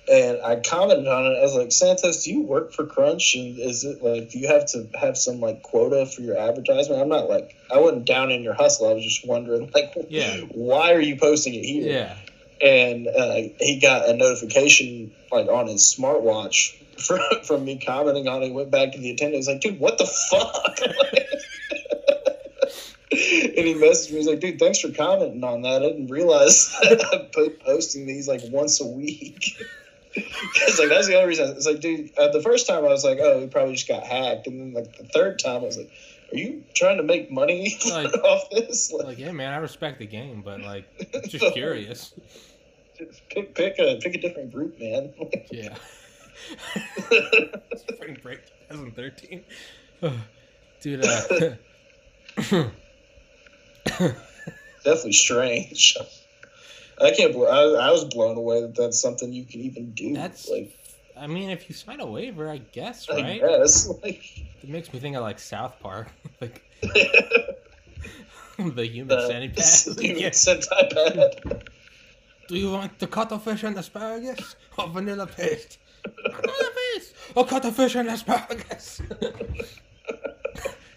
And 0.10 0.42
i 0.42 0.56
commented 0.56 1.08
on 1.08 1.26
it 1.26 1.38
i 1.38 1.42
was 1.42 1.56
like 1.56 1.72
santos 1.72 2.24
do 2.24 2.32
you 2.32 2.42
work 2.42 2.74
for 2.74 2.86
crunch 2.86 3.36
and 3.36 3.60
is 3.60 3.84
it 3.84 4.02
like 4.02 4.30
do 4.30 4.40
you 4.40 4.48
have 4.48 4.66
to 4.66 4.88
have 5.00 5.18
some 5.18 5.40
like 5.40 5.62
quota 5.62 6.06
for 6.06 6.22
your 6.22 6.38
advertisement 6.38 7.02
i'm 7.02 7.10
not 7.10 7.30
like 7.30 7.56
i 7.72 7.80
wasn't 7.80 8.06
down 8.06 8.32
in 8.32 8.42
your 8.42 8.54
hustle 8.54 8.90
i 8.90 8.94
was 8.94 9.04
just 9.04 9.28
wondering 9.28 9.70
like 9.74 9.94
Yeah. 10.10 10.38
why 10.52 10.94
are 10.94 11.02
you 11.02 11.18
posting 11.18 11.54
it 11.54 11.64
here 11.64 11.92
yeah 11.92 12.18
and 12.62 13.08
uh, 13.08 13.36
he 13.60 13.80
got 13.82 14.10
a 14.10 14.18
notification 14.18 15.12
like 15.32 15.48
on 15.48 15.68
his 15.68 15.96
smartwatch 15.98 16.76
from, 17.00 17.20
from 17.46 17.64
me 17.64 17.80
commenting 17.80 18.28
on 18.28 18.44
it. 18.44 18.52
Went 18.52 18.70
back 18.70 18.92
to 18.92 18.98
the 18.98 19.12
attendant. 19.12 19.38
He's 19.38 19.48
like, 19.48 19.62
"Dude, 19.62 19.80
what 19.80 19.98
the 19.98 20.06
fuck?" 20.06 20.78
and 23.12 23.66
he 23.66 23.74
messaged 23.76 24.12
me. 24.12 24.18
He's 24.18 24.28
like, 24.28 24.42
"Dude, 24.42 24.60
thanks 24.60 24.80
for 24.80 24.92
commenting 24.92 25.42
on 25.44 25.62
that. 25.62 25.82
I 25.82 25.88
didn't 25.88 26.08
realize 26.08 26.76
I'm 26.84 27.28
posting 27.64 28.06
these 28.06 28.28
like 28.28 28.42
once 28.46 28.82
a 28.82 28.88
week." 28.88 29.56
It's 30.16 30.80
like 30.80 30.90
that's 30.90 31.08
the 31.08 31.16
only 31.16 31.28
reason. 31.30 31.50
It's 31.56 31.66
like, 31.66 31.80
dude, 31.82 32.12
uh, 32.18 32.30
the 32.30 32.42
first 32.42 32.68
time 32.68 32.84
I 32.84 32.88
was 32.88 33.04
like, 33.04 33.20
"Oh, 33.22 33.40
he 33.42 33.48
probably 33.48 33.76
just 33.76 33.88
got 33.88 34.04
hacked," 34.04 34.48
and 34.48 34.60
then 34.60 34.74
like 34.74 34.98
the 34.98 35.04
third 35.06 35.40
time 35.40 35.58
I 35.62 35.66
was 35.66 35.78
like, 35.78 35.92
"Are 36.32 36.38
you 36.38 36.64
trying 36.74 36.98
to 36.98 37.04
make 37.04 37.30
money 37.32 37.78
Like- 37.90 38.14
off 38.24 38.50
this?" 38.50 38.92
Like, 38.92 39.06
like 39.06 39.20
yeah 39.20 39.32
man 39.32 39.54
i 39.54 39.58
respect 39.58 40.00
the 40.00 40.08
game 40.08 40.42
but 40.42 40.62
like 40.62 40.86
I'm 41.14 41.30
just 41.30 41.46
curious 41.54 42.14
just 42.98 43.22
pick 43.30 43.54
pick 43.56 43.78
a 43.80 44.00
pick 44.02 44.16
a 44.16 44.18
different 44.20 44.52
group, 44.52 44.80
man. 44.80 45.14
yeah 45.52 45.76
spring 47.78 48.18
break 48.24 48.40
2013 48.70 49.44
dude 50.82 51.06
uh 51.06 51.56
definitely 54.84 55.12
strange. 55.14 55.98
I 57.02 57.12
can't. 57.12 57.34
bel 57.34 57.48
I, 57.48 57.88
I 57.88 57.92
was 57.92 58.06
blown 58.06 58.38
away 58.38 58.62
that 58.62 58.76
that's 58.76 59.00
something 59.00 59.32
you 59.34 59.46
can 59.46 59.62
even 59.62 59.92
do. 59.92 60.14
That's 60.14 60.48
like, 60.50 60.72
I 61.18 61.28
mean, 61.28 61.50
if 61.50 61.70
you 61.70 61.76
sign 61.76 62.00
a 62.00 62.06
waiver, 62.06 62.50
I 62.50 62.58
guess, 62.58 63.10
right? 63.10 63.40
guess. 63.42 63.88
Like, 64.04 64.24
It 64.64 64.70
makes 64.70 64.92
me 64.94 65.00
think 65.00 65.16
of 65.16 65.22
like 65.24 65.40
South 65.40 65.80
Park, 65.80 66.10
like 66.42 66.62
the 66.82 67.56
the 68.76 68.86
human 68.86 69.20
centipede. 69.28 69.98
human 70.00 70.22
Yeah. 70.24 70.32
centipede. 70.32 71.64
Do 72.48 72.56
you 72.58 72.72
want 72.72 72.98
the 73.00 73.08
cuttlefish 73.08 73.64
and 73.64 73.78
asparagus 73.78 74.56
or 74.78 74.88
vanilla 74.90 75.28
paste? 75.28 75.78
vanilla 76.04 76.70
paste 76.96 77.14
or 77.36 77.46
cuttlefish 77.46 77.96
and 77.96 78.10
asparagus. 78.10 79.02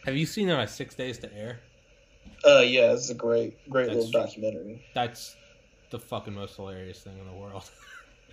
Have 0.07 0.16
you 0.16 0.26
seen 0.26 0.48
uh, 0.50 0.66
Six 0.66 0.94
Days 0.94 1.18
to 1.18 1.32
Air? 1.36 1.61
Uh, 2.44 2.61
yeah, 2.61 2.92
it's 2.92 3.11
a 3.11 3.14
great, 3.14 3.68
great 3.70 3.86
That's- 3.86 4.07
little 4.07 4.20
documentary. 4.22 4.84
That's 4.94 5.36
the 5.93 6.01
fucking 6.01 6.34
most 6.34 6.57
hilarious 6.57 6.99
thing 6.99 7.16
in 7.18 7.26
the 7.26 7.32
world. 7.32 7.62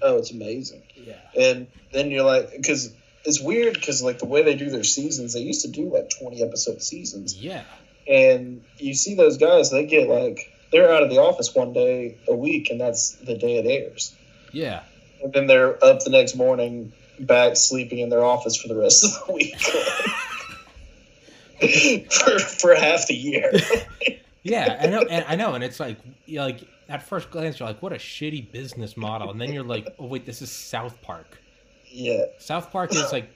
Oh, 0.01 0.15
it's 0.17 0.31
amazing. 0.31 0.81
Yeah. 0.95 1.17
And 1.37 1.67
then 1.91 2.09
you're 2.09 2.23
like, 2.23 2.51
because 2.55 2.89
it's 3.25 3.41
weird 3.41 3.73
because 3.73 4.01
like 4.01 4.19
the 4.19 4.25
way 4.27 4.43
they 4.43 4.55
do 4.55 4.69
their 4.69 4.85
seasons, 4.85 5.33
they 5.33 5.41
used 5.41 5.63
to 5.65 5.69
do 5.69 5.93
like 5.93 6.09
20 6.21 6.41
episode 6.41 6.81
seasons. 6.81 7.35
Yeah. 7.35 7.65
and 8.07 8.63
you 8.77 8.93
see 8.93 9.15
those 9.15 9.35
guys 9.35 9.71
they 9.71 9.85
get 9.85 10.07
like 10.07 10.53
they're 10.71 10.89
out 10.93 11.03
of 11.03 11.09
the 11.09 11.17
office 11.17 11.53
one 11.53 11.73
day 11.73 12.17
a 12.29 12.33
week 12.33 12.69
and 12.69 12.79
that's 12.79 13.11
the 13.25 13.37
day 13.37 13.57
it 13.57 13.65
airs 13.65 14.15
Yeah. 14.53 14.83
and 15.21 15.33
then 15.33 15.47
they're 15.47 15.83
up 15.83 15.99
the 15.99 16.11
next 16.11 16.35
morning 16.37 16.93
back 17.19 17.57
sleeping 17.57 17.99
in 17.99 18.07
their 18.07 18.23
office 18.23 18.55
for 18.55 18.69
the 18.69 18.77
rest 18.77 19.03
of 19.03 19.27
the 19.27 19.33
week 19.33 19.59
for, 22.09 22.39
for 22.39 22.73
half 22.75 23.07
the 23.07 23.15
year 23.15 23.51
Yeah, 24.43 24.79
I 24.81 24.87
know, 24.87 25.01
and 25.01 25.25
I 25.27 25.35
know, 25.35 25.55
and 25.55 25.63
it's 25.65 25.81
like, 25.81 25.97
like 26.29 26.61
at 26.89 27.03
first 27.03 27.31
glance, 27.31 27.59
you're 27.59 27.69
like, 27.69 27.81
"What 27.81 27.93
a 27.93 27.97
shitty 27.97 28.51
business 28.51 28.97
model," 28.97 29.29
and 29.31 29.39
then 29.39 29.53
you're 29.53 29.63
like, 29.63 29.87
"Oh 29.97 30.07
wait, 30.07 30.25
this 30.25 30.41
is 30.41 30.51
South 30.51 31.01
Park." 31.01 31.39
yeah 31.91 32.25
South 32.37 32.71
Park 32.71 32.93
is 32.93 33.11
like 33.11 33.29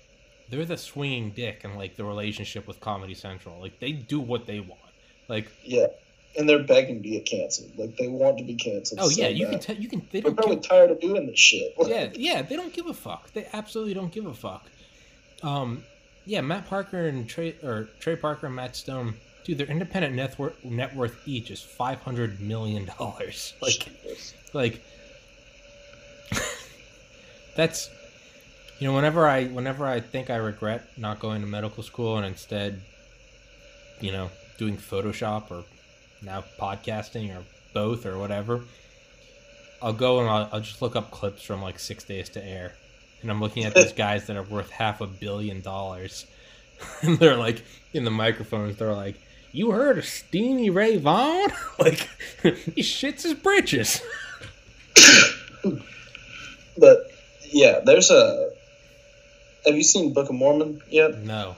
they're 0.50 0.66
the 0.66 0.78
swinging 0.78 1.32
dick 1.32 1.64
and 1.64 1.76
like 1.76 1.96
the 1.96 2.04
relationship 2.04 2.68
with 2.68 2.80
Comedy 2.80 3.14
Central. 3.14 3.60
Like 3.60 3.80
they 3.80 3.92
do 3.92 4.20
what 4.20 4.46
they 4.46 4.60
want. 4.60 4.80
Like 5.28 5.52
yeah 5.64 5.88
and 6.38 6.50
they're 6.50 6.64
begging 6.64 7.04
to 7.04 7.10
get 7.10 7.26
canceled 7.26 7.72
like 7.78 7.96
they 7.98 8.08
want 8.08 8.40
to 8.40 8.44
be 8.44 8.56
canceled 8.56 9.00
oh 9.00 9.08
so 9.08 9.22
yeah, 9.22 9.28
you 9.28 9.46
can 9.46 9.54
bad. 9.54 9.62
tell 9.62 9.76
you 9.76 9.88
can 9.88 10.00
they 10.12 10.20
they're 10.20 10.32
don't 10.32 10.36
probably 10.36 10.56
give, 10.56 10.68
tired 10.68 10.90
of 10.90 11.00
doing 11.00 11.28
this 11.28 11.38
shit 11.38 11.76
yeah 11.86 12.10
yeah 12.16 12.42
they 12.42 12.56
don't 12.56 12.74
give 12.74 12.88
a 12.88 12.94
fuck. 12.94 13.32
They 13.34 13.48
absolutely 13.54 13.94
don't 13.94 14.12
give 14.12 14.26
a 14.26 14.34
fuck. 14.34 14.66
Um, 15.42 15.84
yeah, 16.26 16.42
Matt 16.42 16.68
Parker 16.68 17.08
and 17.08 17.28
Trey 17.28 17.56
or 17.64 17.90
Trey 18.00 18.16
Parker 18.16 18.48
and 18.48 18.56
Matt 18.56 18.76
Stone, 18.76 19.16
dude, 19.44 19.58
their 19.58 19.68
independent 19.68 20.16
net 20.16 20.38
worth 20.40 20.64
net 20.64 20.96
worth 20.96 21.18
each 21.28 21.52
is 21.52 21.62
five 21.62 22.02
hundred 22.02 22.40
million 22.40 22.86
dollars. 22.86 23.54
Like 23.62 23.90
like 24.54 24.84
that's 27.56 27.90
You 28.80 28.88
know, 28.88 28.96
whenever 28.96 29.28
I 29.28 29.46
whenever 29.46 29.86
I 29.86 30.00
think 30.00 30.30
I 30.30 30.36
regret 30.38 30.86
not 30.98 31.20
going 31.20 31.42
to 31.42 31.48
medical 31.48 31.84
school 31.84 32.18
and 32.18 32.26
instead, 32.26 32.82
you 34.02 34.12
know, 34.12 34.30
doing 34.58 34.78
Photoshop 34.78 35.52
or 35.52 35.64
now 36.22 36.44
podcasting 36.60 37.36
or 37.36 37.44
both 37.74 38.06
or 38.06 38.18
whatever, 38.18 38.62
I'll 39.82 39.94
go 39.94 40.20
and 40.20 40.30
I'll, 40.30 40.50
I'll 40.52 40.62
just 40.62 40.82
look 40.82 40.96
up 40.96 41.12
clips 41.12 41.44
from 41.44 41.62
like 41.62 41.80
Six 41.80 42.04
Days 42.04 42.30
to 42.30 42.44
Air, 42.46 42.76
and 43.22 43.30
I'm 43.32 43.40
looking 43.42 43.64
at 43.66 43.76
these 43.76 43.94
guys 44.06 44.28
that 44.28 44.38
are 44.38 44.44
worth 44.44 44.70
half 44.70 45.02
a 45.02 45.08
billion 45.08 45.62
dollars, 45.62 46.26
and 47.02 47.18
they're 47.20 47.38
like 47.38 47.64
in 47.94 48.04
the 48.04 48.12
microphones, 48.12 48.78
they're 48.78 48.94
like, 48.94 49.20
"You 49.54 49.72
heard 49.72 49.98
of 49.98 50.06
Steamy 50.06 50.70
Ray 50.70 50.98
Vaughan? 50.98 51.52
like, 51.80 52.10
he 52.42 52.82
shits 52.82 53.24
his 53.24 53.36
britches." 53.36 54.02
But 56.78 57.12
yeah, 57.52 57.82
there's 57.86 58.10
a. 58.10 58.50
Have 59.66 59.76
you 59.76 59.84
seen 59.84 60.14
Book 60.14 60.30
of 60.30 60.36
Mormon 60.36 60.82
yet? 60.90 61.20
No. 61.20 61.56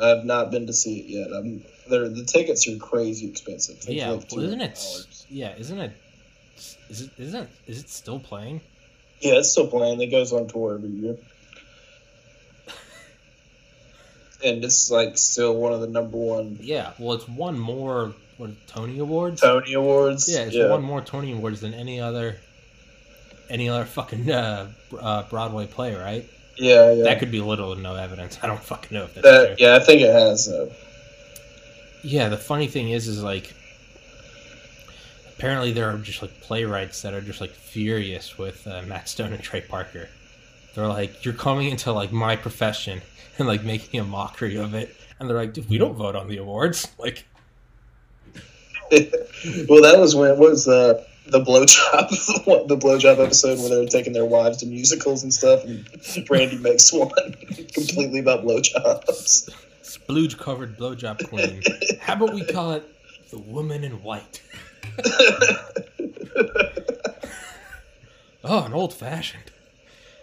I've 0.00 0.24
not 0.24 0.50
been 0.50 0.66
to 0.66 0.72
see 0.72 0.98
it 1.00 1.06
yet. 1.06 1.32
I'm. 1.32 1.64
They're, 1.88 2.08
the 2.08 2.24
tickets 2.24 2.68
are 2.68 2.76
crazy 2.76 3.26
expensive. 3.28 3.80
They 3.82 3.94
Yeah, 3.94 4.10
like 4.10 4.26
well, 4.30 4.44
isn't 4.44 4.60
it? 4.60 5.26
Yeah, 5.30 5.54
isn't 5.56 5.78
it? 5.78 5.92
Is 6.90 7.00
it? 7.02 7.10
Isn't? 7.18 7.48
Is 7.66 7.80
it 7.80 7.88
still 7.88 8.18
playing? 8.18 8.60
Yeah, 9.20 9.38
it's 9.38 9.50
still 9.50 9.68
playing. 9.68 10.00
It 10.00 10.10
goes 10.10 10.32
on 10.32 10.48
tour 10.48 10.74
every 10.74 10.90
year. 10.90 11.16
And 14.46 14.64
it's 14.64 14.90
like 14.90 15.18
still 15.18 15.54
one 15.56 15.72
of 15.72 15.80
the 15.80 15.86
number 15.88 16.16
one 16.16 16.58
Yeah. 16.60 16.92
Well, 16.98 17.14
it's 17.14 17.28
one 17.28 17.58
more 17.58 18.14
what 18.38 18.50
Tony 18.66 18.98
Awards. 18.98 19.40
Tony 19.40 19.72
Awards. 19.74 20.28
Yeah, 20.32 20.44
it's 20.44 20.54
yeah. 20.54 20.70
won 20.70 20.82
more 20.82 21.00
Tony 21.00 21.32
Awards 21.32 21.60
than 21.62 21.74
any 21.74 22.00
other, 22.00 22.36
any 23.50 23.68
other 23.68 23.84
fucking 23.86 24.30
uh, 24.30 24.68
uh, 25.00 25.22
Broadway 25.24 25.66
play, 25.66 25.94
right? 25.94 26.24
yeah, 26.58 26.90
yeah. 26.92 27.02
That 27.04 27.18
could 27.18 27.30
be 27.30 27.40
little 27.40 27.74
to 27.74 27.80
no 27.80 27.94
evidence. 27.96 28.38
I 28.42 28.46
don't 28.46 28.62
fucking 28.62 28.96
know 28.96 29.04
if 29.04 29.14
that's 29.14 29.26
That- 29.26 29.56
true. 29.58 29.66
yeah, 29.66 29.76
I 29.76 29.80
think 29.80 30.00
it 30.02 30.12
has 30.12 30.46
though. 30.46 30.70
Yeah, 32.04 32.28
the 32.28 32.36
funny 32.38 32.66
thing 32.68 32.90
is, 32.90 33.08
is 33.08 33.22
like, 33.22 33.52
apparently 35.36 35.72
there 35.72 35.90
are 35.90 35.98
just 35.98 36.22
like 36.22 36.40
playwrights 36.40 37.02
that 37.02 37.14
are 37.14 37.20
just 37.20 37.40
like 37.40 37.50
furious 37.50 38.38
with 38.38 38.66
uh, 38.66 38.82
Matt 38.86 39.08
Stone 39.08 39.32
and 39.32 39.42
Trey 39.42 39.60
Parker. 39.60 40.08
They're 40.76 40.86
like, 40.86 41.24
you're 41.24 41.34
coming 41.34 41.70
into 41.70 41.90
like 41.90 42.12
my 42.12 42.36
profession 42.36 43.00
and 43.38 43.48
like 43.48 43.64
making 43.64 43.98
a 43.98 44.04
mockery 44.04 44.56
of 44.56 44.74
it, 44.74 44.94
and 45.18 45.28
they're 45.28 45.36
like, 45.36 45.54
dude, 45.54 45.68
we 45.70 45.78
don't 45.78 45.94
vote 45.94 46.14
on 46.14 46.28
the 46.28 46.36
awards. 46.36 46.86
Like, 46.98 47.26
well, 48.92 49.82
that 49.82 49.96
was 49.98 50.14
when 50.14 50.38
what 50.38 50.50
was 50.50 50.64
the 50.66 51.04
the 51.26 51.40
blowjob 51.40 52.08
the 52.68 52.76
blowjob 52.76 53.18
episode 53.24 53.58
where 53.58 53.68
they 53.68 53.78
were 53.78 53.86
taking 53.86 54.12
their 54.12 54.24
wives 54.24 54.58
to 54.58 54.66
musicals 54.66 55.24
and 55.24 55.34
stuff, 55.34 55.64
and 55.64 55.84
Randy 56.30 56.58
makes 56.58 56.92
one 56.92 57.10
completely 57.72 58.20
about 58.20 58.44
blowjobs. 58.44 59.50
splooge 59.82 60.38
covered 60.38 60.78
blowjob 60.78 61.28
queen. 61.28 61.62
How 62.00 62.14
about 62.14 62.32
we 62.34 62.44
call 62.44 62.72
it 62.72 62.84
the 63.30 63.38
woman 63.38 63.82
in 63.82 64.02
white? 64.04 64.42
Oh, 68.44 68.64
an 68.64 68.72
old 68.72 68.94
fashioned. 68.94 69.50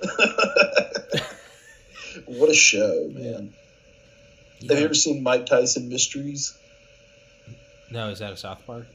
what 2.25 2.49
a 2.49 2.53
show, 2.53 3.09
man! 3.11 3.53
Have 4.67 4.79
you 4.79 4.85
ever 4.85 4.93
seen 4.93 5.23
Mike 5.23 5.45
Tyson 5.45 5.89
Mysteries? 5.89 6.57
No, 7.91 8.09
is 8.09 8.19
that 8.19 8.33
a 8.33 8.37
South 8.37 8.65
Park? 8.65 8.85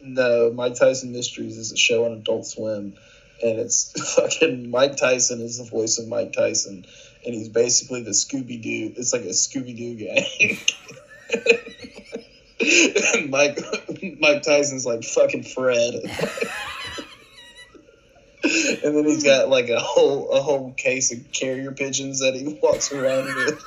No, 0.00 0.52
Mike 0.52 0.74
Tyson 0.74 1.12
Mysteries 1.12 1.58
is 1.58 1.72
a 1.72 1.76
show 1.76 2.04
on 2.04 2.12
Adult 2.12 2.46
Swim, 2.46 2.94
and 3.42 3.58
it's 3.58 3.92
fucking 4.14 4.70
Mike 4.70 4.96
Tyson 4.96 5.40
is 5.40 5.58
the 5.58 5.64
voice 5.64 5.98
of 5.98 6.08
Mike 6.08 6.32
Tyson, 6.32 6.84
and 7.24 7.34
he's 7.34 7.48
basically 7.48 8.02
the 8.02 8.10
Scooby 8.10 8.60
Doo. 8.60 8.92
It's 8.96 9.12
like 9.12 9.22
a 9.22 9.28
Scooby 9.28 9.76
Doo 9.76 9.94
gang. 9.94 10.58
And 13.14 13.30
Mike 13.30 13.58
Mike 14.20 14.42
Tyson's 14.42 14.86
like 14.86 15.02
fucking 15.02 15.42
Fred. 15.42 15.94
and 18.84 18.96
then 18.96 19.04
he's 19.04 19.24
got 19.24 19.48
like 19.48 19.68
a 19.68 19.78
whole 19.78 20.30
a 20.30 20.42
whole 20.42 20.72
case 20.72 21.12
of 21.12 21.30
carrier 21.32 21.72
pigeons 21.72 22.20
that 22.20 22.34
he 22.34 22.58
walks 22.62 22.92
around 22.92 23.26
with. 23.26 23.64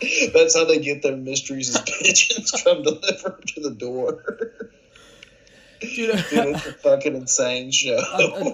That's 0.32 0.54
how 0.56 0.64
they 0.64 0.78
get 0.78 1.02
their 1.02 1.16
mysteries 1.16 1.74
as 1.74 1.82
pigeons 1.82 2.50
come 2.62 2.82
deliver 2.82 3.40
to 3.46 3.60
the 3.60 3.70
door. 3.70 4.22
Dude, 5.80 6.24
Dude, 6.30 6.46
it's 6.46 6.66
a 6.66 6.72
fucking 6.72 7.14
insane 7.14 7.70
show. 7.70 7.98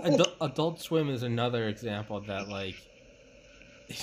Adult, 0.05 0.37
Adult 0.41 0.81
Swim 0.81 1.09
is 1.09 1.23
another 1.23 1.69
example 1.69 2.21
that 2.21 2.49
like 2.49 2.77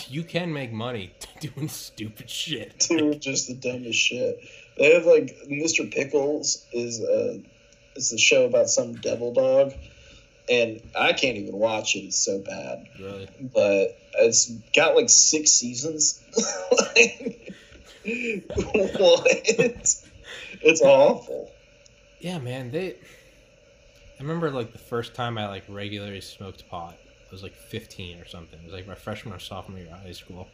you 0.10 0.24
can 0.24 0.54
make 0.54 0.72
money 0.72 1.14
doing 1.40 1.70
stupid 1.70 2.30
shit. 2.30 2.86
Dude, 2.90 3.22
just 3.22 3.48
the 3.48 3.56
dumbest 3.56 4.00
shit. 4.00 4.40
They 4.78 4.94
have 4.94 5.06
like 5.06 5.36
Mr. 5.50 5.92
Pickles 5.92 6.66
is 6.74 7.02
uh, 7.02 7.38
a 7.38 7.44
it's 7.96 8.12
a 8.12 8.18
show 8.18 8.46
about 8.46 8.70
some 8.70 8.96
devil 8.96 9.34
dog, 9.34 9.74
and 10.52 10.82
I 11.00 11.14
can't 11.14 11.38
even 11.38 11.56
watch 11.56 11.96
it. 11.96 12.00
It's 12.00 12.18
so 12.18 12.40
bad, 12.40 12.86
Really? 13.00 13.28
but 13.54 13.98
it's 14.20 14.52
got 14.76 14.96
like 14.96 15.10
six 15.10 15.52
seasons. 15.52 16.22
like, 16.72 17.54
what? 18.44 19.28
It's 20.64 20.82
awful. 20.82 21.52
Yeah, 22.20 22.40
man. 22.40 22.72
They. 22.72 22.92
I 22.94 24.24
remember 24.24 24.52
like 24.52 24.74
the 24.74 24.78
first 24.78 25.16
time 25.16 25.38
I 25.38 25.48
like 25.48 25.64
regularly 25.68 26.22
smoked 26.22 26.68
pot. 26.70 26.96
I 26.96 27.32
was 27.32 27.42
like 27.44 27.56
15 27.56 28.20
or 28.20 28.28
something. 28.28 28.60
It 28.60 28.66
was 28.66 28.74
like 28.74 28.88
my 28.88 28.94
freshman 28.96 29.34
or 29.34 29.40
sophomore 29.40 29.80
year 29.80 29.88
of 29.88 30.04
high 30.04 30.12
school, 30.12 30.48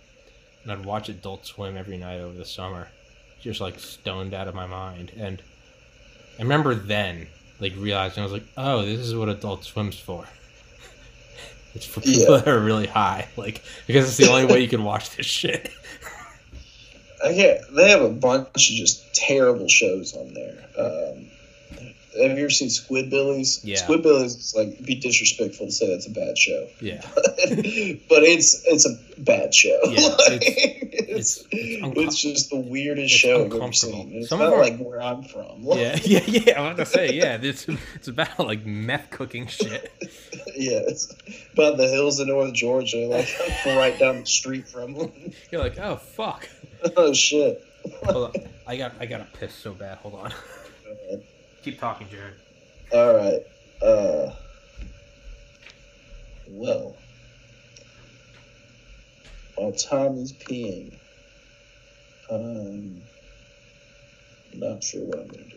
and 0.64 0.72
I'd 0.72 0.86
watch 0.86 1.10
Adult 1.10 1.45
Swim 1.45 1.76
every 1.76 1.98
night 1.98 2.20
over 2.20 2.38
the 2.38 2.45
summer, 2.45 2.88
just 3.41 3.60
like 3.60 3.80
stoned 3.80 4.34
out 4.36 4.48
of 4.48 4.54
my 4.56 4.68
mind. 4.68 5.12
And 5.18 5.41
I 6.38 6.43
remember 6.43 6.76
then 6.76 7.28
like 7.60 7.74
realizing 7.78 8.22
I 8.22 8.26
was 8.26 8.34
like, 8.34 8.47
oh, 8.58 8.86
this 8.86 8.99
is 8.99 9.16
what 9.16 9.30
Adult 9.30 9.64
Swim's 9.64 9.99
for. 9.99 10.26
It's 11.76 11.86
for 11.86 12.01
people 12.01 12.22
Yeah. 12.34 12.38
that 12.39 12.47
are 12.47 12.60
really 12.60 12.88
high, 12.88 13.28
like 13.38 13.62
because 13.86 14.08
it's 14.08 14.18
the 14.18 14.30
only 14.32 14.45
way 14.51 14.62
you 14.62 14.68
can 14.68 14.84
watch 14.91 15.16
this 15.16 15.28
shit. 15.28 15.70
I 17.24 17.34
can't. 17.34 17.62
They 17.76 17.89
have 17.91 18.01
a 18.01 18.10
bunch 18.10 18.47
of 18.72 18.76
just 18.76 19.14
terrible 19.14 19.68
shows 19.68 20.16
on 20.16 20.34
there. 20.34 20.58
Um, 20.78 21.28
have 22.20 22.32
you 22.38 22.43
ever 22.45 22.49
seen 22.49 22.70
Squidbillies? 22.70 23.60
Yeah. 23.64 23.78
Squidbillies 23.78 24.38
is 24.38 24.53
like 24.58 24.84
be 24.84 24.95
disrespectful 24.95 25.68
to 25.68 25.72
say 25.72 25.88
that's 25.91 26.08
a 26.08 26.12
bad 26.12 26.36
show. 26.38 26.68
Yeah, 26.82 27.01
but 27.16 28.24
it's 28.24 28.64
it's 28.66 28.88
a 28.88 28.97
bad 29.22 29.53
show. 29.53 29.80
Yeah, 29.86 30.08
Like, 30.08 30.41
it's- 30.41 30.66
it's, 30.98 31.45
it's 31.52 31.98
it's, 31.98 32.22
just 32.22 32.50
the 32.50 32.60
weirdest 32.60 33.14
show 33.14 33.45
I've 33.45 33.54
ever 33.54 33.74
seen. 33.74 34.14
It's 34.14 34.30
Some 34.30 34.39
not 34.39 34.54
our- 34.54 34.60
like 34.60 34.78
where 34.78 35.02
I'm 35.02 35.24
from. 35.24 35.64
yeah, 35.64 35.98
yeah, 36.04 36.22
yeah. 36.26 36.60
I'm 36.60 36.66
about 36.74 36.78
to 36.78 36.86
say, 36.86 37.14
yeah. 37.14 37.38
It's 37.41 37.68
it's 37.95 38.08
about 38.08 38.39
like 38.39 38.66
meth 38.66 39.10
cooking 39.10 39.48
shit. 39.48 39.91
yeah, 40.56 40.82
it's 40.88 41.14
about 41.54 41.78
the 41.78 41.88
hills 41.88 42.20
of 42.20 42.28
North 42.28 42.54
Georgia, 42.54 43.08
like 43.08 43.30
right 43.66 43.98
down 44.00 44.22
the 44.22 44.26
street 44.26 44.68
from 44.68 44.93
them. 44.93 45.12
You're 45.52 45.62
like, 45.62 45.78
oh 45.80 45.98
fuck. 45.98 46.48
oh 46.95 47.14
shit. 47.14 47.64
Hold 48.04 48.36
on, 48.36 48.43
I 48.66 48.78
got 48.78 48.93
I 49.00 49.06
got 49.06 49.20
to 49.20 49.38
piss 49.39 49.54
so 49.54 49.74
bad. 49.74 49.98
Hold 50.00 50.16
on. 50.16 50.34
Keep 51.64 51.80
talking, 51.80 52.08
Jared. 52.10 52.34
All 52.93 53.14
right. 53.16 53.41
Uh, 53.82 54.34
well, 56.50 56.95
Uh, 59.58 59.62
while 59.62 59.74
Tom 59.74 60.18
is 60.18 60.34
peeing, 60.34 60.93
I'm 62.32 63.03
not 64.53 64.84
sure 64.84 65.05
what 65.05 65.20
I'm 65.20 65.28
going 65.28 65.49
to 65.49 65.57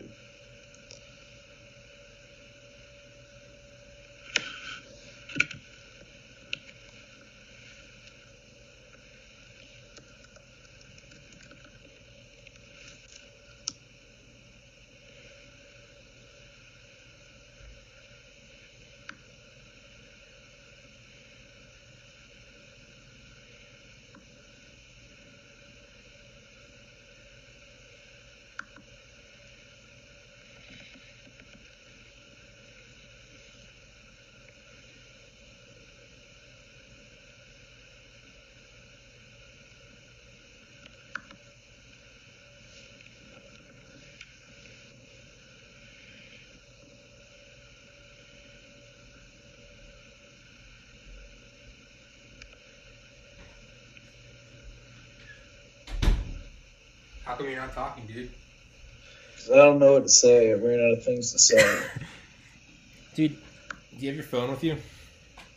How 57.31 57.37
come 57.37 57.47
you're 57.49 57.61
not 57.61 57.73
talking, 57.73 58.05
dude? 58.07 58.29
'Cause 59.37 59.51
I 59.51 59.55
don't 59.55 59.79
know 59.79 59.93
what 59.93 60.03
to 60.03 60.09
say. 60.09 60.51
I 60.51 60.55
ran 60.55 60.81
out 60.81 60.97
of 60.97 61.05
things 61.05 61.31
to 61.31 61.39
say. 61.39 61.81
Dude, 63.15 63.37
do 63.37 63.97
you 63.99 64.07
have 64.07 64.15
your 64.15 64.25
phone 64.25 64.49
with 64.51 64.61
you? 64.65 64.75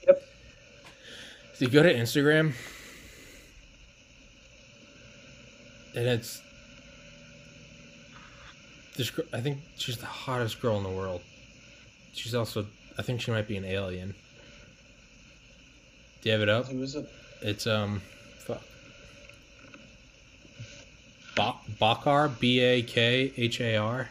Yep. 0.06 0.22
So 1.54 1.64
you 1.64 1.70
go 1.72 1.82
to 1.82 1.92
Instagram, 1.92 2.52
and 5.96 6.06
it's 6.06 6.40
this. 8.96 9.10
gir- 9.10 9.26
I 9.32 9.40
think 9.40 9.58
she's 9.76 9.96
the 9.96 10.06
hottest 10.06 10.60
girl 10.62 10.76
in 10.76 10.84
the 10.84 10.90
world. 10.90 11.22
She's 12.12 12.36
also. 12.36 12.66
I 12.96 13.02
think 13.02 13.20
she 13.20 13.32
might 13.32 13.48
be 13.48 13.56
an 13.56 13.64
alien. 13.64 14.14
Do 16.22 16.28
you 16.28 16.32
have 16.34 16.40
it 16.40 16.48
up? 16.48 16.66
Who 16.68 16.80
is 16.84 16.94
it? 16.94 17.08
It's 17.42 17.66
um, 17.66 18.00
fuck. 18.46 18.62
Ba- 21.34 21.54
Bakhar, 21.80 22.38
B 22.38 22.60
A 22.60 22.82
K 22.82 23.32
H 23.36 23.60
A 23.60 23.76
R. 23.76 24.08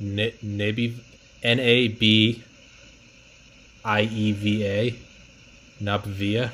Nabi, 0.00 0.94
N 1.42 1.58
A 1.60 1.88
B 1.88 2.42
I 3.84 4.02
E 4.02 4.32
V 4.32 4.64
A, 4.64 4.98
Nabvia. 5.82 6.52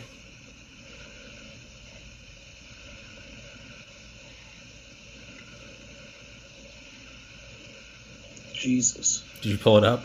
Jesus. 8.52 9.22
Did 9.42 9.52
you 9.52 9.58
pull 9.58 9.76
it 9.76 9.84
up? 9.84 10.04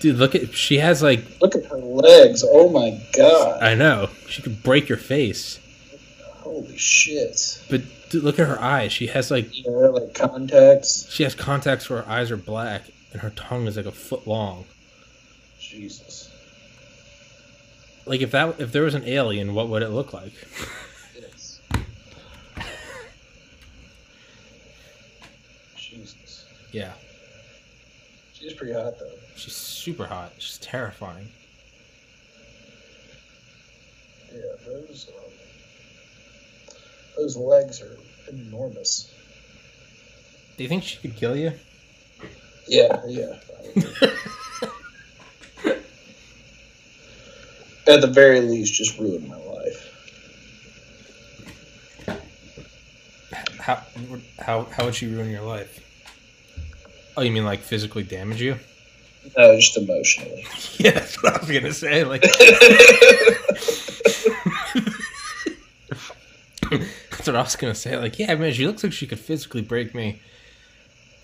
Dude, 0.00 0.16
look 0.16 0.34
at 0.34 0.52
she 0.54 0.78
has 0.78 1.02
like 1.02 1.24
Look 1.40 1.54
at 1.54 1.64
her 1.66 1.76
legs. 1.78 2.44
Oh 2.46 2.68
my 2.68 3.00
god. 3.16 3.62
I 3.62 3.74
know 3.74 4.10
she 4.28 4.42
could 4.42 4.62
break 4.62 4.88
your 4.88 4.98
face, 4.98 5.58
Holy 6.40 6.76
shit. 6.76 7.62
but 7.70 7.80
dude, 8.10 8.22
look 8.22 8.38
at 8.38 8.46
her 8.46 8.60
eyes. 8.60 8.92
She 8.92 9.06
has 9.08 9.30
like 9.30 9.48
Yeah, 9.64 9.70
like 9.72 10.14
contacts. 10.14 11.10
She 11.10 11.22
has 11.22 11.34
contacts 11.34 11.88
where 11.88 12.02
her 12.02 12.08
eyes 12.10 12.30
are 12.30 12.36
black 12.36 12.84
and 13.12 13.22
her 13.22 13.30
tongue 13.30 13.66
is 13.66 13.76
like 13.76 13.86
a 13.86 13.92
foot 13.92 14.26
long. 14.26 14.66
Jesus. 15.58 16.30
Like 18.04 18.20
if 18.20 18.30
that 18.32 18.60
if 18.60 18.70
there 18.72 18.82
was 18.82 18.94
an 18.94 19.04
alien, 19.04 19.54
what 19.54 19.68
would 19.68 19.82
it 19.82 19.88
look 19.88 20.12
like? 20.12 20.32
Yes. 21.18 21.60
Jesus. 25.76 26.46
Yeah, 26.72 26.92
She's 28.34 28.52
pretty 28.52 28.74
hot 28.74 28.98
though. 28.98 29.10
She's 29.36 29.54
super 29.54 30.06
hot. 30.06 30.32
She's 30.38 30.58
terrifying. 30.58 31.28
Yeah, 34.32 34.40
those 34.66 35.10
um, 35.16 35.32
those 37.16 37.36
legs 37.36 37.80
are 37.82 37.96
enormous. 38.28 39.12
Do 40.56 40.62
you 40.62 40.68
think 40.68 40.82
she 40.84 40.96
could 40.98 41.16
kill 41.16 41.36
you? 41.36 41.52
Yeah, 42.66 43.00
yeah. 43.06 43.36
At 47.88 48.00
the 48.00 48.08
very 48.08 48.40
least, 48.40 48.74
just 48.74 48.98
ruin 48.98 49.28
my 49.28 49.36
life. 49.36 49.92
How 53.60 53.82
how 54.38 54.64
how 54.64 54.84
would 54.84 54.94
she 54.94 55.06
ruin 55.06 55.30
your 55.30 55.42
life? 55.42 55.82
Oh, 57.16 57.22
you 57.22 57.30
mean 57.30 57.44
like 57.44 57.60
physically 57.60 58.02
damage 58.02 58.42
you? 58.42 58.58
No, 59.36 59.56
just 59.56 59.76
emotionally. 59.76 60.44
Yeah, 60.78 60.90
that's 60.90 61.22
what 61.22 61.34
I 61.34 61.38
was 61.40 61.50
gonna 61.50 61.72
say. 61.72 62.04
Like 62.04 62.22
that's 66.70 67.26
what 67.26 67.36
I 67.36 67.42
was 67.42 67.56
gonna 67.56 67.74
say. 67.74 67.96
Like, 67.96 68.18
yeah, 68.18 68.34
man, 68.34 68.52
she 68.52 68.66
looks 68.66 68.82
like 68.84 68.92
she 68.92 69.06
could 69.06 69.18
physically 69.20 69.62
break 69.62 69.94
me. 69.94 70.20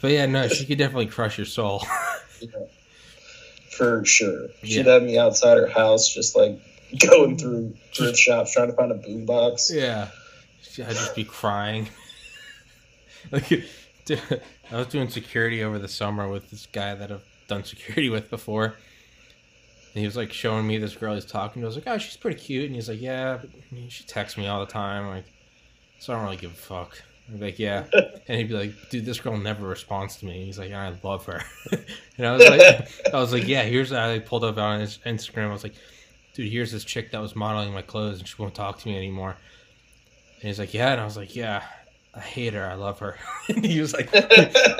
But 0.00 0.12
yeah, 0.12 0.26
no, 0.26 0.48
she 0.48 0.64
could 0.66 0.78
definitely 0.78 1.06
crush 1.06 1.36
your 1.38 1.44
soul. 1.46 1.84
For 3.70 4.04
sure. 4.04 4.48
She'd 4.62 4.86
Yeah. 4.86 4.92
have 4.94 5.02
me 5.02 5.18
outside 5.18 5.58
her 5.58 5.68
house, 5.68 6.08
just 6.12 6.36
like 6.36 6.58
going 7.06 7.38
through 7.38 7.74
thrift 7.94 8.18
shops 8.18 8.52
trying 8.52 8.68
to 8.70 8.74
find 8.76 8.92
a 8.92 8.96
boombox. 8.98 9.70
Yeah, 9.72 10.08
I'd 10.78 10.90
just 10.94 11.14
be 11.14 11.24
crying. 11.24 11.88
like, 13.30 13.64
I 14.10 14.76
was 14.76 14.88
doing 14.88 15.08
security 15.08 15.62
over 15.62 15.78
the 15.78 15.88
summer 15.88 16.28
with 16.28 16.50
this 16.50 16.66
guy 16.66 16.94
that 16.94 17.12
I've 17.12 17.22
done 17.52 17.64
security 17.64 18.08
with 18.08 18.30
before, 18.30 18.64
and 18.64 18.74
he 20.00 20.04
was 20.04 20.16
like 20.16 20.32
showing 20.32 20.66
me 20.66 20.78
this 20.78 20.96
girl 20.96 21.14
he's 21.14 21.24
talking 21.24 21.60
to. 21.60 21.66
I 21.66 21.68
was 21.68 21.76
like, 21.76 21.86
"Oh, 21.86 21.98
she's 21.98 22.16
pretty 22.16 22.38
cute," 22.38 22.66
and 22.66 22.74
he's 22.74 22.88
like, 22.88 23.00
"Yeah, 23.00 23.38
but 23.40 23.50
she 23.88 24.04
texts 24.04 24.38
me 24.38 24.46
all 24.46 24.60
the 24.60 24.72
time." 24.72 25.08
Like, 25.08 25.26
so 25.98 26.12
I 26.12 26.16
don't 26.16 26.24
really 26.24 26.38
give 26.38 26.52
a 26.52 26.54
fuck. 26.54 27.02
I'm 27.28 27.40
like, 27.40 27.58
"Yeah," 27.58 27.84
and 28.28 28.38
he'd 28.38 28.48
be 28.48 28.54
like, 28.54 28.72
"Dude, 28.90 29.04
this 29.04 29.20
girl 29.20 29.36
never 29.36 29.66
responds 29.66 30.16
to 30.16 30.26
me." 30.26 30.44
He's 30.44 30.58
like, 30.58 30.72
"I 30.72 30.94
love 31.02 31.26
her," 31.26 31.42
and 32.16 32.26
I 32.26 32.32
was 32.32 32.48
like, 32.48 33.14
"I 33.14 33.18
was 33.18 33.32
like, 33.32 33.46
yeah." 33.46 33.62
Here's 33.62 33.92
I 33.92 34.18
pulled 34.18 34.44
up 34.44 34.58
on 34.58 34.80
his 34.80 34.98
Instagram. 35.04 35.48
I 35.48 35.52
was 35.52 35.62
like, 35.62 35.74
"Dude, 36.34 36.50
here's 36.50 36.72
this 36.72 36.84
chick 36.84 37.10
that 37.12 37.20
was 37.20 37.36
modeling 37.36 37.74
my 37.74 37.82
clothes, 37.82 38.18
and 38.18 38.26
she 38.26 38.34
won't 38.38 38.54
talk 38.54 38.78
to 38.80 38.88
me 38.88 38.96
anymore." 38.96 39.36
And 40.40 40.48
he's 40.48 40.58
like, 40.58 40.72
"Yeah," 40.72 40.92
and 40.92 41.00
I 41.00 41.04
was 41.04 41.16
like, 41.16 41.36
"Yeah." 41.36 41.62
I 42.14 42.20
hate 42.20 42.52
her. 42.52 42.66
I 42.66 42.74
love 42.74 42.98
her. 42.98 43.16
and 43.48 43.64
he 43.64 43.80
was 43.80 43.94
like, 43.94 44.10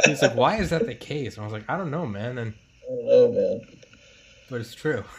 he's 0.05 0.21
like, 0.21 0.37
why 0.37 0.59
is 0.59 0.71
that 0.71 0.87
the 0.87 0.95
case? 0.95 1.37
And 1.37 1.43
I 1.43 1.47
was 1.47 1.53
like, 1.53 1.65
I 1.69 1.79
don't 1.79 1.91
know, 1.91 2.05
man. 2.07 2.39
And 2.39 2.55
don't 2.97 3.07
know, 3.07 3.33
man. 3.33 3.61
but 4.51 4.61
it's 4.61 4.75
true. 4.75 5.05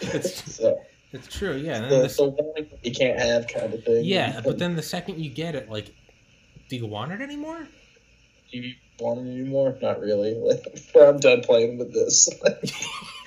It's 0.00 0.56
So, 0.56 0.80
it's 1.12 1.28
true. 1.28 1.54
Yeah. 1.54 1.82
And 1.82 1.92
then 1.92 2.08
the, 2.08 2.24
one 2.24 2.66
you 2.82 2.92
can't 2.92 3.18
have 3.20 3.46
kind 3.46 3.72
of 3.74 3.84
thing. 3.84 4.04
yeah. 4.04 4.40
But 4.44 4.58
then 4.58 4.74
the 4.74 4.82
second 4.82 5.20
you 5.20 5.30
get 5.30 5.54
it, 5.54 5.68
like, 5.70 5.94
do 6.68 6.76
you 6.76 6.86
want 6.86 7.12
it 7.12 7.20
anymore? 7.20 7.68
Do 8.50 8.58
you 8.58 8.74
want 8.98 9.20
it 9.20 9.30
anymore? 9.30 9.76
Not 9.82 10.00
really. 10.00 10.34
Like, 10.48 10.64
I'm 10.96 11.18
done 11.18 11.42
playing 11.42 11.78
with 11.78 11.92
this. 11.92 12.28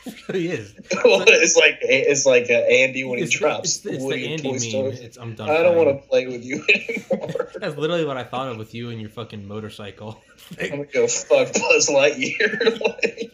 Really 0.28 0.50
is. 0.50 0.74
it's 0.92 1.56
like 1.56 1.80
it's 1.82 2.26
like 2.26 2.50
uh, 2.50 2.54
Andy 2.54 3.04
when 3.04 3.18
he 3.18 3.24
It's, 3.24 3.38
drops 3.38 3.78
it's, 3.78 3.86
it's 3.86 4.04
Woody 4.04 4.34
Andy 4.34 4.44
Toy 4.44 4.50
meme. 4.52 4.60
Story. 4.60 4.94
It's 4.94 5.18
I'm 5.18 5.36
done. 5.36 5.50
I 5.50 5.64
don't 5.64 5.76
want 5.76 5.90
to 5.90 6.08
play 6.08 6.28
with 6.28 6.44
you 6.44 6.64
anymore. 6.70 7.50
That's 7.60 7.76
literally 7.76 8.06
what 8.06 8.18
I 8.18 8.24
thought 8.24 8.50
of 8.50 8.58
with 8.58 8.74
you 8.76 8.90
and 8.90 9.02
your 9.02 9.10
fucking 9.10 9.48
motorcycle. 9.48 10.22
I'm 10.62 10.70
gonna 10.70 10.86
go 10.86 11.08
fuck 11.08 11.54
Buzz 11.54 11.90
Lightyear. 11.90 12.80
like, 12.82 13.32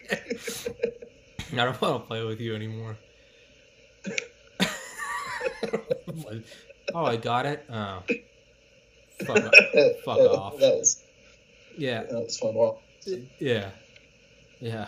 I 1.51 1.55
don't 1.55 1.81
want 1.81 2.03
to 2.03 2.07
play 2.07 2.23
with 2.23 2.39
you 2.39 2.55
anymore. 2.55 2.97
Oh, 6.93 7.05
I 7.05 7.15
got 7.15 7.45
it. 7.45 7.65
Oh, 7.69 8.03
fuck, 9.25 9.37
off. 9.37 9.53
Fuck 10.05 10.19
off. 10.19 10.57
That 10.57 10.75
was 10.77 11.01
yeah, 11.77 12.03
that 12.03 12.13
was 12.13 12.37
fun. 12.37 12.53
Well, 12.55 12.81
yeah, 13.39 13.69
yeah. 14.59 14.87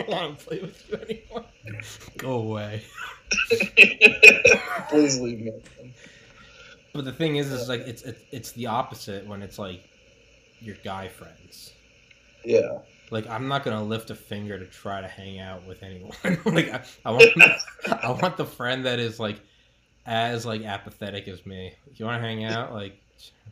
I 0.00 0.02
don't 0.02 0.10
want 0.10 0.38
to 0.38 0.44
play 0.44 0.60
with 0.60 0.90
you 0.90 0.96
anymore. 0.96 1.44
Go 2.16 2.32
away. 2.32 2.82
please 4.88 5.20
leave 5.20 5.40
me. 5.40 5.52
But 6.92 7.04
the 7.04 7.12
thing 7.12 7.36
is, 7.36 7.52
is 7.52 7.68
like 7.68 7.80
it's 7.80 8.02
it's 8.02 8.22
it's 8.30 8.52
the 8.52 8.66
opposite 8.66 9.26
when 9.26 9.42
it's 9.42 9.58
like 9.58 9.88
your 10.60 10.76
guy 10.82 11.08
friends. 11.08 11.72
Yeah, 12.44 12.78
Like 13.10 13.28
I'm 13.28 13.48
not 13.48 13.64
gonna 13.64 13.82
lift 13.82 14.10
a 14.10 14.14
finger 14.14 14.58
to 14.58 14.66
try 14.66 15.00
to 15.00 15.08
hang 15.08 15.38
out 15.38 15.66
with 15.66 15.82
anyone. 15.82 16.12
like 16.46 16.72
I, 16.72 16.82
I 17.04 17.10
want 17.10 17.24
I 18.02 18.10
want 18.10 18.36
the 18.36 18.46
friend 18.46 18.86
that 18.86 18.98
is 18.98 19.20
like 19.20 19.40
as 20.06 20.46
like 20.46 20.62
apathetic 20.64 21.28
as 21.28 21.44
me. 21.46 21.74
If 21.90 22.00
you 22.00 22.06
want 22.06 22.22
to 22.22 22.26
hang 22.26 22.44
out, 22.44 22.72
like 22.72 23.00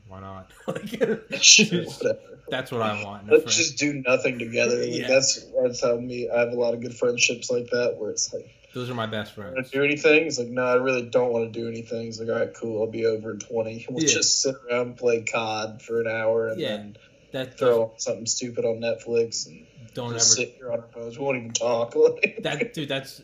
why 0.09 0.21
not? 0.21 0.51
like 0.67 0.89
sure, 1.43 1.85
whatever. 1.85 2.09
Uh, 2.11 2.37
that's 2.51 2.71
what 2.73 2.83
I 2.83 3.03
want. 3.05 3.25
In 3.25 3.29
a 3.29 3.31
friend. 3.33 3.45
Let's 3.45 3.57
just 3.57 3.79
do 3.79 4.03
nothing 4.07 4.39
together. 4.39 4.77
Like, 4.81 4.89
Yeah. 4.91 5.09
That's 5.09 5.45
that's 5.63 5.83
how 5.83 5.97
me. 5.97 6.29
I 6.31 6.41
have 6.41 6.53
a 6.53 6.57
lot 6.57 6.75
of 6.75 6.81
good 6.81 6.95
friendships 6.95 7.51
like 7.51 7.69
that 7.71 7.97
where 7.99 8.11
it's 8.11 8.33
like, 8.33 8.49
Those 8.75 8.89
are 8.91 8.95
my 8.95 9.07
best 9.07 9.35
friends. 9.35 9.71
do 9.71 9.85
anything? 9.85 10.27
It's 10.27 10.39
like, 10.39 10.49
no, 10.49 10.63
I 10.63 10.75
really 10.77 11.03
don't 11.03 11.33
want 11.33 11.53
to 11.53 11.61
do 11.61 11.69
anything. 11.69 12.09
It's 12.09 12.19
like, 12.19 12.29
all 12.29 12.37
right, 12.37 12.55
cool. 12.55 12.81
I'll 12.81 12.87
be 12.91 13.05
over 13.07 13.33
in 13.33 13.39
twenty. 13.39 13.85
We'll 13.91 14.03
Yeah. 14.03 14.13
just 14.15 14.41
sit 14.41 14.55
around 14.71 14.87
and 14.87 14.97
play 14.97 15.23
COD 15.25 15.83
for 15.83 16.01
an 16.01 16.07
hour 16.09 16.49
and 16.49 16.61
Yeah. 16.61 16.77
then 16.77 16.97
That 17.33 17.59
throw 17.59 17.83
on 17.85 17.91
something 17.99 18.27
stupid 18.27 18.65
on 18.65 18.81
Netflix 18.81 19.47
and 19.47 19.67
don't 19.95 20.07
ever 20.11 20.15
just 20.19 20.33
sit 20.35 20.55
here 20.57 20.73
on 20.73 20.81
our 20.81 20.87
phones. 20.95 21.19
We 21.19 21.25
won't 21.25 21.37
even 21.39 21.53
talk. 21.53 21.95
Like, 21.97 22.39
that 22.43 22.73
dude. 22.73 22.89
That's 22.89 23.21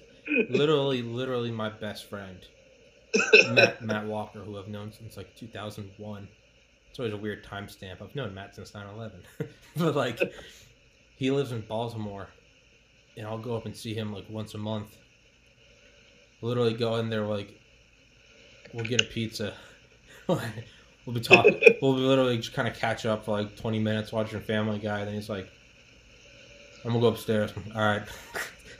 literally 0.51 1.01
literally 1.03 1.51
my 1.51 1.69
best 1.71 2.09
friend. 2.11 2.39
Matt, 3.51 3.83
Matt 3.83 4.07
Walker, 4.07 4.41
who 4.41 4.59
I've 4.59 4.69
known 4.69 4.93
since 4.93 5.17
like 5.17 5.35
2001. 5.37 6.29
It's 6.91 6.99
always 6.99 7.15
a 7.15 7.17
weird 7.17 7.45
timestamp. 7.45 8.03
I've 8.03 8.15
known 8.15 8.35
Matt 8.35 8.55
since 8.55 8.75
9 8.75 8.87
11. 8.95 9.23
but 9.77 9.97
like, 9.97 10.21
he 11.17 11.31
lives 11.31 11.53
in 11.53 11.63
Baltimore, 11.63 12.29
and 13.17 13.27
I'll 13.27 13.39
go 13.39 13.57
up 13.57 13.67
and 13.67 13.77
see 13.77 13.95
him 13.95 14.13
like 14.13 14.27
once 14.29 14.55
a 14.55 14.59
month. 14.59 14.97
Literally 16.41 16.75
go 16.75 16.97
in 16.97 17.09
there, 17.09 17.25
like, 17.25 17.59
we'll 18.73 18.85
get 18.85 19.01
a 19.01 19.05
pizza. 19.05 19.55
we'll 20.29 20.41
be 21.13 21.21
talking. 21.21 21.61
We'll 21.83 21.97
be 21.97 22.01
literally 22.01 22.39
just 22.39 22.55
kind 22.55 22.67
of 22.67 22.75
catch 22.75 23.05
up 23.05 23.25
for 23.25 23.33
like 23.33 23.57
20 23.57 23.79
minutes 23.79 24.11
watching 24.13 24.41
Family 24.41 24.79
Guy. 24.79 25.01
And 25.01 25.09
then 25.09 25.15
he's 25.15 25.29
like, 25.29 25.49
I'm 26.85 26.93
gonna 26.93 27.01
go 27.01 27.09
upstairs. 27.09 27.53
All 27.75 27.83
right. 27.83 28.03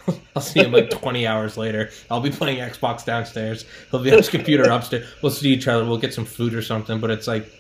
I'll 0.37 0.43
see 0.43 0.61
him 0.61 0.73
like 0.73 0.91
20 0.91 1.27
hours 1.27 1.57
later. 1.57 1.91
I'll 2.11 2.21
be 2.21 2.31
playing 2.31 2.59
Xbox 2.59 3.05
downstairs. 3.05 3.65
He'll 3.91 4.03
be 4.03 4.11
on 4.11 4.19
his 4.19 4.29
computer 4.29 4.65
upstairs. 4.65 5.07
We'll 5.23 5.33
see 5.33 5.51
each 5.53 5.67
other. 5.69 5.85
We'll 5.85 5.99
get 5.99 6.13
some 6.15 6.25
food 6.25 6.55
or 6.55 6.63
something. 6.63 7.01
But 7.01 7.11
it's 7.11 7.27
like, 7.27 7.51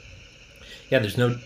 yeah, 0.90 0.98
there's 0.98 1.16
no. 1.18 1.38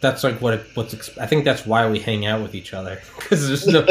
That's 0.00 0.22
like 0.24 0.40
what 0.42 0.54
it, 0.54 0.66
what's. 0.74 1.16
I 1.18 1.26
think 1.26 1.44
that's 1.44 1.64
why 1.64 1.88
we 1.88 1.98
hang 1.98 2.26
out 2.26 2.42
with 2.42 2.54
each 2.54 2.74
other 2.74 3.00
because 3.16 3.46
there's 3.48 3.66
no, 3.66 3.82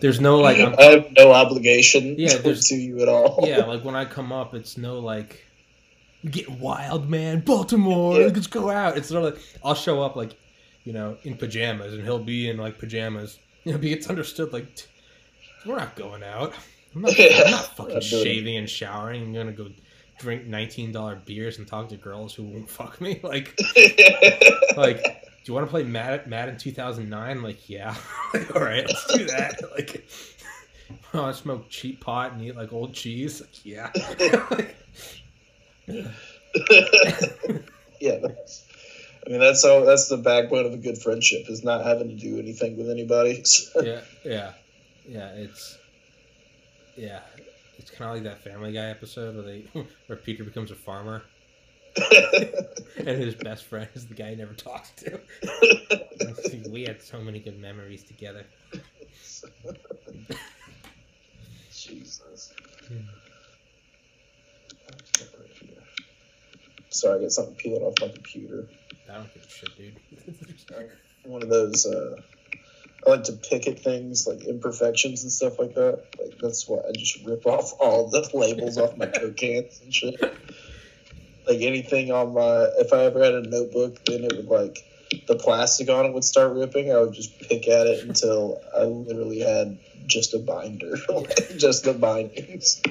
there's 0.00 0.20
no 0.20 0.38
like. 0.38 0.58
I'm, 0.60 0.74
I 0.78 0.82
have 0.84 1.06
no 1.16 1.32
obligation 1.32 2.14
Yeah, 2.18 2.28
to, 2.36 2.38
there's- 2.42 2.68
to 2.68 2.74
you 2.76 3.00
at 3.02 3.08
all. 3.08 3.40
yeah, 3.46 3.64
like 3.64 3.84
when 3.84 3.94
I 3.94 4.04
come 4.04 4.32
up, 4.32 4.54
it's 4.54 4.78
no 4.78 4.98
like. 4.98 5.44
Get 6.30 6.48
wild, 6.48 7.10
man. 7.10 7.40
Baltimore, 7.40 8.20
Yeah. 8.20 8.26
let's 8.28 8.46
go 8.46 8.70
out. 8.70 8.96
It's 8.96 9.10
not 9.10 9.24
like 9.24 9.38
I'll 9.64 9.74
show 9.74 10.00
up 10.02 10.14
like, 10.14 10.36
you 10.84 10.92
know, 10.92 11.16
in 11.24 11.36
pajamas, 11.36 11.94
and 11.94 12.04
he'll 12.04 12.20
be 12.22 12.48
in 12.48 12.58
like 12.58 12.78
pajamas. 12.78 13.40
You 13.64 13.72
know, 13.72 13.78
but 13.78 13.88
it's 13.88 14.08
understood 14.08 14.52
like 14.52 14.72
t- 14.76 14.84
we're 15.66 15.76
not 15.76 15.94
going 15.96 16.22
out. 16.22 16.54
I'm 16.94 17.02
not, 17.02 17.18
I'm 17.18 17.50
not 17.50 17.76
fucking 17.76 17.94
Not 17.94 18.02
doing 18.02 18.20
it. 18.20 18.24
shaving 18.24 18.56
and 18.56 18.68
showering. 18.68 19.22
I'm 19.22 19.32
gonna 19.32 19.52
go 19.52 19.68
drink 20.18 20.46
nineteen 20.46 20.92
dollar 20.92 21.16
beers 21.16 21.58
and 21.58 21.66
talk 21.66 21.88
to 21.90 21.96
girls 21.96 22.34
who 22.34 22.44
won't 22.44 22.68
fuck 22.78 23.00
me. 23.00 23.20
Like, 23.22 23.58
like, 24.76 25.02
do 25.02 25.44
you 25.44 25.54
want 25.54 25.66
to 25.66 25.70
play 25.70 25.82
Madden, 25.84 26.28
Madden 26.28 26.56
2009? 26.58 27.42
Like, 27.42 27.68
yeah. 27.68 27.94
Like, 28.34 28.54
all 28.56 28.62
right, 28.62 28.86
let's 28.86 29.06
do 29.14 29.26
that. 29.26 29.60
Like, 29.72 30.06
want 31.12 31.34
to 31.36 31.42
smoke 31.42 31.68
cheap 31.68 32.00
pot 32.00 32.32
and 32.32 32.42
eat 32.42 32.56
like 32.56 32.72
old 32.72 32.94
cheese? 32.94 33.40
Like, 33.40 33.64
yeah. 33.64 33.90
yeah, 38.00 38.18
that's, 38.22 38.64
I 39.26 39.30
mean 39.30 39.40
that's 39.40 39.64
all. 39.64 39.84
That's 39.84 40.08
the 40.08 40.16
backbone 40.16 40.66
of 40.66 40.72
a 40.72 40.76
good 40.78 40.98
friendship 40.98 41.48
is 41.48 41.62
not 41.62 41.84
having 41.84 42.08
to 42.08 42.14
do 42.14 42.38
anything 42.38 42.76
with 42.76 42.90
anybody. 42.90 43.44
yeah, 43.82 44.00
yeah, 44.24 44.52
yeah. 45.06 45.28
It's 45.34 45.78
yeah, 46.96 47.20
it's 47.78 47.90
kind 47.90 48.10
of 48.10 48.16
like 48.16 48.24
that 48.24 48.42
Family 48.42 48.72
Guy 48.72 48.86
episode 48.86 49.34
where 49.34 49.44
they 49.44 49.64
where 50.06 50.16
Peter 50.16 50.44
becomes 50.44 50.70
a 50.70 50.74
farmer 50.74 51.22
and 52.96 53.06
his 53.06 53.34
best 53.34 53.64
friend 53.64 53.88
is 53.94 54.06
the 54.06 54.14
guy 54.14 54.30
he 54.30 54.36
never 54.36 54.54
talks 54.54 54.90
to. 54.92 55.20
we 56.70 56.84
had 56.84 57.02
so 57.02 57.20
many 57.20 57.38
good 57.38 57.60
memories 57.60 58.02
together. 58.02 58.46
Jesus. 61.70 62.54
Hmm. 62.88 62.96
Sorry, 66.88 67.18
I 67.18 67.22
got 67.22 67.32
something 67.32 67.54
peeling 67.56 67.82
off 67.82 67.94
my 68.00 68.08
computer. 68.08 68.68
I 69.10 69.14
don't 69.14 69.34
give 69.34 69.42
a 69.42 69.48
shit, 69.48 69.76
dude. 69.76 69.96
One 71.24 71.42
of 71.42 71.48
those. 71.48 71.86
Uh, 71.86 72.16
I 73.06 73.10
like 73.10 73.24
to 73.24 73.32
pick 73.32 73.66
at 73.66 73.80
things 73.80 74.26
like 74.26 74.44
imperfections 74.44 75.22
and 75.22 75.32
stuff 75.32 75.58
like 75.58 75.74
that. 75.74 76.04
Like 76.20 76.38
that's 76.40 76.68
why 76.68 76.78
I 76.88 76.92
just 76.92 77.24
rip 77.24 77.46
off 77.46 77.72
all 77.80 78.08
the 78.08 78.28
labels 78.32 78.78
off 78.78 78.96
my 78.96 79.06
Coke 79.06 79.36
cans 79.36 79.80
and 79.82 79.92
shit. 79.92 80.20
Like 80.20 81.60
anything 81.60 82.12
on 82.12 82.34
my, 82.34 82.68
if 82.78 82.92
I 82.92 83.04
ever 83.04 83.22
had 83.22 83.34
a 83.34 83.42
notebook, 83.42 84.04
then 84.04 84.24
it 84.24 84.36
would 84.36 84.46
like 84.46 84.78
the 85.26 85.34
plastic 85.36 85.88
on 85.88 86.06
it 86.06 86.12
would 86.12 86.24
start 86.24 86.54
ripping. 86.54 86.92
I 86.92 87.00
would 87.00 87.12
just 87.12 87.38
pick 87.40 87.68
at 87.68 87.86
it 87.86 88.04
until 88.04 88.62
I 88.76 88.84
literally 88.84 89.40
had 89.40 89.78
just 90.06 90.34
a 90.34 90.38
binder, 90.38 90.96
just 91.56 91.84
the 91.84 91.94
bindings. 91.94 92.82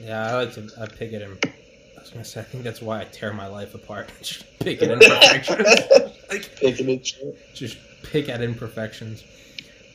Yeah, 0.00 0.26
I 0.26 0.34
like 0.36 0.54
to 0.54 0.70
I 0.80 0.86
pick 0.86 1.12
at 1.12 1.22
in. 1.22 1.38
I 1.42 2.00
was 2.00 2.10
gonna 2.10 2.24
say 2.24 2.40
I 2.40 2.44
think 2.44 2.64
that's 2.64 2.82
why 2.82 3.00
I 3.00 3.04
tear 3.04 3.32
my 3.32 3.46
life 3.46 3.74
apart. 3.74 4.10
Just 4.20 4.44
pick 4.58 4.82
at 4.82 4.90
imperfections. 4.90 6.10
like 6.28 6.56
Picking 6.56 6.90
at 6.90 7.06
shit. 7.06 7.54
just 7.54 7.76
pick 8.02 8.28
at 8.28 8.40
imperfections. 8.42 9.24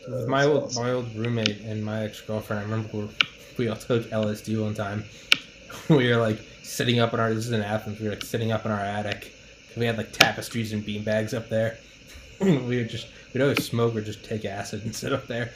With 0.08 0.28
my 0.28 0.46
old 0.46 0.64
awesome. 0.66 0.84
my 0.84 0.92
old 0.92 1.16
roommate 1.16 1.62
and 1.62 1.84
my 1.84 2.04
ex 2.06 2.22
girlfriend. 2.22 2.60
I 2.62 2.64
remember 2.64 2.90
we, 2.98 3.10
we 3.58 3.68
all 3.68 3.76
took 3.76 4.04
LSD 4.10 4.62
one 4.62 4.74
time. 4.74 5.04
we 5.90 6.10
were 6.10 6.18
like 6.18 6.40
sitting 6.64 7.00
up 7.00 7.14
in 7.14 7.20
our 7.20 7.34
this 7.34 7.46
is 7.46 7.52
in 7.52 7.62
Athens. 7.62 8.00
We 8.00 8.06
were 8.06 8.14
like 8.14 8.24
sitting 8.24 8.52
up 8.52 8.66
in 8.66 8.72
our 8.72 8.80
attic. 8.80 9.34
We 9.78 9.86
had 9.86 9.98
like 9.98 10.12
tapestries 10.12 10.74
and 10.74 10.84
beanbags 10.84 11.34
up 11.36 11.50
there. 11.50 11.78
we 12.40 12.78
would 12.78 12.90
just 12.90 13.08
we'd 13.34 13.42
always 13.42 13.64
smoke 13.66 13.96
or 13.96 14.02
just 14.02 14.24
take 14.24 14.46
acid 14.46 14.84
and 14.84 14.96
sit 15.04 15.14
up 15.14 15.28
there. 15.28 15.52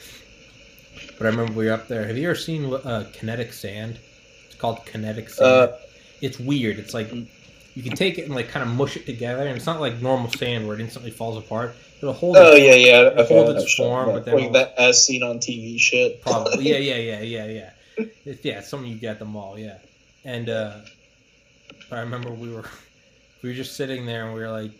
But 1.18 1.26
I 1.26 1.30
remember 1.30 1.52
we 1.54 1.66
were 1.66 1.72
up 1.72 1.88
there. 1.88 2.06
Have 2.06 2.16
you 2.16 2.28
ever 2.28 2.36
seen 2.38 2.72
uh, 2.72 3.08
kinetic 3.12 3.52
sand? 3.52 3.98
It's 4.46 4.54
called 4.54 4.84
kinetic 4.86 5.28
sand. 5.28 5.70
Uh, 5.70 5.76
it's 6.20 6.38
weird. 6.38 6.78
It's 6.78 6.94
like 6.94 7.10
you 7.74 7.82
can 7.82 7.96
take 7.96 8.18
it 8.18 8.22
and 8.24 8.34
like 8.34 8.48
kind 8.48 8.68
of 8.68 8.74
mush 8.74 8.96
it 8.96 9.06
together, 9.06 9.46
and 9.46 9.56
it's 9.56 9.66
not 9.66 9.80
like 9.80 10.00
normal 10.00 10.30
sand 10.30 10.66
where 10.66 10.76
it 10.76 10.80
instantly 10.80 11.10
falls 11.10 11.36
apart. 11.36 11.74
It'll 11.98 12.12
hold. 12.14 12.36
Oh 12.36 12.54
it 12.54 12.62
yeah, 12.62 12.74
yeah. 12.74 13.00
It 13.08 13.18
Okay, 13.18 13.34
holds 13.34 13.50
I 13.50 13.52
know 13.54 13.60
its 13.60 13.78
you're 13.78 13.86
form, 13.88 14.06
talking 14.06 14.14
but 14.14 14.24
then 14.24 14.52
like 14.52 14.52
that 14.52 14.74
as 14.78 15.04
seen 15.04 15.22
on 15.22 15.38
TV 15.38 15.78
shit. 15.78 16.22
Probably. 16.22 16.64
Yeah, 16.64 16.76
yeah, 16.78 16.96
yeah, 16.96 17.20
yeah, 17.20 17.46
yeah. 17.46 17.70
It's, 18.24 18.44
yeah, 18.44 18.58
it's 18.58 18.68
something 18.68 18.90
you 18.90 18.96
get 18.98 19.12
at 19.12 19.18
the 19.18 19.24
mall. 19.24 19.58
Yeah, 19.58 19.78
and 20.24 20.48
uh, 20.48 20.80
I 21.90 22.00
remember 22.00 22.30
we 22.30 22.52
were 22.52 22.64
we 23.42 23.50
were 23.50 23.54
just 23.54 23.76
sitting 23.76 24.06
there 24.06 24.24
and 24.26 24.34
we 24.34 24.40
were 24.40 24.50
like, 24.50 24.72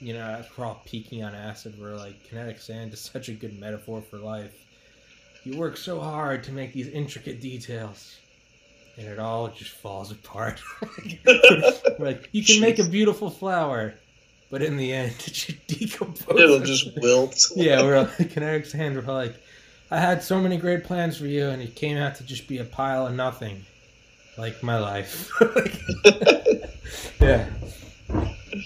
you 0.00 0.14
know, 0.14 0.44
we're 0.56 0.64
all 0.66 0.80
peaking 0.84 1.24
on 1.24 1.34
acid. 1.34 1.78
We 1.78 1.86
are 1.86 1.96
like, 1.96 2.22
kinetic 2.28 2.60
sand 2.60 2.92
is 2.92 3.00
such 3.12 3.28
a 3.28 3.32
good 3.32 3.58
metaphor 3.58 4.02
for 4.02 4.18
life. 4.18 4.52
You 5.44 5.56
work 5.56 5.76
so 5.76 6.00
hard 6.00 6.42
to 6.44 6.52
make 6.52 6.72
these 6.72 6.88
intricate 6.88 7.40
details, 7.40 8.16
and 8.96 9.06
it 9.06 9.18
all 9.18 9.48
just 9.48 9.70
falls 9.70 10.10
apart. 10.10 10.60
Like, 11.98 12.28
you 12.32 12.44
can 12.44 12.60
make 12.60 12.78
a 12.78 12.84
beautiful 12.84 13.30
flower, 13.30 13.94
but 14.50 14.62
in 14.62 14.76
the 14.76 14.92
end, 14.92 15.14
it 15.26 15.34
should 15.34 15.66
decompose. 15.66 16.38
It'll 16.38 16.60
just 16.60 16.90
wilt. 17.00 17.42
yeah, 17.56 17.82
we're 17.82 18.02
like, 18.18 18.30
kinetic 18.30 18.66
sand. 18.66 18.96
We're 18.96 19.12
like, 19.12 19.34
I 19.90 19.98
had 19.98 20.22
so 20.22 20.40
many 20.40 20.58
great 20.58 20.84
plans 20.84 21.16
for 21.16 21.26
you, 21.26 21.48
and 21.48 21.62
it 21.62 21.74
came 21.74 21.96
out 21.96 22.16
to 22.16 22.24
just 22.24 22.48
be 22.48 22.58
a 22.58 22.64
pile 22.64 23.06
of 23.06 23.14
nothing, 23.14 23.64
like 24.36 24.62
my 24.62 24.78
life. 24.78 25.30
yeah. 27.20 27.46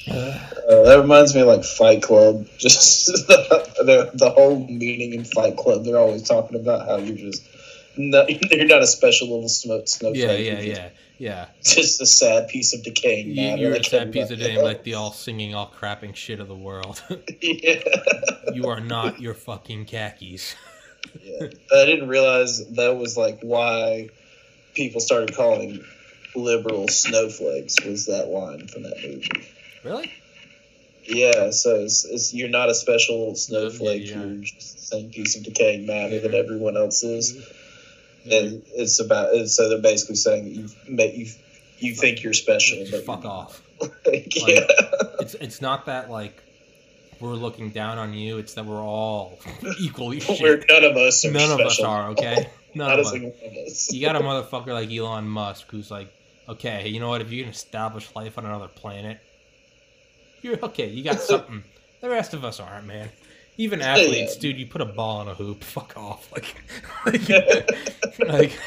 Uh, 0.09 0.83
that 0.85 0.99
reminds 1.01 1.35
me 1.35 1.41
of 1.43 1.47
like 1.47 1.65
Fight 1.65 2.03
Club. 2.03 2.47
Just 2.59 3.07
the, 3.29 4.11
the 4.15 4.31
whole 4.31 4.67
meaning 4.67 5.15
in 5.15 5.25
Fight 5.25 5.57
Club. 5.57 5.85
They're 5.85 5.99
always 5.99 6.23
talking 6.23 6.59
about 6.59 6.87
how 6.87 6.97
you're 6.97 7.17
just 7.17 7.47
not, 8.01 8.29
you're 8.53 8.67
not 8.67 8.83
a 8.83 8.87
special 8.87 9.29
little 9.31 9.49
snow, 9.49 9.83
snowflake. 9.85 10.17
yeah, 10.23 10.33
yeah, 10.33 10.61
yeah, 10.61 10.89
yeah. 11.19 11.47
Just 11.63 12.01
a 12.01 12.07
sad 12.07 12.49
piece 12.49 12.75
of 12.75 12.83
decaying 12.83 13.29
You, 13.29 13.35
matter. 13.51 13.63
you're 13.63 13.75
a 13.75 13.85
sad 13.85 14.13
piece 14.13 14.31
of 14.31 14.39
name, 14.39 14.63
like 14.63 14.85
the 14.85 14.95
all 14.95 15.13
singing, 15.13 15.55
all 15.55 15.73
crapping 15.79 16.15
shit 16.15 16.41
of 16.41 16.49
the 16.49 16.55
world. 16.55 17.03
yeah. 17.41 17.81
you 18.53 18.67
are 18.69 18.81
not 18.81 19.21
your 19.21 19.35
fucking 19.35 19.85
khakis. 19.87 20.55
yeah. 21.23 21.49
I 21.75 21.85
didn't 21.87 22.09
realize 22.09 22.67
that 22.71 22.97
was 22.97 23.17
like 23.17 23.41
why 23.43 24.09
people 24.75 25.01
started 25.01 25.35
calling 25.35 25.85
liberal 26.35 26.89
snowflakes. 26.89 27.85
Was 27.85 28.07
that 28.07 28.29
line 28.29 28.67
from 28.69 28.85
that 28.85 28.97
movie? 29.03 29.49
Really? 29.85 30.13
Yeah, 31.05 31.51
so 31.51 31.77
it's, 31.81 32.05
it's 32.05 32.33
you're 32.35 32.49
not 32.51 32.69
a 32.69 32.75
special 32.75 33.19
little 33.19 33.35
snowflake. 33.35 34.09
Yeah, 34.09 34.17
yeah. 34.17 34.25
You're 34.27 34.45
just 34.45 34.77
the 34.77 34.83
same 34.97 35.11
piece 35.11 35.37
of 35.37 35.43
decaying 35.43 35.87
matter 35.87 36.21
that 36.21 36.35
everyone 36.35 36.77
else 36.77 37.03
is. 37.03 37.37
Mm-hmm. 38.27 38.31
And 38.33 38.63
it's 38.75 39.01
about 39.01 39.35
so 39.49 39.69
they're 39.69 39.79
basically 39.81 40.17
saying 40.17 40.71
that 40.97 41.15
you 41.15 41.25
you 41.25 41.31
you 41.79 41.95
think 41.95 42.23
you're 42.23 42.33
special, 42.35 42.85
but 42.91 43.05
fuck 43.05 43.25
off. 43.25 43.63
Like, 44.05 44.37
yeah, 44.37 44.61
It's 45.21 45.33
it's 45.35 45.63
not 45.63 45.87
that 45.87 46.11
like 46.11 46.43
we're 47.19 47.33
looking 47.35 47.71
down 47.71 47.97
on 47.97 48.13
you. 48.13 48.37
It's 48.37 48.53
that 48.55 48.67
we're 48.67 48.83
all 48.83 49.39
equally 49.81 50.21
shit. 50.21 50.41
we're 50.43 50.63
none 50.69 50.85
of 50.85 50.97
us 50.99 51.25
are 51.25 51.31
None 51.31 51.51
of 51.51 51.61
us 51.61 51.81
are 51.81 52.11
okay. 52.11 52.51
None 52.75 52.89
Not 52.89 53.01
of 53.01 53.07
us. 53.07 53.15
of 53.15 53.23
us. 53.67 53.93
You 53.93 54.03
got 54.07 54.17
a 54.17 54.21
motherfucker 54.21 54.69
like 54.75 54.91
Elon 54.93 55.27
Musk 55.29 55.71
who's 55.71 55.91
like, 55.91 56.13
okay, 56.49 56.89
you 56.89 57.01
know 57.01 57.09
what? 57.09 57.21
If 57.23 57.33
you 57.33 57.43
can 57.43 57.51
establish 57.53 58.15
life 58.15 58.37
on 58.39 58.45
another 58.45 58.69
planet, 58.69 59.19
you're 60.43 60.59
okay. 60.63 60.89
You 60.89 61.03
got 61.03 61.21
something. 61.21 61.65
the 62.01 62.09
rest 62.11 62.33
of 62.35 62.45
us 62.45 62.61
aren't, 62.61 62.87
man. 62.87 63.09
Even 63.61 63.83
athletes, 63.83 64.37
dude. 64.37 64.59
You 64.59 64.65
put 64.65 64.81
a 64.81 64.87
ball 64.87 65.21
in 65.21 65.29
a 65.29 65.35
hoop. 65.35 65.63
Fuck 65.65 65.93
off. 65.95 66.33
Like, 66.33 66.55
like, 68.19 68.19
like 68.19 68.59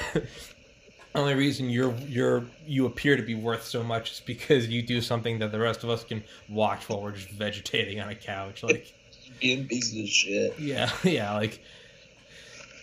only 1.15 1.33
reason 1.33 1.67
you're 1.67 1.95
you're 2.07 2.45
you 2.67 2.85
appear 2.85 3.17
to 3.17 3.23
be 3.23 3.33
worth 3.33 3.63
so 3.63 3.83
much 3.83 4.11
is 4.11 4.19
because 4.19 4.67
you 4.67 4.83
do 4.83 5.01
something 5.01 5.39
that 5.39 5.51
the 5.51 5.57
rest 5.57 5.83
of 5.83 5.89
us 5.89 6.03
can 6.03 6.23
watch 6.47 6.87
while 6.87 7.01
we're 7.01 7.11
just 7.11 7.29
vegetating 7.29 8.01
on 8.01 8.09
a 8.09 8.13
couch. 8.15 8.61
Like, 8.61 8.93
Being 9.41 9.67
pieces 9.67 9.99
of 9.99 10.07
shit. 10.07 10.59
yeah, 10.59 10.91
yeah. 11.03 11.33
Like, 11.33 11.59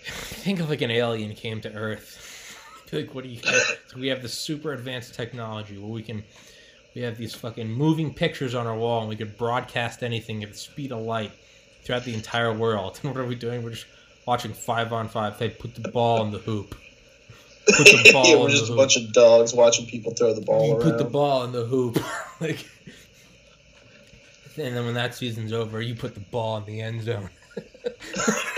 think 0.04 0.58
of 0.58 0.68
like 0.68 0.82
an 0.82 0.90
alien 0.90 1.32
came 1.36 1.60
to 1.60 1.72
Earth. 1.72 2.58
like, 2.92 3.14
what 3.14 3.22
do 3.22 3.30
you? 3.30 3.40
So 3.40 4.00
we 4.00 4.08
have 4.08 4.20
this 4.20 4.34
super 4.34 4.72
advanced 4.72 5.14
technology 5.14 5.78
where 5.78 5.92
we 5.92 6.02
can, 6.02 6.24
we 6.96 7.02
have 7.02 7.16
these 7.16 7.36
fucking 7.36 7.70
moving 7.70 8.12
pictures 8.12 8.56
on 8.56 8.66
our 8.66 8.76
wall, 8.76 8.98
and 8.98 9.08
we 9.08 9.14
could 9.14 9.36
broadcast 9.36 10.02
anything 10.02 10.42
at 10.42 10.50
the 10.50 10.58
speed 10.58 10.90
of 10.90 11.02
light 11.02 11.30
throughout 11.82 12.04
the 12.04 12.14
entire 12.14 12.52
world. 12.52 13.00
And 13.02 13.10
what 13.14 13.20
are 13.20 13.26
we 13.26 13.34
doing? 13.34 13.62
We're 13.62 13.70
just 13.70 13.86
watching 14.26 14.52
five 14.52 14.92
on 14.92 15.08
five. 15.08 15.38
They 15.38 15.48
put 15.50 15.74
the 15.74 15.88
ball 15.90 16.24
in 16.24 16.30
the 16.30 16.38
hoop. 16.38 16.74
Put 17.66 17.86
the 17.86 18.10
ball 18.12 18.26
yeah, 18.26 18.36
we're 18.36 18.44
the 18.46 18.50
just 18.50 18.64
a 18.64 18.66
hoop. 18.68 18.76
bunch 18.76 18.96
of 18.96 19.12
dogs 19.12 19.54
watching 19.54 19.86
people 19.86 20.12
throw 20.14 20.34
the 20.34 20.40
ball 20.40 20.66
you 20.66 20.72
around. 20.74 20.82
put 20.82 20.98
the 20.98 21.04
ball 21.04 21.44
in 21.44 21.52
the 21.52 21.64
hoop. 21.64 21.98
like, 22.40 22.66
and 24.56 24.76
then 24.76 24.84
when 24.84 24.94
that 24.94 25.14
season's 25.14 25.52
over, 25.52 25.80
you 25.80 25.94
put 25.94 26.14
the 26.14 26.20
ball 26.20 26.56
in 26.58 26.64
the 26.64 26.80
end 26.80 27.02
zone. 27.02 27.30
Oh, 28.12 28.54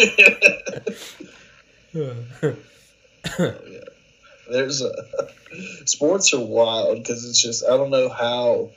yeah. 1.95 2.53
There's 4.51 4.83
a 4.83 4.93
sports 5.85 6.33
are 6.35 6.41
wild 6.41 6.99
because 6.99 7.29
it's 7.29 7.41
just 7.41 7.65
I 7.65 7.77
don't 7.77 7.91
know 7.91 8.09
how. 8.09 8.71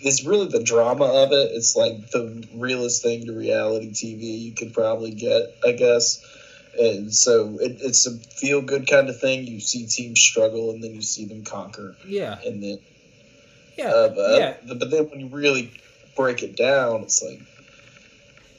It's 0.00 0.24
really 0.24 0.48
the 0.48 0.62
drama 0.62 1.04
of 1.04 1.32
it. 1.32 1.50
It's 1.52 1.74
like 1.74 2.10
the 2.10 2.46
realest 2.54 3.02
thing 3.02 3.26
to 3.26 3.32
reality 3.32 3.90
TV 3.92 4.40
you 4.40 4.52
could 4.52 4.74
probably 4.74 5.12
get, 5.12 5.56
I 5.64 5.72
guess. 5.72 6.24
And 6.78 7.12
so 7.14 7.58
it, 7.60 7.78
it's 7.80 8.06
a 8.06 8.16
feel 8.16 8.60
good 8.60 8.88
kind 8.88 9.08
of 9.08 9.18
thing. 9.18 9.46
You 9.46 9.60
see 9.60 9.86
teams 9.86 10.20
struggle 10.20 10.70
and 10.70 10.84
then 10.84 10.94
you 10.94 11.00
see 11.00 11.24
them 11.24 11.42
conquer, 11.42 11.96
yeah, 12.06 12.38
and 12.44 12.62
then 12.62 12.78
yeah, 13.76 13.88
uh, 13.88 14.08
but, 14.08 14.38
yeah. 14.38 14.54
but 14.66 14.90
then 14.90 15.10
when 15.10 15.20
you 15.20 15.28
really 15.28 15.72
break 16.16 16.42
it 16.42 16.56
down, 16.56 17.02
it's 17.02 17.22
like, 17.22 17.40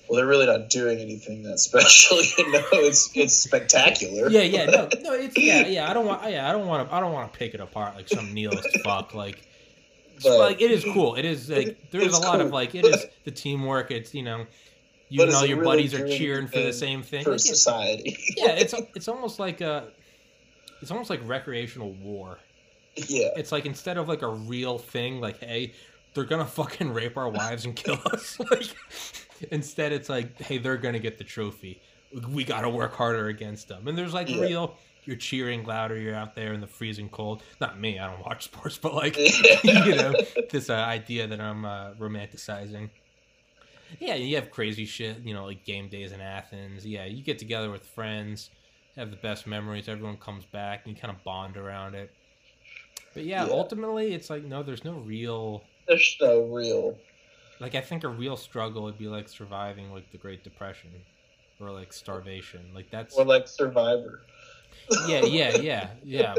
well, 0.08 0.18
they're 0.18 0.28
really 0.28 0.46
not 0.46 0.70
doing 0.70 1.00
anything 1.00 1.44
that 1.44 1.60
special. 1.60 2.18
You 2.22 2.52
know, 2.52 2.64
it's 2.74 3.10
it's 3.16 3.36
spectacular. 3.36 4.30
Yeah, 4.30 4.42
yeah, 4.42 4.66
no, 4.66 4.90
no, 5.02 5.14
it's 5.14 5.38
yeah, 5.38 5.66
yeah. 5.68 5.90
I 5.90 5.94
don't 5.94 6.06
want, 6.06 6.30
yeah, 6.30 6.48
I 6.48 6.52
don't 6.54 6.68
want 6.68 6.88
to, 6.88 6.96
I 6.96 7.00
don't 7.00 7.14
want 7.14 7.32
to 7.32 7.38
pick 7.38 7.54
it 7.54 7.60
apart 7.60 7.96
like 7.96 8.08
some 8.08 8.34
nihilist 8.34 8.80
fuck. 8.84 9.14
Like, 9.14 9.44
But- 10.24 10.40
like 10.40 10.62
it 10.62 10.72
is 10.72 10.84
cool. 10.94 11.16
It 11.16 11.26
is 11.26 11.50
like 11.50 11.92
there's 11.92 12.14
a 12.14 12.20
lot 12.20 12.42
of 12.42 12.52
like 12.52 12.76
it 12.76 12.86
is 12.86 13.06
the 13.24 13.32
teamwork. 13.32 13.92
It's 13.92 14.14
you 14.14 14.24
know, 14.24 14.46
you 15.10 15.20
But 15.20 15.28
and 15.30 15.38
all 15.38 15.46
your 15.46 15.58
really 15.60 15.78
buddies 15.84 15.94
are 15.94 16.08
cheering 16.08 16.48
for 16.48 16.60
the 16.60 16.74
same 16.74 17.04
thing. 17.04 17.24
for 17.24 17.32
Like, 17.32 17.40
society. 17.40 18.18
yeah, 18.38 18.52
it's 18.52 18.74
it's 18.96 19.08
almost 19.08 19.40
like 19.40 19.62
a, 19.62 19.90
it's 20.82 20.92
almost 20.92 21.10
like 21.10 21.22
recreational 21.26 21.94
war. 21.94 22.40
yeah, 22.96 23.30
It's 23.36 23.52
like 23.52 23.66
instead 23.66 23.98
of 23.98 24.08
like 24.08 24.22
a 24.24 24.28
real 24.30 24.78
thing, 24.78 25.22
like 25.22 25.40
hey, 25.40 25.74
they're 26.14 26.24
gonna 26.24 26.46
fucking 26.46 26.92
rape 26.94 27.16
our 27.18 27.30
wives 27.30 27.66
and 27.66 27.76
kill 27.76 28.00
us. 28.12 28.40
like 28.52 28.68
instead, 29.52 29.92
it's 29.92 30.10
like 30.10 30.42
hey, 30.42 30.58
they're 30.58 30.78
gonna 30.78 31.00
get 31.00 31.18
the 31.18 31.24
trophy. 31.24 31.80
We 32.30 32.44
gotta 32.44 32.70
work 32.70 32.94
harder 32.96 33.28
against 33.28 33.68
them. 33.68 33.88
And 33.88 33.98
there's 33.98 34.14
like 34.14 34.30
Yeah. 34.30 34.42
real. 34.42 34.78
You're 35.08 35.16
cheering 35.16 35.64
louder. 35.64 35.98
You're 35.98 36.14
out 36.16 36.36
there 36.36 36.52
in 36.54 36.60
the 36.60 36.68
freezing 36.68 37.08
cold. 37.08 37.42
Not 37.62 37.80
me. 37.80 37.98
I 37.98 38.12
don't 38.12 38.24
watch 38.26 38.44
sports, 38.52 38.78
but 38.78 38.94
like 38.94 39.18
you 39.64 39.96
know 39.96 40.14
this 40.52 40.70
uh, 40.70 40.74
idea 40.74 41.26
that 41.28 41.40
I'm 41.40 41.64
uh, 41.66 41.94
romanticizing. 41.94 42.90
Yeah, 44.02 44.16
you 44.16 44.36
have 44.36 44.52
crazy 44.52 44.86
shit. 44.86 45.20
You 45.20 45.34
know, 45.34 45.46
like 45.46 45.64
game 45.64 45.88
days 45.88 46.12
in 46.12 46.20
Athens. 46.20 46.86
Yeah, 46.86 47.06
you 47.06 47.24
get 47.24 47.40
together 47.40 47.72
with 47.72 47.86
friends, 47.86 48.50
have 48.98 49.10
the 49.12 49.16
best 49.18 49.48
memories. 49.48 49.88
Everyone 49.88 50.18
comes 50.18 50.44
back, 50.46 50.82
and 50.86 50.94
you 50.94 51.02
kind 51.02 51.16
of 51.16 51.24
bond 51.24 51.56
around 51.56 51.96
it. 51.96 52.12
But 53.14 53.24
yeah, 53.24 53.46
Yeah. 53.46 53.54
ultimately, 53.54 54.14
it's 54.14 54.30
like 54.30 54.44
no, 54.44 54.62
there's 54.62 54.84
no 54.84 54.96
real. 55.00 55.64
there's 55.88 56.18
no 56.20 56.42
real. 56.44 56.98
Like 57.62 57.76
I 57.76 57.82
think 57.82 58.04
a 58.04 58.10
real 58.10 58.36
struggle 58.36 58.84
would 58.84 58.98
be 58.98 59.08
like 59.08 59.30
surviving 59.30 59.90
like 59.94 60.12
the 60.12 60.18
Great 60.18 60.44
Depression, 60.44 60.90
or 61.62 61.72
like 61.72 61.94
starvation. 61.94 62.60
Like 62.76 62.92
that's 62.92 63.16
Or 63.16 63.24
like 63.24 63.48
Survivor. 63.48 64.22
Yeah, 65.08 65.24
yeah, 65.26 65.58
yeah, 65.58 65.90
yeah. 66.04 66.36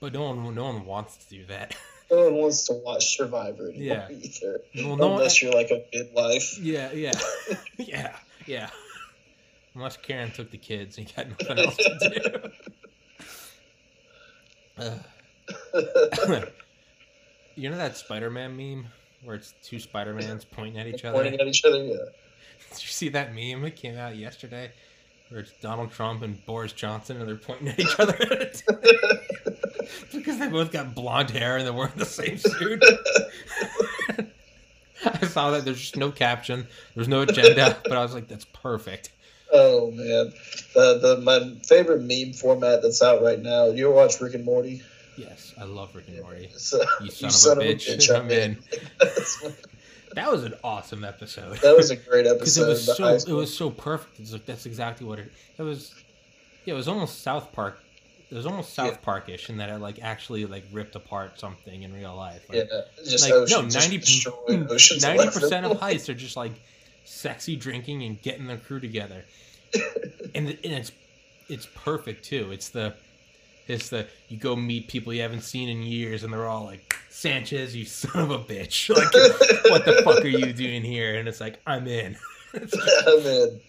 But 0.00 0.12
no 0.12 0.24
one, 0.32 0.54
no 0.54 0.64
one 0.64 0.84
wants 0.84 1.16
to 1.18 1.28
do 1.28 1.44
that. 1.46 1.74
No 2.08 2.22
one 2.26 2.34
wants 2.34 2.62
to 2.68 2.72
watch 2.74 3.16
Survivor 3.16 3.68
anymore 3.68 4.06
Yeah. 4.08 4.08
either. 4.16 4.60
Well, 4.76 4.94
no 4.96 5.06
one- 5.08 5.16
Unless 5.16 5.42
you're 5.42 5.52
like 5.52 5.72
a 5.72 5.84
midlife. 5.92 6.56
Yeah, 6.62 6.92
yeah, 6.94 7.10
yeah, 7.78 8.16
yeah. 8.46 8.70
Unless 9.74 9.96
Karen 9.96 10.30
took 10.30 10.52
the 10.52 10.56
kids 10.56 10.98
and 10.98 11.12
got 11.16 11.28
nothing 11.28 11.58
else 11.58 11.76
to 11.76 12.50
do. 14.78 14.78
Ugh. 14.78 15.00
you 17.56 17.70
know 17.70 17.76
that 17.76 17.96
Spider-Man 17.96 18.56
meme 18.56 18.86
where 19.24 19.34
it's 19.34 19.54
two 19.64 19.80
Spider-Mans 19.80 20.44
pointing 20.44 20.78
at 20.78 20.86
each 20.86 21.04
other? 21.04 21.18
Pointing 21.22 21.40
at 21.40 21.46
each 21.48 21.64
other, 21.64 21.82
yeah. 21.82 21.96
Did 22.70 22.82
you 22.82 22.88
see 22.88 23.08
that 23.08 23.34
meme? 23.34 23.64
It 23.64 23.74
came 23.74 23.96
out 23.96 24.16
yesterday. 24.16 24.70
Where 25.28 25.40
it's 25.40 25.52
Donald 25.60 25.90
Trump 25.90 26.22
and 26.22 26.44
Boris 26.46 26.72
Johnson 26.72 27.18
and 27.18 27.28
they're 27.28 27.36
pointing 27.36 27.68
at 27.68 27.80
each 27.80 27.98
other. 27.98 28.16
because 30.12 30.38
they 30.38 30.48
both 30.48 30.70
got 30.70 30.94
blonde 30.94 31.30
hair 31.30 31.56
and 31.56 31.66
they're 31.66 31.72
wearing 31.72 31.92
the 31.96 32.04
same 32.04 32.38
suit. 32.38 32.82
I 35.04 35.26
saw 35.26 35.50
that. 35.50 35.64
There's 35.64 35.80
just 35.80 35.96
no 35.96 36.10
caption. 36.10 36.66
There's 36.94 37.08
no 37.08 37.22
agenda. 37.22 37.76
But 37.82 37.92
I 37.92 38.02
was 38.02 38.14
like, 38.14 38.28
that's 38.28 38.46
perfect. 38.46 39.10
Oh 39.52 39.90
man, 39.92 40.32
the 40.74 40.98
the 40.98 41.20
my 41.22 41.54
favorite 41.64 42.02
meme 42.02 42.32
format 42.32 42.82
that's 42.82 43.00
out 43.00 43.22
right 43.22 43.40
now. 43.40 43.66
You 43.66 43.86
ever 43.86 43.94
watch 43.94 44.20
Rick 44.20 44.34
and 44.34 44.44
Morty? 44.44 44.82
Yes, 45.16 45.54
I 45.58 45.64
love 45.64 45.94
Rick 45.94 46.08
and 46.08 46.20
Morty. 46.20 46.50
So, 46.56 46.82
You 47.00 47.10
son, 47.10 47.58
of, 47.58 47.64
a 47.64 47.74
bitch. 47.74 48.14
I'm 48.14 48.30
in. 48.30 48.58
That 50.14 50.30
was 50.30 50.44
an 50.44 50.54
awesome 50.64 51.04
episode. 51.04 51.58
that 51.58 51.76
was 51.76 51.90
a 51.90 51.96
great 51.96 52.26
episode. 52.34 52.62
it 52.64 52.68
was 52.68 52.96
so 52.96 53.06
it 53.08 53.28
was 53.36 53.56
so 53.56 53.70
perfect. 53.70 54.20
It's 54.20 54.32
like 54.32 54.46
that's 54.46 54.66
exactly 54.66 55.06
what 55.06 55.18
it. 55.18 55.32
It 55.58 55.62
was. 55.62 55.94
Yeah, 56.64 56.74
it 56.74 56.76
was 56.76 56.88
almost 56.88 57.22
South 57.22 57.52
Park. 57.52 57.78
It 58.30 58.34
was 58.34 58.46
almost 58.46 58.74
South 58.74 58.92
Yeah. 58.92 58.96
Park-ish 59.02 59.50
in 59.50 59.58
that 59.58 59.68
it 59.68 59.78
like 59.78 60.00
actually 60.02 60.46
like 60.46 60.64
ripped 60.72 60.96
apart 60.96 61.38
something 61.38 61.82
in 61.82 61.92
real 61.94 62.16
life. 62.16 62.44
yeah, 62.52 62.64
just 63.04 63.22
like, 63.24 63.30
no, 63.30 63.42
Ocean 63.42 63.70
just 63.70 63.88
90 63.90 63.98
destroyed 63.98 64.36
mm, 64.48 64.70
Ocean's 64.70 65.02
Ninety 65.04 65.26
percent 65.26 65.64
of 65.66 65.78
heists 65.78 66.08
are 66.08 66.14
just 66.14 66.36
like 66.36 66.52
sexy 67.04 67.54
drinking 67.54 68.02
and 68.02 68.20
getting 68.20 68.46
their 68.48 68.56
crew 68.56 68.80
together, 68.80 69.24
and, 70.34 70.48
and 70.48 70.58
it's 70.64 70.90
it's 71.48 71.66
perfect 71.76 72.24
too. 72.24 72.50
It's 72.50 72.70
the 72.70 72.94
it's 73.68 73.88
the 73.88 74.06
you 74.28 74.36
go 74.38 74.54
meet 74.56 74.88
people 74.88 75.12
you 75.12 75.22
haven't 75.22 75.42
seen 75.42 75.68
in 75.68 75.82
years, 75.82 76.22
and 76.24 76.32
they're 76.32 76.46
all 76.46 76.64
like 76.64 76.94
Sanchez, 77.10 77.74
you 77.74 77.84
son 77.84 78.22
of 78.22 78.30
a 78.30 78.38
bitch. 78.38 78.88
Like, 78.94 79.12
what 79.70 79.84
the 79.84 80.02
fuck 80.04 80.24
are 80.24 80.28
you 80.28 80.52
doing 80.52 80.82
here? 80.82 81.18
And 81.18 81.26
it's 81.28 81.40
like 81.40 81.58
I'm 81.66 81.86
in. 81.86 82.16
Like- 82.54 82.72
I'm 83.06 83.26
in. 83.26 83.60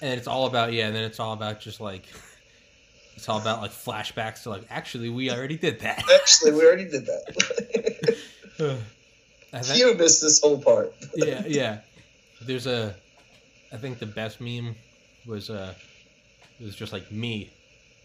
and 0.00 0.18
it's 0.18 0.26
all 0.26 0.46
about 0.46 0.72
yeah. 0.72 0.86
And 0.86 0.96
then 0.96 1.04
it's 1.04 1.20
all 1.20 1.32
about 1.34 1.60
just 1.60 1.80
like 1.80 2.04
it's 3.16 3.28
all 3.28 3.38
about 3.38 3.60
like 3.60 3.72
flashbacks 3.72 4.44
to 4.44 4.50
like 4.50 4.62
actually 4.70 5.10
we 5.10 5.30
already 5.30 5.58
did 5.58 5.80
that. 5.80 6.02
Actually, 6.14 6.52
we 6.52 6.64
already 6.64 6.88
did 6.88 7.04
that. 7.06 8.16
I 9.52 9.60
think- 9.60 9.78
you 9.78 9.94
missed 9.94 10.22
this 10.22 10.40
whole 10.40 10.58
part. 10.62 10.94
yeah, 11.14 11.42
yeah. 11.46 11.78
There's 12.42 12.66
a, 12.66 12.94
I 13.72 13.76
think 13.76 13.98
the 13.98 14.06
best 14.06 14.40
meme 14.40 14.74
was 15.26 15.50
uh, 15.50 15.74
it 16.58 16.64
was 16.64 16.74
just 16.74 16.92
like 16.92 17.10
me, 17.12 17.50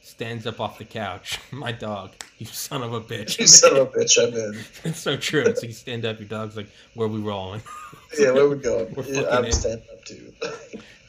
stands 0.06 0.46
up 0.46 0.60
off 0.60 0.78
the 0.78 0.86
couch, 0.86 1.40
my 1.52 1.72
dog, 1.72 2.12
you 2.38 2.46
son 2.46 2.84
of 2.84 2.94
a 2.94 3.02
bitch. 3.02 3.40
You 3.40 3.48
son 3.48 3.76
of 3.76 3.88
a 3.88 3.92
bitch, 3.92 4.18
I'm 4.22 4.34
in. 4.34 4.60
it's 4.84 5.00
so 5.00 5.18
true. 5.18 5.42
It's 5.42 5.62
like 5.62 5.70
you 5.70 5.74
stand 5.74 6.06
up, 6.06 6.20
your 6.20 6.28
dog's 6.28 6.56
like, 6.56 6.70
where 6.94 7.08
we 7.08 7.20
rolling? 7.20 7.62
Yeah, 8.18 8.32
where 8.32 8.48
we 8.48 8.56
going? 8.56 8.94
We're 8.94 9.04
Yeah, 9.04 9.28
I'm 9.30 9.44
in. 9.44 9.52
standing 9.52 9.86
up 9.92 10.06
too. 10.06 10.32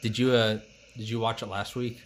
Did 0.01 0.17
you 0.19 0.31
uh, 0.33 0.59
did 0.97 1.09
you 1.09 1.19
watch 1.19 1.41
it 1.41 1.45
last 1.45 1.73
week? 1.75 2.01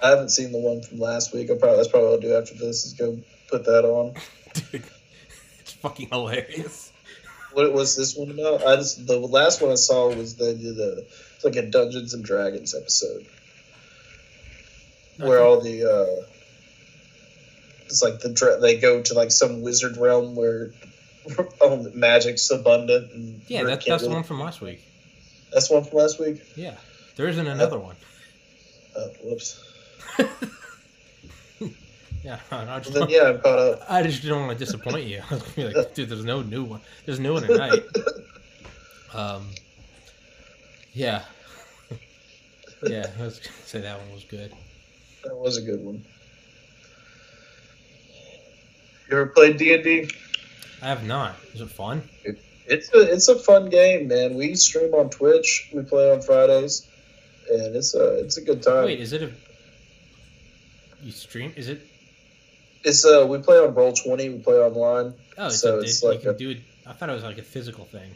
I 0.00 0.10
haven't 0.10 0.28
seen 0.28 0.52
the 0.52 0.58
one 0.58 0.80
from 0.80 1.00
last 1.00 1.34
week. 1.34 1.50
I'll 1.50 1.56
probably 1.56 1.78
that's 1.78 1.88
probably 1.88 2.10
what 2.10 2.14
I'll 2.16 2.20
do 2.20 2.36
after 2.36 2.54
this 2.54 2.84
is 2.84 2.92
go 2.92 3.18
put 3.50 3.64
that 3.64 3.84
on. 3.84 4.14
Dude, 4.54 4.84
it's 5.58 5.72
fucking 5.72 6.10
hilarious. 6.10 6.92
What 7.52 7.72
was 7.72 7.96
this 7.96 8.14
one 8.14 8.30
about? 8.30 8.64
I 8.64 8.76
just 8.76 9.04
the 9.08 9.18
last 9.18 9.60
one 9.60 9.72
I 9.72 9.76
saw 9.76 10.14
was 10.14 10.36
they 10.36 10.54
did 10.54 10.78
a 10.78 10.98
it's 11.34 11.44
like 11.44 11.56
a 11.56 11.62
Dungeons 11.68 12.14
and 12.14 12.24
Dragons 12.24 12.76
episode 12.76 13.26
where 15.18 15.42
all 15.42 15.60
the 15.60 15.84
uh 15.84 16.24
it's 17.86 18.02
like 18.02 18.20
the 18.20 18.28
dra- 18.30 18.60
they 18.60 18.78
go 18.78 19.02
to 19.02 19.14
like 19.14 19.30
some 19.30 19.62
wizard 19.62 19.96
realm 19.96 20.34
where 20.34 20.70
magic's 21.94 22.50
abundant 22.50 23.12
and 23.12 23.40
Yeah, 23.48 23.60
Rick 23.60 23.68
that, 23.68 23.80
can't 23.80 24.00
that's 24.00 24.02
the 24.04 24.10
one 24.10 24.22
from 24.22 24.40
last 24.40 24.60
week. 24.60 24.80
That's 25.52 25.68
the 25.68 25.74
one 25.74 25.84
from 25.84 25.98
last 25.98 26.20
week. 26.20 26.42
Yeah, 26.56 26.76
there 27.16 27.28
isn't 27.28 27.46
another 27.46 27.78
one. 27.78 27.96
Oh, 28.96 29.08
whoops. 29.24 29.64
Yeah, 32.24 32.40
I 32.50 32.78
just, 32.80 32.92
Well, 32.92 33.06
then 33.06 33.14
yeah, 33.14 33.28
I'm 33.28 33.40
caught 33.40 33.58
up. 33.58 33.82
I 33.88 34.02
just 34.02 34.22
don't 34.22 34.46
want 34.46 34.58
to 34.58 34.64
disappoint 34.64 35.06
you. 35.06 35.22
I 35.30 35.34
was 35.34 35.42
gonna 35.44 35.70
be 35.70 35.74
like, 35.74 35.94
dude, 35.94 36.08
there's 36.10 36.24
no 36.24 36.42
new 36.42 36.64
one. 36.64 36.80
There's 37.06 37.20
new 37.20 37.32
one 37.32 37.42
tonight. 37.44 37.84
Um, 39.14 39.48
yeah, 40.92 41.22
yeah. 42.82 43.06
I 43.18 43.22
was 43.22 43.38
gonna 43.38 43.56
say 43.64 43.80
that 43.80 43.98
one 43.98 44.12
was 44.12 44.24
good. 44.24 44.52
That 45.28 45.36
was 45.36 45.58
a 45.58 45.60
good 45.62 45.84
one. 45.84 46.02
You 49.10 49.16
ever 49.18 49.26
played 49.26 49.58
D 49.58 49.74
and 49.74 49.84
D? 49.84 50.08
I 50.80 50.86
have 50.86 51.04
not. 51.04 51.34
Is 51.52 51.60
it 51.60 51.68
fun? 51.68 52.02
It's 52.66 52.88
a 52.94 53.00
it's 53.12 53.28
a 53.28 53.38
fun 53.38 53.68
game, 53.68 54.08
man. 54.08 54.34
We 54.36 54.54
stream 54.54 54.94
on 54.94 55.10
Twitch. 55.10 55.70
We 55.74 55.82
play 55.82 56.10
on 56.10 56.22
Fridays, 56.22 56.86
and 57.50 57.76
it's 57.76 57.94
a 57.94 58.20
it's 58.20 58.38
a 58.38 58.40
good 58.40 58.62
time. 58.62 58.86
Wait, 58.86 59.00
is 59.00 59.12
it 59.12 59.22
a? 59.22 59.30
You 61.02 61.12
stream? 61.12 61.52
Is 61.56 61.68
it? 61.68 61.80
It's 62.84 63.04
uh 63.04 63.26
we 63.28 63.38
play 63.38 63.58
on 63.58 63.74
Roll 63.74 63.92
Twenty. 63.92 64.30
We 64.30 64.38
play 64.38 64.56
online. 64.56 65.12
Oh, 65.36 65.46
it's 65.48 65.60
So 65.60 65.76
a, 65.76 65.80
it's 65.80 66.02
you 66.02 66.08
like 66.08 66.20
can 66.22 66.30
a- 66.30 66.34
do 66.38 66.50
it. 66.50 66.58
I 66.86 66.92
thought 66.94 67.10
it 67.10 67.12
was 67.12 67.22
like 67.24 67.36
a 67.38 67.42
physical 67.42 67.84
thing. 67.84 68.14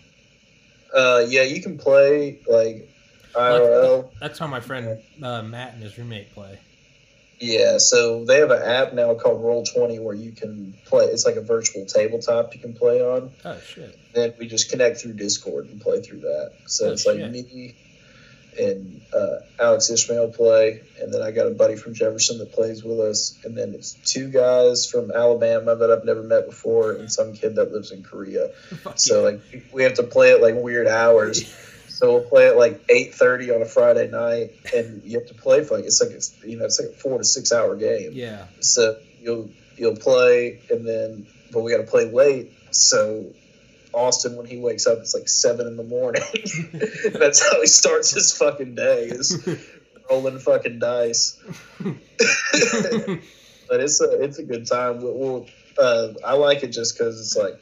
Uh, 0.94 1.24
yeah, 1.28 1.42
you 1.42 1.60
can 1.62 1.76
play 1.76 2.38
like 2.46 2.88
IRL. 3.34 4.10
That's 4.20 4.38
how 4.38 4.46
my 4.46 4.60
friend 4.60 4.98
uh, 5.22 5.42
Matt 5.42 5.74
and 5.74 5.82
his 5.82 5.98
roommate 5.98 6.32
play. 6.34 6.58
Yeah, 7.42 7.78
so 7.78 8.24
they 8.24 8.38
have 8.38 8.52
an 8.52 8.62
app 8.62 8.92
now 8.92 9.14
called 9.14 9.42
Roll 9.42 9.64
Twenty 9.64 9.98
where 9.98 10.14
you 10.14 10.30
can 10.30 10.74
play. 10.86 11.06
It's 11.06 11.26
like 11.26 11.34
a 11.34 11.40
virtual 11.40 11.84
tabletop 11.86 12.54
you 12.54 12.60
can 12.60 12.72
play 12.72 13.00
on. 13.00 13.32
Oh 13.44 13.58
shit! 13.58 13.96
Then 14.14 14.32
we 14.38 14.46
just 14.46 14.70
connect 14.70 15.00
through 15.00 15.14
Discord 15.14 15.66
and 15.66 15.80
play 15.80 16.00
through 16.02 16.20
that. 16.20 16.52
So 16.66 16.86
Oh, 16.86 16.92
it's 16.92 17.04
like 17.04 17.16
me 17.32 17.74
and 18.56 19.00
uh, 19.12 19.36
Alex 19.58 19.90
Ishmael 19.90 20.28
play, 20.28 20.82
and 21.00 21.12
then 21.12 21.20
I 21.20 21.32
got 21.32 21.48
a 21.48 21.50
buddy 21.50 21.74
from 21.74 21.94
Jefferson 21.94 22.38
that 22.38 22.52
plays 22.52 22.84
with 22.84 23.00
us, 23.00 23.36
and 23.44 23.58
then 23.58 23.74
it's 23.74 23.94
two 24.04 24.28
guys 24.28 24.86
from 24.86 25.10
Alabama 25.10 25.74
that 25.74 25.90
I've 25.90 26.04
never 26.04 26.22
met 26.22 26.46
before, 26.46 26.92
and 26.92 27.10
some 27.10 27.32
kid 27.32 27.56
that 27.56 27.72
lives 27.72 27.90
in 27.90 28.04
Korea. 28.04 28.50
So 28.96 29.22
like 29.24 29.40
we 29.72 29.82
have 29.82 29.94
to 29.94 30.04
play 30.04 30.30
at 30.32 30.40
like 30.40 30.54
weird 30.54 30.86
hours. 30.86 31.42
So 31.92 32.12
we'll 32.12 32.24
play 32.24 32.48
at 32.48 32.56
like 32.56 32.80
eight 32.88 33.14
thirty 33.14 33.50
on 33.50 33.62
a 33.62 33.66
Friday 33.66 34.08
night, 34.08 34.50
and 34.74 35.02
you 35.04 35.18
have 35.18 35.28
to 35.28 35.34
play 35.34 35.62
for 35.62 35.76
like 35.76 35.84
it's 35.84 36.00
like 36.00 36.12
it's 36.12 36.34
you 36.44 36.58
know 36.58 36.64
it's 36.64 36.80
like 36.80 36.90
a 36.90 36.92
four 36.92 37.18
to 37.18 37.24
six 37.24 37.52
hour 37.52 37.76
game. 37.76 38.10
yeah. 38.12 38.46
So 38.60 38.96
you'll 39.20 39.50
you'll 39.76 39.96
play, 39.96 40.60
and 40.70 40.86
then 40.86 41.26
but 41.52 41.62
we 41.62 41.70
got 41.70 41.78
to 41.78 41.90
play 41.90 42.10
late. 42.10 42.50
So 42.70 43.32
Austin, 43.92 44.36
when 44.36 44.46
he 44.46 44.56
wakes 44.56 44.86
up, 44.86 44.98
it's 44.98 45.14
like 45.14 45.28
seven 45.28 45.66
in 45.66 45.76
the 45.76 45.82
morning. 45.82 46.22
That's 47.12 47.42
how 47.42 47.60
he 47.60 47.66
starts 47.66 48.12
his 48.12 48.32
fucking 48.32 48.74
day 48.74 49.08
is 49.08 49.46
rolling 50.10 50.38
fucking 50.38 50.78
dice. 50.78 51.38
but 51.78 53.80
it's 53.80 54.00
a 54.00 54.22
it's 54.22 54.38
a 54.38 54.44
good 54.44 54.66
time. 54.66 55.02
We'll, 55.02 55.14
we'll 55.14 55.46
uh, 55.78 56.08
I 56.24 56.34
like 56.34 56.62
it 56.62 56.68
just 56.68 56.96
because 56.96 57.20
it's 57.20 57.36
like 57.36 57.58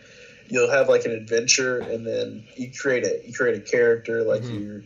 you'll 0.51 0.71
have 0.71 0.89
like 0.89 1.05
an 1.05 1.13
adventure, 1.13 1.79
and 1.81 2.07
then 2.07 2.45
you 2.57 2.71
create 2.79 3.05
a 3.05 3.21
you 3.25 3.33
create 3.33 3.57
a 3.57 3.61
character. 3.61 4.23
Like 4.23 4.43
Mhm. 4.43 4.61
you're 4.61 4.83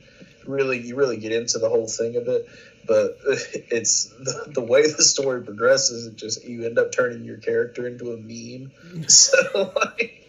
really 0.47 0.79
you 0.79 0.95
really 0.97 1.17
get 1.17 1.33
into 1.33 1.59
the 1.59 1.69
whole 1.69 1.89
thing 1.89 2.17
of 2.17 2.29
it. 2.29 2.47
But 2.87 3.17
it's 3.71 4.05
the, 4.05 4.45
the 4.55 4.61
way 4.61 4.83
the 4.87 5.03
story 5.03 5.43
progresses. 5.43 6.07
It 6.07 6.17
just 6.17 6.45
you 6.45 6.65
end 6.65 6.79
up 6.79 6.93
turning 6.93 7.25
your 7.25 7.39
character 7.39 7.87
into 7.87 8.13
a 8.13 8.17
meme. 8.17 8.71
So 9.09 9.73
like. 9.75 10.21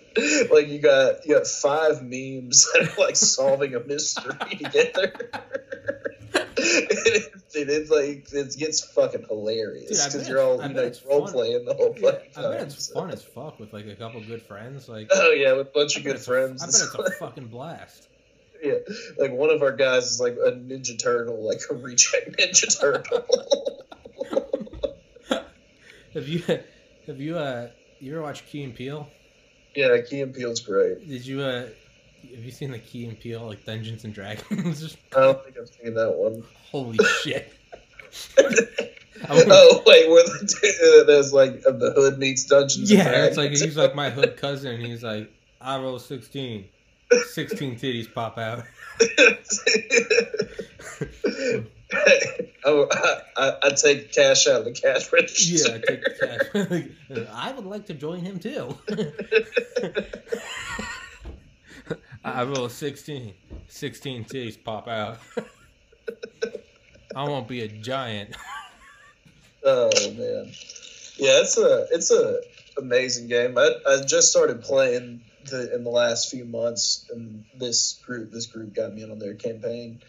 Like 0.49 0.69
you 0.69 0.79
got 0.79 1.25
you 1.25 1.35
got 1.35 1.45
five 1.45 2.01
memes 2.01 2.71
that 2.71 2.87
are 2.97 3.03
like 3.03 3.17
solving 3.17 3.75
a 3.75 3.81
mystery 3.81 4.31
together. 4.63 5.11
It, 6.65 7.69
it's 7.69 7.89
like 7.91 8.27
it 8.33 8.57
gets 8.57 8.83
fucking 8.93 9.25
hilarious 9.29 10.05
because 10.05 10.27
you're 10.27 10.41
all 10.41 10.61
you 10.67 10.73
know 10.73 10.81
it's 10.81 11.05
role 11.05 11.25
fun. 11.25 11.33
playing 11.33 11.65
the 11.65 11.73
whole 11.73 11.93
Yeah, 11.97 12.11
fucking 12.11 12.31
I 12.37 12.41
bet 12.57 12.61
it's 12.67 12.87
so- 12.87 12.93
fun 12.93 13.11
as 13.11 13.23
fuck 13.23 13.59
with 13.59 13.73
like 13.73 13.85
a 13.87 13.95
couple 13.95 14.21
good 14.25 14.41
friends. 14.41 14.87
Like, 14.89 15.09
Oh 15.13 15.31
yeah, 15.31 15.53
with 15.53 15.67
a 15.67 15.71
bunch 15.71 15.97
I 15.97 15.99
of 15.99 16.05
good 16.05 16.19
friends. 16.19 16.63
I 16.63 16.67
bet 16.67 16.75
it's 16.75 16.95
a 16.95 17.11
fucking 17.19 17.47
blast. 17.47 18.07
yeah, 18.63 18.73
like 19.17 19.31
one 19.31 19.49
of 19.51 19.61
our 19.61 19.75
guys 19.75 20.05
is 20.11 20.19
like 20.19 20.33
a 20.33 20.51
Ninja 20.51 21.01
Turtle, 21.01 21.45
like 21.47 21.61
a 21.69 21.75
reject 21.75 22.37
Ninja 22.37 22.79
Turtle. 22.79 23.25
Have 26.13 26.29
you 26.29 26.41
have 27.07 27.19
you 27.19 27.37
uh 27.37 27.67
you 27.99 28.13
ever 28.13 28.21
watched 28.21 28.45
Key 28.47 28.63
and 28.63 28.73
Peele? 28.73 29.07
yeah, 29.75 29.97
Key 30.01 30.21
and 30.21 30.33
Peele's 30.33 30.61
great. 30.61 31.05
Did 31.07 31.25
you 31.27 31.41
uh 31.41 31.67
have 32.33 32.43
you 32.43 32.51
seen 32.51 32.71
the 32.71 32.79
Key 32.79 33.05
and 33.05 33.19
Peele 33.19 33.45
like 33.45 33.65
Dungeons 33.65 34.03
and 34.03 34.13
Dragons? 34.13 34.97
I 35.15 35.19
don't 35.19 35.43
think 35.43 35.57
I've 35.57 35.69
seen 35.69 35.93
that 35.95 36.15
one. 36.15 36.43
holy 36.71 36.97
shit! 37.23 37.53
Oh 39.27 39.83
wait, 39.85 40.09
where 40.09 40.23
the, 40.23 41.01
uh, 41.01 41.05
there's 41.05 41.33
like 41.33 41.63
uh, 41.65 41.71
the 41.71 41.91
hood 41.95 42.19
meets 42.19 42.45
Dungeons. 42.45 42.91
and 42.91 42.99
yeah, 42.99 43.25
it's 43.25 43.37
like 43.37 43.51
he's 43.51 43.77
like 43.77 43.95
my 43.95 44.09
hood 44.09 44.37
cousin. 44.37 44.75
and 44.75 44.85
He's 44.85 45.03
like, 45.03 45.31
I 45.59 45.77
roll 45.79 45.99
16. 45.99 46.65
16 47.31 47.75
titties 47.79 48.13
pop 48.13 48.37
out. 48.37 48.63
oh, 52.65 52.87
I, 52.91 53.21
I, 53.37 53.53
I 53.63 53.69
take 53.69 54.11
cash 54.11 54.47
out 54.47 54.59
of 54.59 54.65
the 54.65 54.71
cash 54.73 55.11
register. 55.13 55.69
Yeah, 55.69 55.75
I 55.75 55.79
take 55.79 56.03
the 56.03 56.89
cash. 57.09 57.27
I 57.33 57.51
would 57.53 57.65
like 57.65 57.85
to 57.87 57.93
join 57.93 58.19
him 58.21 58.39
too. 58.39 58.75
I 62.25 62.43
roll 62.43 62.69
16. 62.69 63.33
16 63.67 64.25
titties 64.25 64.61
pop 64.61 64.87
out. 64.87 65.19
I 67.15 67.23
won't 67.23 67.47
be 67.47 67.61
a 67.61 67.67
giant. 67.67 68.35
Oh 69.67 69.89
man, 70.11 70.51
yeah, 71.17 71.41
it's 71.41 71.57
a 71.57 71.87
it's 71.89 72.11
a 72.11 72.39
amazing 72.77 73.27
game. 73.27 73.57
I, 73.57 73.71
I 73.87 74.01
just 74.05 74.29
started 74.29 74.61
playing 74.61 75.21
the, 75.49 75.73
in 75.73 75.83
the 75.83 75.89
last 75.89 76.29
few 76.29 76.45
months, 76.45 77.09
and 77.11 77.45
this 77.57 77.99
group 78.05 78.31
this 78.31 78.45
group 78.45 78.75
got 78.75 78.93
me 78.93 79.01
in 79.01 79.09
on 79.09 79.17
their 79.17 79.33
campaign, 79.33 80.01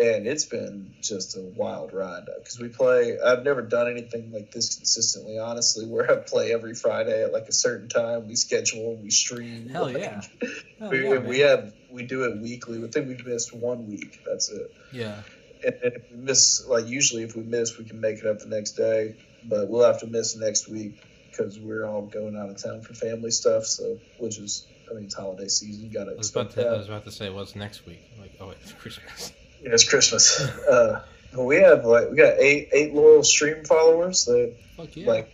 and 0.00 0.26
it's 0.26 0.44
been 0.44 0.94
just 1.00 1.36
a 1.36 1.40
wild 1.40 1.92
ride 1.92 2.26
because 2.38 2.58
we 2.58 2.68
play. 2.68 3.18
I've 3.18 3.44
never 3.44 3.62
done 3.62 3.90
anything 3.90 4.32
like 4.32 4.50
this 4.50 4.76
consistently, 4.76 5.38
honestly, 5.38 5.86
where 5.88 6.10
I 6.10 6.16
play 6.16 6.52
every 6.52 6.74
Friday 6.74 7.24
at 7.24 7.32
like 7.32 7.48
a 7.48 7.52
certain 7.52 7.88
time. 7.88 8.28
We 8.28 8.36
schedule, 8.36 8.96
we 8.96 9.10
stream. 9.10 9.68
Hell 9.68 9.84
like, 9.84 9.98
yeah. 9.98 10.22
Hell 10.78 10.90
we, 10.90 11.08
yeah, 11.08 11.18
we 11.18 11.38
have 11.40 11.74
we 11.90 12.04
do 12.04 12.24
it 12.24 12.40
weekly. 12.40 12.82
I 12.82 12.88
think 12.88 13.08
we've 13.08 13.26
missed 13.26 13.54
one 13.54 13.88
week. 13.88 14.20
That's 14.26 14.50
it 14.50 14.70
yeah. 14.94 15.22
and, 15.64 15.74
and 15.82 15.94
if 15.94 16.10
we 16.10 16.16
miss, 16.16 16.66
like 16.66 16.86
usually, 16.86 17.22
if 17.22 17.36
we 17.36 17.42
miss, 17.42 17.76
we 17.76 17.84
can 17.84 18.00
make 18.00 18.18
it 18.18 18.26
up 18.26 18.38
the 18.38 18.46
next 18.46 18.72
day. 18.72 19.16
But 19.44 19.68
we'll 19.68 19.84
have 19.84 20.00
to 20.00 20.06
miss 20.06 20.36
next 20.36 20.68
week 20.68 21.02
because 21.30 21.58
we're 21.58 21.84
all 21.84 22.02
going 22.02 22.36
out 22.36 22.48
of 22.48 22.62
town 22.62 22.80
for 22.80 22.94
family 22.94 23.30
stuff. 23.30 23.66
So, 23.66 23.98
which 24.18 24.38
is, 24.38 24.66
I 24.90 24.94
mean, 24.94 25.04
it's 25.04 25.14
holiday 25.14 25.48
season. 25.48 25.84
You 25.84 25.90
gotta 25.90 26.12
I 26.12 26.14
was, 26.14 26.30
about 26.30 26.46
expect 26.46 26.66
to, 26.66 26.74
I 26.74 26.78
was 26.78 26.88
about 26.88 27.04
to 27.04 27.10
say, 27.10 27.28
what's 27.28 27.54
next 27.54 27.84
week? 27.84 28.00
I'm 28.14 28.22
like, 28.22 28.32
oh, 28.40 28.48
wait, 28.48 28.56
it's 28.62 28.72
Christmas. 28.80 29.32
It's 29.64 29.88
Christmas. 29.88 30.40
uh, 30.40 31.02
we 31.36 31.56
have 31.56 31.84
like 31.84 32.10
we 32.10 32.16
got 32.16 32.38
eight 32.38 32.68
eight 32.72 32.94
loyal 32.94 33.24
stream 33.24 33.64
followers 33.64 34.24
that 34.26 34.54
Fuck 34.76 34.96
yeah. 34.96 35.06
like 35.06 35.30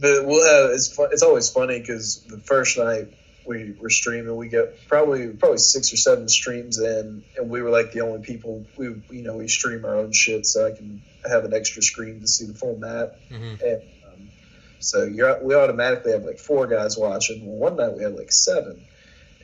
but 0.00 0.26
we'll 0.26 0.44
have 0.44 0.70
it's 0.70 0.94
fun, 0.94 1.08
it's 1.12 1.22
always 1.22 1.50
funny 1.50 1.78
because 1.78 2.24
the 2.24 2.38
first 2.38 2.78
night 2.78 3.08
we 3.46 3.74
were 3.78 3.90
streaming 3.90 4.34
we 4.36 4.48
get 4.48 4.88
probably 4.88 5.28
probably 5.28 5.58
six 5.58 5.92
or 5.92 5.96
seven 5.96 6.28
streams 6.28 6.78
in 6.78 7.22
and 7.36 7.50
we 7.50 7.62
were 7.62 7.70
like 7.70 7.92
the 7.92 8.00
only 8.00 8.22
people 8.22 8.66
we 8.76 8.86
you 9.10 9.22
know 9.22 9.36
we 9.36 9.48
stream 9.48 9.84
our 9.84 9.96
own 9.96 10.12
shit 10.12 10.46
so 10.46 10.66
I 10.66 10.72
can 10.72 11.02
have 11.28 11.44
an 11.44 11.54
extra 11.54 11.82
screen 11.82 12.20
to 12.20 12.26
see 12.26 12.46
the 12.46 12.54
full 12.54 12.76
map 12.78 13.14
hmm 13.30 13.54
and 13.64 13.82
um, 14.06 14.28
so 14.80 15.04
you're 15.04 15.42
we 15.44 15.54
automatically 15.54 16.12
have 16.12 16.24
like 16.24 16.38
four 16.38 16.66
guys 16.66 16.96
watching 16.96 17.46
well, 17.46 17.56
one 17.56 17.76
night 17.76 17.96
we 17.96 18.02
had 18.02 18.14
like 18.14 18.32
seven 18.32 18.80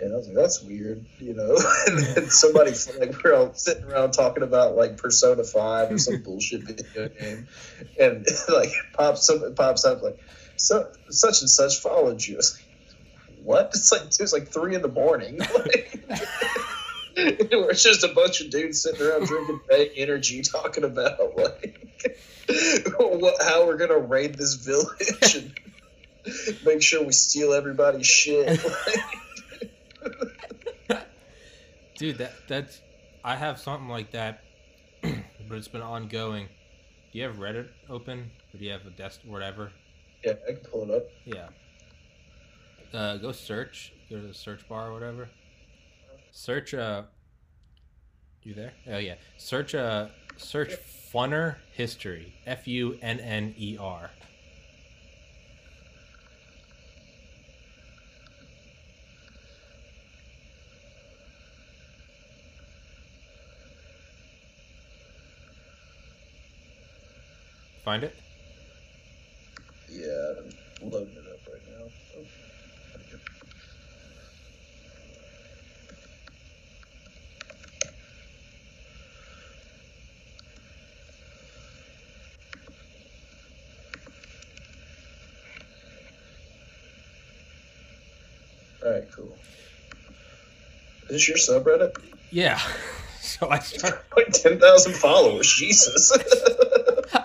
and 0.01 0.13
I 0.13 0.17
was 0.17 0.27
like, 0.29 0.37
"That's 0.37 0.63
weird," 0.63 1.05
you 1.19 1.35
know. 1.35 1.57
and 1.87 1.99
then 1.99 2.31
somebody 2.31 2.73
like 2.99 3.23
we're 3.23 3.35
all 3.35 3.55
sitting 3.55 3.85
around 3.85 4.13
talking 4.13 4.43
about 4.43 4.77
like 4.77 4.97
Persona 4.97 5.45
Five 5.45 5.93
or 5.93 5.99
some 5.99 6.23
bullshit 6.23 6.63
video 6.63 7.09
game, 7.09 7.49
and 7.99 8.27
like 8.49 8.71
pops 8.95 9.29
up, 9.31 9.57
pops 9.57 9.85
up 9.85 10.03
like, 10.03 10.19
"So 10.57 10.91
such 11.09 11.41
and 11.41 11.51
such 11.51 11.79
followed 11.79 12.25
you." 12.25 12.35
I 12.35 12.37
was 12.39 12.57
like, 12.57 12.71
what? 13.43 13.71
It's 13.75 13.93
like 13.93 14.03
it 14.03 14.21
was 14.21 14.33
like 14.33 14.49
three 14.49 14.75
in 14.75 14.83
the 14.83 14.89
morning. 14.89 15.39
Like, 15.39 16.05
it's 17.17 17.83
just 17.83 18.05
a 18.05 18.09
bunch 18.15 18.41
of 18.41 18.51
dudes 18.51 18.83
sitting 18.83 19.03
around 19.03 19.27
drinking 19.27 19.61
fake 19.69 19.93
energy, 19.97 20.43
talking 20.43 20.85
about 20.85 21.37
like 21.37 21.77
what, 22.99 23.43
how 23.43 23.67
we're 23.67 23.77
gonna 23.77 23.99
raid 23.99 24.35
this 24.37 24.55
village 24.55 25.35
and 25.37 25.53
make 26.65 26.83
sure 26.83 27.05
we 27.05 27.13
steal 27.13 27.53
everybody's 27.53 28.07
shit. 28.07 28.61
Dude, 31.99 32.19
that 32.19 32.33
that's 32.49 32.81
I 33.25 33.37
have 33.37 33.59
something 33.59 33.89
like 33.89 34.13
that, 34.13 34.43
but 35.03 35.59
it's 35.59 35.69
been 35.69 35.83
ongoing. 35.83 36.49
Do 37.13 37.19
you 37.19 37.25
have 37.25 37.37
Reddit 37.37 37.69
open? 37.89 38.31
Or 38.55 38.59
do 38.59 38.65
you 38.65 38.71
have 38.73 38.87
a 38.87 38.91
desk, 38.91 39.21
whatever? 39.27 39.73
yeah, 40.25 40.33
I 40.49 40.53
can 40.53 40.61
pull 40.61 40.85
it 40.85 40.91
up. 40.91 41.11
Yeah. 41.25 41.49
Uh, 42.93 43.17
go 43.19 43.33
search. 43.33 43.93
Go 44.09 44.17
to 44.21 44.27
the 44.27 44.35
search 44.35 44.69
bar 44.69 44.89
or 44.89 44.93
whatever. 44.93 45.29
Search. 46.31 46.75
Uh. 46.75 47.03
You 48.43 48.55
there? 48.55 48.73
Oh 48.89 48.99
yeah. 48.99 49.15
Search. 49.37 49.75
Uh. 49.75 50.09
Search 50.37 50.75
Funner 51.13 51.57
History. 51.73 52.35
F 52.47 52.67
U 52.67 52.99
N 53.03 53.21
N 53.21 53.55
E 53.59 53.77
R. 53.79 54.11
Find 67.91 68.05
it. 68.05 68.15
Yeah, 69.91 70.07
I'm 70.81 70.91
loading 70.93 71.13
it 71.13 71.27
up 71.27 71.41
right 71.51 71.67
now. 71.67 71.87
Oh. 72.15 72.25
All 88.87 88.93
right, 88.93 89.11
cool. 89.11 89.37
Is 91.09 91.09
this 91.09 91.29
your 91.29 91.39
subreddit? 91.39 91.97
Yeah. 92.31 92.61
So 93.21 93.49
I 93.51 93.59
started. 93.59 93.99
Like 94.17 94.33
ten 94.33 94.59
thousand 94.61 94.95
followers. 94.95 95.53
Jesus. 95.53 96.13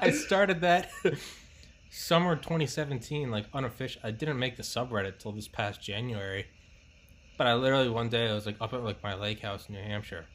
I 0.06 0.12
started 0.12 0.62
that 0.62 0.92
summer 1.90 2.36
2017, 2.36 3.32
like 3.32 3.46
unofficial. 3.56 4.02
I 4.04 4.12
didn't 4.12 4.38
make 4.38 4.56
the 4.56 4.62
subreddit 4.62 5.18
till 5.18 5.32
this 5.32 5.48
past 5.48 5.82
January, 5.82 6.46
but 7.40 7.48
I 7.48 7.56
literally 7.56 7.90
one 7.90 8.10
day 8.10 8.30
I 8.30 8.34
was 8.36 8.46
like 8.46 8.58
up 8.62 8.72
at 8.76 8.84
like 8.84 9.02
my 9.02 9.16
lake 9.16 9.40
house 9.40 9.68
in 9.68 9.74
New 9.74 9.82
Hampshire. 9.82 10.28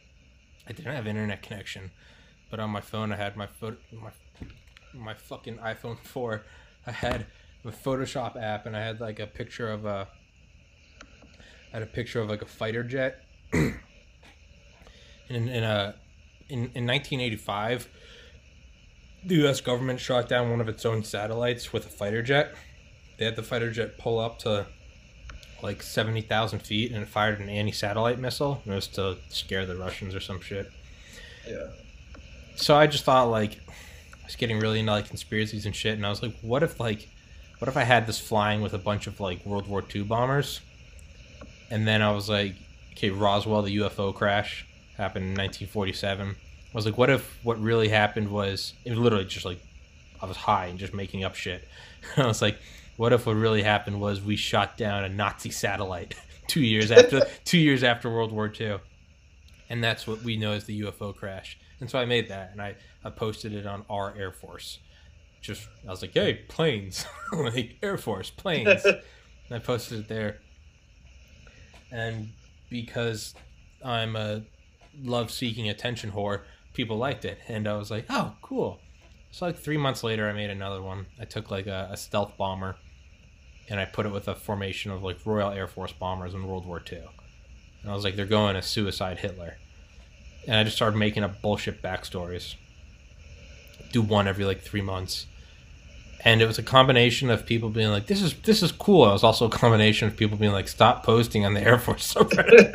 I 0.66 0.72
didn't 0.72 0.92
have 0.92 1.06
internet 1.06 1.42
connection, 1.42 1.92
but 2.50 2.58
on 2.58 2.70
my 2.70 2.80
phone 2.80 3.12
I 3.12 3.16
had 3.16 3.36
my 3.36 3.46
photo 3.46 3.76
my 3.92 4.10
my 4.92 5.14
fucking 5.14 5.58
iPhone 5.58 5.98
four. 6.02 6.42
I 6.84 6.90
had 6.90 7.26
a 7.64 7.68
Photoshop 7.68 8.42
app, 8.42 8.66
and 8.66 8.76
I 8.76 8.80
had 8.80 9.00
like 9.00 9.20
a 9.20 9.26
picture 9.28 9.70
of 9.70 9.84
a 9.86 10.08
I 11.72 11.76
had 11.76 11.82
a 11.84 11.86
picture 11.86 12.20
of 12.20 12.28
like 12.28 12.42
a 12.42 12.46
fighter 12.46 12.82
jet. 12.82 13.24
in 13.52 13.72
in 15.28 15.62
a 15.62 15.94
in, 16.48 16.58
in 16.74 16.86
1985, 16.88 17.88
the 19.24 19.36
U.S. 19.36 19.60
government 19.60 20.00
shot 20.00 20.28
down 20.28 20.50
one 20.50 20.60
of 20.60 20.68
its 20.68 20.84
own 20.86 21.04
satellites 21.04 21.72
with 21.72 21.86
a 21.86 21.90
fighter 21.90 22.22
jet. 22.22 22.54
They 23.18 23.24
had 23.24 23.36
the 23.36 23.42
fighter 23.42 23.70
jet 23.70 23.98
pull 23.98 24.18
up 24.18 24.38
to 24.40 24.66
like 25.62 25.82
70,000 25.82 26.60
feet 26.60 26.90
and 26.90 27.02
it 27.02 27.08
fired 27.08 27.38
an 27.40 27.48
anti-satellite 27.50 28.18
missile. 28.18 28.62
And 28.64 28.72
it 28.72 28.76
was 28.76 28.86
to 28.88 29.18
scare 29.28 29.66
the 29.66 29.76
Russians 29.76 30.14
or 30.14 30.20
some 30.20 30.40
shit. 30.40 30.70
Yeah. 31.46 31.66
So 32.56 32.76
I 32.76 32.86
just 32.86 33.04
thought 33.04 33.30
like 33.30 33.58
I 34.22 34.26
was 34.26 34.36
getting 34.36 34.58
really 34.60 34.80
into 34.80 34.92
like 34.92 35.08
conspiracies 35.08 35.66
and 35.66 35.74
shit, 35.74 35.94
and 35.94 36.06
I 36.06 36.10
was 36.10 36.22
like, 36.22 36.38
what 36.40 36.62
if 36.62 36.78
like, 36.78 37.08
what 37.58 37.68
if 37.68 37.76
I 37.76 37.84
had 37.84 38.06
this 38.06 38.18
flying 38.18 38.60
with 38.60 38.74
a 38.74 38.78
bunch 38.78 39.06
of 39.06 39.18
like 39.20 39.44
World 39.44 39.66
War 39.66 39.82
II 39.94 40.02
bombers, 40.02 40.60
and 41.70 41.86
then 41.86 42.02
I 42.02 42.12
was 42.12 42.28
like, 42.28 42.54
okay, 42.92 43.10
Roswell, 43.10 43.62
the 43.62 43.78
UFO 43.78 44.14
crash 44.14 44.66
happened 44.96 45.24
in 45.24 45.30
1947. 45.30 46.36
I 46.72 46.76
was 46.76 46.86
like, 46.86 46.96
what 46.96 47.10
if 47.10 47.38
what 47.42 47.60
really 47.60 47.88
happened 47.88 48.30
was 48.30 48.74
it 48.84 48.90
was 48.90 48.98
literally 48.98 49.24
just 49.24 49.44
like 49.44 49.60
I 50.22 50.26
was 50.26 50.36
high 50.36 50.66
and 50.66 50.78
just 50.78 50.94
making 50.94 51.24
up 51.24 51.34
shit. 51.34 51.66
I 52.16 52.26
was 52.26 52.40
like, 52.40 52.58
what 52.96 53.12
if 53.12 53.26
what 53.26 53.36
really 53.36 53.62
happened 53.62 54.00
was 54.00 54.20
we 54.20 54.36
shot 54.36 54.76
down 54.76 55.04
a 55.04 55.08
Nazi 55.08 55.50
satellite 55.50 56.14
two 56.46 56.60
years 56.60 56.90
after 56.90 57.26
two 57.44 57.58
years 57.58 57.82
after 57.82 58.10
World 58.10 58.32
War 58.32 58.52
II, 58.58 58.78
and 59.68 59.82
that's 59.82 60.06
what 60.06 60.22
we 60.22 60.36
know 60.36 60.52
as 60.52 60.64
the 60.64 60.82
UFO 60.82 61.14
crash. 61.14 61.58
And 61.80 61.90
so 61.90 61.98
I 61.98 62.04
made 62.04 62.28
that, 62.28 62.52
and 62.52 62.60
I, 62.60 62.76
I 63.02 63.08
posted 63.10 63.54
it 63.54 63.66
on 63.66 63.84
our 63.88 64.14
Air 64.16 64.32
Force. 64.32 64.78
Just 65.40 65.66
I 65.86 65.90
was 65.90 66.02
like, 66.02 66.12
hey, 66.12 66.34
planes, 66.48 67.06
like 67.32 67.78
Air 67.82 67.96
Force 67.96 68.30
planes. 68.30 68.84
and 68.84 69.00
I 69.50 69.58
posted 69.58 70.00
it 70.00 70.08
there, 70.08 70.38
and 71.90 72.28
because 72.68 73.34
I'm 73.82 74.14
a 74.14 74.42
love-seeking 75.02 75.70
attention 75.70 76.12
whore, 76.12 76.42
people 76.80 76.98
liked 76.98 77.24
it, 77.24 77.38
and 77.48 77.68
I 77.68 77.76
was 77.76 77.90
like, 77.90 78.06
oh, 78.10 78.34
cool. 78.42 78.78
So 79.30 79.46
like 79.46 79.58
three 79.58 79.76
months 79.76 80.02
later, 80.02 80.28
I 80.28 80.32
made 80.32 80.50
another 80.50 80.82
one. 80.82 81.06
I 81.20 81.24
took 81.24 81.50
like 81.50 81.66
a, 81.66 81.88
a 81.92 81.96
stealth 81.96 82.36
bomber, 82.36 82.76
and 83.68 83.78
I 83.78 83.84
put 83.84 84.06
it 84.06 84.12
with 84.12 84.28
a 84.28 84.34
formation 84.34 84.90
of 84.90 85.02
like 85.02 85.18
Royal 85.24 85.50
Air 85.50 85.66
Force 85.68 85.92
bombers 85.92 86.34
in 86.34 86.46
World 86.46 86.66
War 86.66 86.82
II. 86.90 87.02
And 87.82 87.90
I 87.90 87.94
was 87.94 88.04
like, 88.04 88.16
they're 88.16 88.26
going 88.26 88.56
to 88.56 88.62
suicide 88.62 89.18
Hitler 89.18 89.56
and 90.46 90.56
I 90.56 90.64
just 90.64 90.76
started 90.76 90.96
making 90.96 91.22
up 91.22 91.40
bullshit 91.42 91.82
backstories. 91.82 92.54
Do 93.92 94.02
one 94.02 94.28
every 94.28 94.44
like 94.44 94.60
three 94.60 94.80
months, 94.80 95.26
and 96.24 96.40
it 96.40 96.46
was 96.46 96.58
a 96.58 96.62
combination 96.62 97.30
of 97.30 97.44
people 97.44 97.70
being 97.70 97.90
like, 97.90 98.06
"This 98.06 98.22
is 98.22 98.34
this 98.42 98.62
is 98.62 98.72
cool." 98.72 99.08
It 99.08 99.12
was 99.12 99.24
also 99.24 99.46
a 99.46 99.50
combination 99.50 100.08
of 100.08 100.16
people 100.16 100.38
being 100.38 100.52
like, 100.52 100.68
"Stop 100.68 101.04
posting 101.04 101.44
on 101.44 101.54
the 101.54 101.62
Air 101.62 101.78
Force 101.78 102.14
subreddit," 102.14 102.72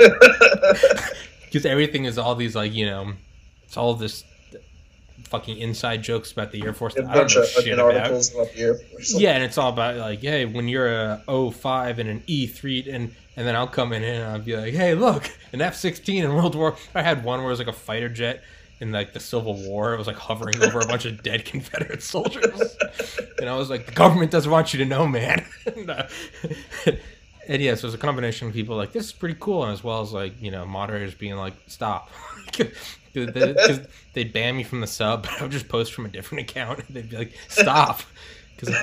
because 1.46 1.66
everything 1.66 2.06
is 2.06 2.18
all 2.18 2.36
these 2.36 2.56
like 2.56 2.74
you 2.74 2.86
know, 2.86 3.14
it's 3.66 3.78
all 3.78 3.94
this 3.94 4.24
fucking 5.24 5.58
inside 5.58 6.04
jokes 6.04 6.32
about 6.32 6.52
the 6.52 6.64
Air 6.64 6.74
Force. 6.74 6.96
A 6.96 7.02
that 7.02 7.10
I 7.10 7.14
don't 7.16 7.24
bunch 7.24 7.36
of 7.36 7.48
shit 7.48 7.74
about. 7.74 7.96
about 7.96 8.54
the 8.54 8.60
Air 8.60 8.76
Force. 8.76 9.20
Yeah, 9.20 9.32
and 9.32 9.44
it's 9.44 9.58
all 9.58 9.72
about 9.72 9.98
like, 9.98 10.22
hey, 10.22 10.46
when 10.46 10.68
you're 10.68 10.94
a 10.94 11.24
05 11.28 12.00
and 12.00 12.10
an 12.10 12.24
E3, 12.28 12.94
and 12.94 13.16
and 13.38 13.48
then 13.48 13.56
I'll 13.56 13.68
come 13.68 13.92
in 13.94 14.04
and 14.04 14.24
I'll 14.24 14.40
be 14.40 14.56
like, 14.56 14.74
hey, 14.74 14.96
look, 14.96 15.30
an 15.52 15.62
F-16 15.62 16.24
in 16.24 16.34
World 16.34 16.56
War. 16.56 16.78
I 16.94 17.02
had 17.02 17.24
one 17.24 17.40
where 17.40 17.48
it 17.48 17.52
was 17.52 17.60
like 17.60 17.68
a 17.68 17.74
fighter 17.74 18.08
jet 18.08 18.42
in 18.80 18.92
like 18.92 19.14
the 19.14 19.20
Civil 19.20 19.56
War. 19.68 19.94
It 19.94 19.98
was 19.98 20.08
like 20.08 20.16
hovering 20.16 20.62
over 20.64 20.80
a 20.80 20.86
bunch 20.86 21.06
of 21.06 21.22
dead 21.22 21.46
Confederate 21.46 22.04
soldiers, 22.04 22.78
and 23.40 23.50
I 23.50 23.56
was 23.56 23.70
like, 23.70 23.88
the 23.88 23.92
government 23.92 24.32
doesn't 24.32 24.52
want 24.52 24.74
you 24.74 24.80
to 24.80 24.86
know, 24.86 25.08
man. 25.08 25.46
and, 25.66 25.90
uh, 25.90 26.08
and 27.48 27.62
yeah, 27.62 27.76
so 27.76 27.86
it 27.86 27.88
was 27.88 27.94
a 27.94 28.00
combination 28.00 28.48
of 28.48 28.54
people 28.54 28.76
like 28.76 28.92
this 28.92 29.06
is 29.06 29.12
pretty 29.12 29.38
cool, 29.40 29.64
and 29.64 29.74
as 29.74 29.84
well 29.84 30.02
as 30.02 30.14
like 30.14 30.42
you 30.42 30.52
know 30.52 30.66
moderators 30.66 31.14
being 31.14 31.36
like, 31.36 31.54
stop. 31.68 32.10
Because 33.16 33.82
they'd 34.14 34.32
ban 34.34 34.56
me 34.58 34.64
from 34.64 34.82
the 34.82 34.88
sub, 34.88 35.24
but 35.28 35.32
I 35.40 35.44
would 35.44 35.52
just 35.52 35.68
post 35.70 35.94
from 35.94 36.06
a 36.06 36.10
different 36.10 36.50
account. 36.50 36.80
And 36.88 36.88
they'd 36.96 37.10
be 37.10 37.18
like, 37.18 37.34
"Stop," 37.50 38.02
because 38.58 38.74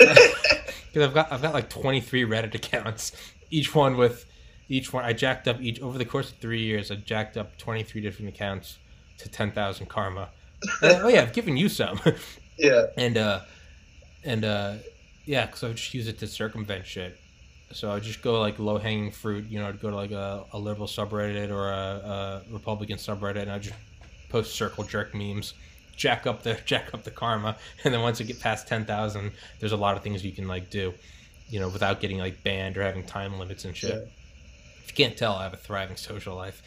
I've 0.96 1.14
got 1.14 1.32
I've 1.32 1.42
got 1.42 1.54
like 1.54 1.68
23 1.70 2.24
Reddit 2.24 2.54
accounts, 2.54 3.12
each 3.50 3.74
one 3.74 3.96
with 3.96 4.26
each 4.68 4.92
one. 4.92 5.04
I 5.04 5.12
jacked 5.12 5.48
up 5.48 5.60
each 5.60 5.80
over 5.80 5.98
the 5.98 6.04
course 6.04 6.30
of 6.30 6.36
three 6.38 6.62
years. 6.62 6.90
I 6.90 6.96
jacked 6.96 7.36
up 7.36 7.56
23 7.58 8.00
different 8.00 8.34
accounts 8.34 8.78
to 9.18 9.28
10,000 9.28 9.86
karma. 9.88 10.30
And, 10.82 11.02
oh 11.02 11.08
yeah, 11.08 11.22
I've 11.22 11.32
given 11.32 11.56
you 11.56 11.68
some, 11.68 12.00
Yeah. 12.56 12.86
and 12.96 13.16
uh, 13.18 13.40
and 14.24 14.44
uh, 14.44 14.74
yeah, 15.24 15.46
because 15.46 15.64
I 15.64 15.68
would 15.68 15.76
just 15.76 15.92
use 15.94 16.08
it 16.08 16.18
to 16.20 16.26
circumvent 16.26 16.86
shit. 16.86 17.18
So 17.72 17.90
I 17.90 17.94
would 17.94 18.02
just 18.02 18.22
go 18.22 18.38
like 18.40 18.58
low 18.58 18.78
hanging 18.78 19.10
fruit. 19.10 19.46
You 19.48 19.58
know, 19.60 19.68
I'd 19.68 19.80
go 19.80 19.90
to 19.90 19.96
like 19.96 20.10
a, 20.10 20.44
a 20.52 20.58
liberal 20.58 20.86
subreddit 20.86 21.50
or 21.50 21.70
a, 21.70 22.42
a 22.48 22.52
Republican 22.52 22.98
subreddit, 22.98 23.42
and 23.42 23.50
I'd 23.52 23.62
just 23.62 23.74
post 24.32 24.54
circle 24.54 24.82
jerk 24.84 25.14
memes, 25.14 25.54
jack 25.94 26.26
up 26.26 26.42
the 26.42 26.58
jack 26.64 26.92
up 26.92 27.04
the 27.04 27.10
karma, 27.10 27.56
and 27.84 27.94
then 27.94 28.02
once 28.02 28.18
you 28.18 28.26
get 28.26 28.40
past 28.40 28.66
ten 28.66 28.84
thousand, 28.84 29.32
there's 29.60 29.72
a 29.72 29.76
lot 29.76 29.96
of 29.96 30.02
things 30.02 30.24
you 30.24 30.32
can 30.32 30.48
like 30.48 30.70
do, 30.70 30.92
you 31.48 31.60
know, 31.60 31.68
without 31.68 32.00
getting 32.00 32.18
like 32.18 32.42
banned 32.42 32.76
or 32.76 32.82
having 32.82 33.04
time 33.04 33.38
limits 33.38 33.64
and 33.64 33.76
shit. 33.76 33.90
Yeah. 33.90 34.10
If 34.84 34.88
you 34.88 35.04
can't 35.04 35.16
tell, 35.16 35.34
I 35.34 35.44
have 35.44 35.54
a 35.54 35.56
thriving 35.56 35.96
social 35.96 36.34
life. 36.34 36.62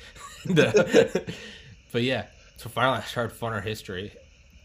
But 1.96 2.04
yeah, 2.04 2.26
so 2.58 2.68
finally 2.68 2.98
I 2.98 3.04
started 3.04 3.40
Funner 3.40 3.64
History, 3.64 4.12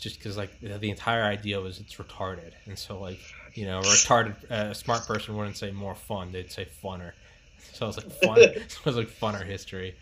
just 0.00 0.18
because 0.18 0.36
like 0.36 0.50
the 0.60 0.78
the 0.78 0.90
entire 0.90 1.22
idea 1.22 1.60
was 1.60 1.78
it's 1.78 1.94
retarded, 1.94 2.54
and 2.66 2.76
so 2.76 2.98
like 2.98 3.20
you 3.54 3.66
know, 3.66 3.78
a 3.78 3.82
retarded, 3.82 4.34
uh, 4.50 4.70
a 4.70 4.74
smart 4.74 5.06
person 5.06 5.36
wouldn't 5.36 5.56
say 5.56 5.70
more 5.70 5.94
fun; 5.94 6.32
they'd 6.32 6.50
say 6.50 6.66
funner. 6.82 7.12
So 7.72 7.86
I 7.86 7.88
was 7.88 7.98
like, 7.98 8.10
fun. 8.10 8.38
so 8.68 8.80
I 8.84 8.88
was 8.88 8.96
like, 8.96 9.10
funner 9.10 9.46
history. 9.46 9.94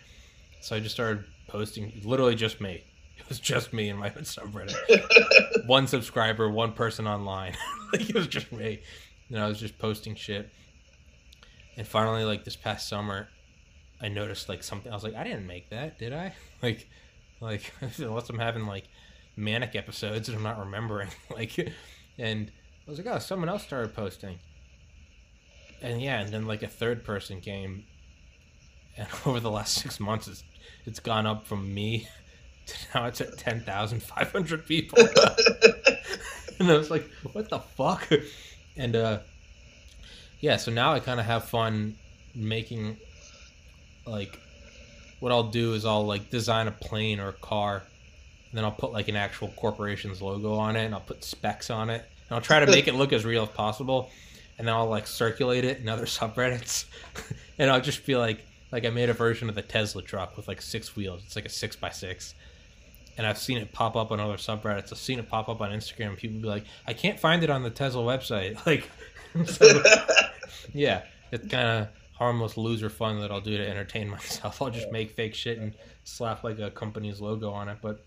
So 0.63 0.75
I 0.75 0.81
just 0.81 0.95
started 0.95 1.25
posting, 1.49 2.01
literally 2.05 2.35
just 2.35 2.61
me. 2.61 2.85
It 3.19 3.29
was 3.29 3.41
just 3.41 3.73
me 3.73 3.89
and 3.89 3.99
my 3.99 4.11
subreddit. 4.11 5.67
one 5.67 5.87
subscriber, 5.87 6.49
one 6.49 6.73
person 6.73 7.07
online. 7.07 7.57
like 7.93 8.09
it 8.09 8.15
was 8.15 8.29
just 8.29 8.53
me. 8.53 8.81
And 9.29 9.39
I 9.39 9.49
was 9.49 9.59
just 9.59 9.79
posting 9.79 10.15
shit. 10.15 10.51
And 11.77 11.87
finally, 11.87 12.25
like 12.25 12.45
this 12.45 12.57
past 12.57 12.89
summer, 12.89 13.29
I 14.01 14.09
noticed 14.09 14.49
like 14.49 14.63
something. 14.63 14.91
I 14.91 14.95
was 14.95 15.05
like, 15.05 15.15
I 15.15 15.25
didn't 15.25 15.47
make 15.47 15.71
that, 15.71 15.99
did 15.99 16.13
I? 16.13 16.35
Like, 16.63 16.89
like 17.41 17.73
unless 17.99 18.29
I'm 18.31 18.39
having 18.39 18.67
like 18.67 18.85
manic 19.37 19.77
episodes 19.77 20.29
and 20.29 20.37
I'm 20.37 20.43
not 20.43 20.59
remembering. 20.59 21.09
Like, 21.31 21.57
and 22.19 22.51
I 22.87 22.91
was 22.91 22.99
like, 22.99 23.07
oh, 23.07 23.19
someone 23.19 23.49
else 23.49 23.63
started 23.63 23.95
posting. 23.95 24.39
And 25.81 26.03
yeah, 26.03 26.21
and 26.21 26.33
then 26.33 26.47
like 26.47 26.63
a 26.63 26.69
third 26.69 27.05
person 27.05 27.41
came. 27.41 27.85
And 28.97 29.07
over 29.25 29.39
the 29.39 29.51
last 29.51 29.75
six 29.75 30.01
months, 30.01 30.27
it's, 30.27 30.43
it's 30.87 31.01
gone 31.01 31.27
up 31.27 31.47
from 31.47 31.73
me 31.73 32.09
to 32.67 32.75
now 32.95 33.07
it's 33.07 33.21
at 33.21 33.39
10,500 33.39 34.67
people. 34.67 34.99
and 36.59 36.71
I 36.71 36.77
was 36.77 36.91
like, 36.91 37.09
what 37.33 37.49
the 37.49 37.59
fuck? 37.61 38.09
And 38.77 38.95
uh, 38.95 39.19
yeah, 40.41 40.57
so 40.57 40.71
now 40.71 40.93
I 40.93 41.01
kind 41.01 41.19
of 41.19 41.27
have 41.27 41.45
fun 41.45 41.97
making 42.35 42.97
like 44.07 44.39
what 45.21 45.33
I'll 45.33 45.51
do 45.51 45.75
is 45.75 45.85
I'll 45.85 46.07
like 46.07 46.31
design 46.31 46.69
a 46.69 46.71
plane 46.71 47.21
or 47.21 47.29
a 47.29 47.33
car, 47.35 47.83
and 48.51 48.57
then 48.57 48.65
I'll 48.65 48.71
put 48.71 48.93
like 48.93 49.09
an 49.09 49.17
actual 49.17 49.49
corporation's 49.57 50.23
logo 50.23 50.55
on 50.55 50.77
it, 50.77 50.85
and 50.85 50.95
I'll 50.95 51.01
put 51.01 51.25
specs 51.25 51.71
on 51.71 51.91
it, 51.91 52.05
and 52.29 52.37
I'll 52.37 52.41
try 52.41 52.61
to 52.61 52.67
make 52.67 52.89
it 52.89 52.95
look 52.95 53.13
as 53.13 53.25
real 53.25 53.43
as 53.43 53.49
possible, 53.51 54.11
and 54.59 54.67
then 54.67 54.75
I'll 54.75 54.89
like 54.89 55.07
circulate 55.07 55.65
it 55.65 55.81
in 55.81 55.89
other 55.89 56.07
subreddits, 56.07 56.85
and 57.59 57.71
I'll 57.71 57.81
just 57.81 58.07
be 58.07 58.17
like, 58.17 58.45
like 58.71 58.85
I 58.85 58.91
made 58.91 59.11
a 59.11 59.15
version 59.15 59.49
of 59.49 59.55
the 59.55 59.63
Tesla 59.63 60.03
truck 60.03 60.37
with 60.37 60.49
like 60.49 60.61
six 60.61 60.95
wheels. 60.97 61.23
It's 61.25 61.37
like 61.37 61.47
a 61.47 61.51
six 61.51 61.77
by 61.77 61.91
six, 61.91 62.35
and 63.17 63.27
I've 63.27 63.39
seen 63.39 63.59
it 63.59 63.73
pop 63.73 63.97
up 63.97 64.13
on 64.13 64.21
other 64.21 64.37
subreddits. 64.37 64.93
I've 64.93 64.99
seen 64.99 65.19
it 65.19 65.29
pop 65.29 65.49
up 65.49 65.61
on 65.61 65.71
Instagram. 65.71 66.17
People 66.17 66.41
be 66.41 66.49
like, 66.49 66.65
I 66.87 66.93
can't 66.93 67.19
find 67.19 67.43
it 67.43 67.51
on 67.51 67.63
the 67.63 67.71
Tesla 67.71 68.03
website. 68.03 68.59
Like, 68.67 68.89
so, 69.47 69.83
yeah, 70.73 71.03
it's 71.31 71.47
kind 71.49 71.69
of 71.69 71.89
harmless 72.15 72.57
loser 72.57 72.91
fun 72.91 73.21
that 73.21 73.31
I'll 73.31 73.41
do 73.41 73.57
to 73.57 73.69
entertain 73.69 74.09
myself. 74.11 74.61
I'll 74.61 74.71
just 74.71 74.91
make 74.91 75.13
fake 75.13 75.35
shit 75.35 75.59
and 75.59 75.75
slap 76.05 76.45
like 76.45 76.59
a 76.59 76.71
company's 76.71 77.21
logo 77.21 77.51
on 77.51 77.69
it, 77.69 77.79
but 77.81 78.05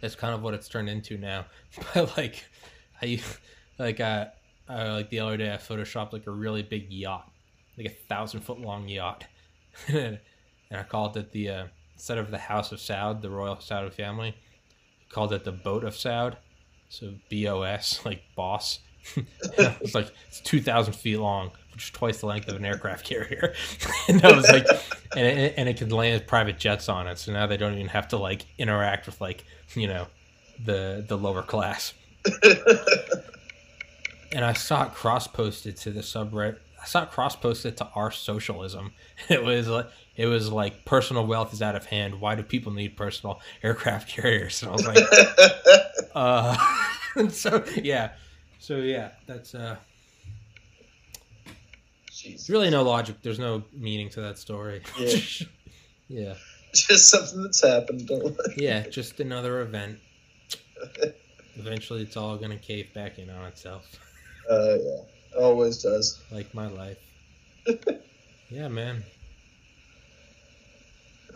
that's 0.00 0.14
kind 0.14 0.34
of 0.34 0.42
what 0.42 0.54
it's 0.54 0.68
turned 0.68 0.88
into 0.88 1.18
now. 1.18 1.46
But 1.94 2.16
like, 2.16 2.44
I 3.02 3.20
like 3.78 4.00
uh, 4.00 4.26
uh 4.68 4.92
like 4.92 5.10
the 5.10 5.20
other 5.20 5.36
day 5.36 5.52
I 5.52 5.56
photoshopped 5.56 6.12
like 6.12 6.26
a 6.26 6.30
really 6.30 6.62
big 6.62 6.92
yacht, 6.92 7.30
like 7.76 7.86
a 7.86 7.90
thousand 7.90 8.40
foot 8.40 8.60
long 8.60 8.88
yacht, 8.88 9.24
and 9.88 10.18
I 10.70 10.82
called 10.82 11.16
it 11.16 11.32
the 11.32 11.50
uh, 11.50 11.66
instead 11.94 12.18
of 12.18 12.30
the 12.30 12.38
House 12.38 12.72
of 12.72 12.78
Saud, 12.78 13.22
the 13.22 13.30
Royal 13.30 13.58
Saudi 13.60 13.90
family, 13.90 14.28
I 14.30 15.14
called 15.14 15.32
it 15.32 15.44
the 15.44 15.52
Boat 15.52 15.84
of 15.84 15.94
Saud, 15.94 16.36
so 16.88 17.14
B 17.28 17.46
O 17.48 17.62
S 17.62 18.00
like 18.04 18.22
boss. 18.36 18.80
it's 19.56 19.94
like 19.94 20.12
it's 20.26 20.40
two 20.40 20.60
thousand 20.60 20.92
feet 20.94 21.18
long, 21.18 21.50
which 21.72 21.84
is 21.84 21.90
twice 21.90 22.20
the 22.20 22.26
length 22.26 22.48
of 22.48 22.56
an 22.56 22.64
aircraft 22.64 23.06
carrier. 23.06 23.54
and 24.08 24.24
I 24.24 24.36
was 24.36 24.48
like, 24.50 24.66
and 25.16 25.26
it, 25.26 25.54
and 25.56 25.68
it 25.68 25.78
can 25.78 25.88
land 25.88 26.26
private 26.26 26.58
jets 26.58 26.88
on 26.88 27.06
it, 27.06 27.18
so 27.18 27.32
now 27.32 27.46
they 27.46 27.56
don't 27.56 27.74
even 27.74 27.88
have 27.88 28.08
to 28.08 28.18
like 28.18 28.44
interact 28.58 29.06
with 29.06 29.20
like 29.20 29.44
you 29.74 29.86
know 29.86 30.08
the 30.62 31.04
the 31.06 31.16
lower 31.16 31.42
class. 31.42 31.94
and 34.32 34.44
I 34.44 34.52
saw 34.52 34.86
it 34.86 34.92
cross 34.92 35.26
posted 35.26 35.76
to 35.78 35.90
the 35.90 36.00
subreddit. 36.00 36.58
I 36.80 36.84
saw 36.86 37.02
it 37.02 37.10
cross 37.10 37.34
posted 37.36 37.76
to 37.78 37.88
our 37.94 38.10
socialism. 38.10 38.92
It 39.28 39.42
was 39.42 39.68
like 39.68 39.86
it 40.16 40.26
was 40.26 40.50
like 40.50 40.84
personal 40.84 41.26
wealth 41.26 41.52
is 41.52 41.60
out 41.62 41.76
of 41.76 41.86
hand. 41.86 42.20
Why 42.20 42.34
do 42.34 42.42
people 42.42 42.72
need 42.72 42.96
personal 42.96 43.40
aircraft 43.62 44.08
carriers? 44.08 44.62
And 44.62 44.70
I 44.70 44.72
was 44.74 44.86
like, 44.86 45.04
uh, 46.14 46.56
and 47.16 47.32
so 47.32 47.64
yeah, 47.76 48.12
so 48.58 48.76
yeah, 48.76 49.10
that's 49.26 49.54
uh, 49.54 49.76
there's 52.24 52.50
really 52.50 52.70
no 52.70 52.82
logic. 52.82 53.16
There's 53.22 53.38
no 53.38 53.62
meaning 53.72 54.08
to 54.10 54.20
that 54.22 54.38
story. 54.38 54.82
Yeah. 54.98 55.16
yeah, 56.08 56.34
Just 56.74 57.10
something 57.10 57.42
that's 57.42 57.62
happened. 57.64 58.10
Yeah, 58.56 58.88
just 58.88 59.20
another 59.20 59.60
event. 59.60 59.98
Eventually, 61.56 62.02
it's 62.02 62.16
all 62.16 62.36
gonna 62.36 62.56
cave 62.58 62.92
back 62.94 63.18
in 63.18 63.30
on 63.30 63.46
itself, 63.46 63.84
Uh, 64.50 64.74
yeah, 64.74 65.00
always 65.36 65.82
does. 65.82 66.20
like 66.30 66.54
my 66.54 66.68
life. 66.68 66.98
yeah, 68.50 68.68
man. 68.68 69.02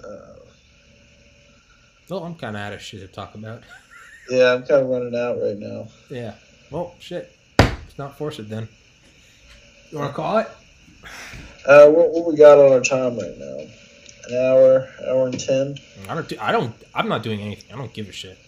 Uh, 0.02 0.36
Well, 2.08 2.24
I'm 2.24 2.34
kind 2.34 2.56
of 2.56 2.62
out 2.62 2.72
of 2.72 2.82
shit 2.82 3.00
to 3.00 3.06
talk 3.08 3.34
about. 3.34 3.62
yeah, 4.30 4.52
I'm 4.54 4.64
kind 4.64 4.82
of 4.82 4.88
running 4.88 5.14
out 5.16 5.40
right 5.40 5.56
now. 5.58 5.88
Yeah. 6.10 6.34
Well, 6.70 6.94
shit. 6.98 7.30
Let's 7.58 7.98
not 7.98 8.16
force 8.18 8.38
it 8.38 8.48
then. 8.48 8.68
You 9.90 9.98
want 9.98 10.10
to 10.10 10.14
call 10.16 10.38
it? 10.38 10.48
Uh, 11.66 11.88
what, 11.90 12.10
what 12.10 12.26
we 12.26 12.36
got 12.36 12.58
on 12.58 12.72
our 12.72 12.80
time 12.80 13.18
right 13.18 13.36
now? 13.38 13.58
An 14.28 14.36
hour, 14.36 14.88
hour 15.08 15.26
and 15.26 15.38
ten. 15.38 15.76
I 16.08 16.14
don't. 16.14 16.28
Do, 16.28 16.36
I 16.40 16.52
don't. 16.52 16.74
I'm 16.94 17.08
not 17.08 17.22
doing 17.22 17.40
anything. 17.40 17.72
I 17.72 17.76
don't 17.76 17.92
give 17.92 18.08
a 18.08 18.12
shit. 18.12 18.38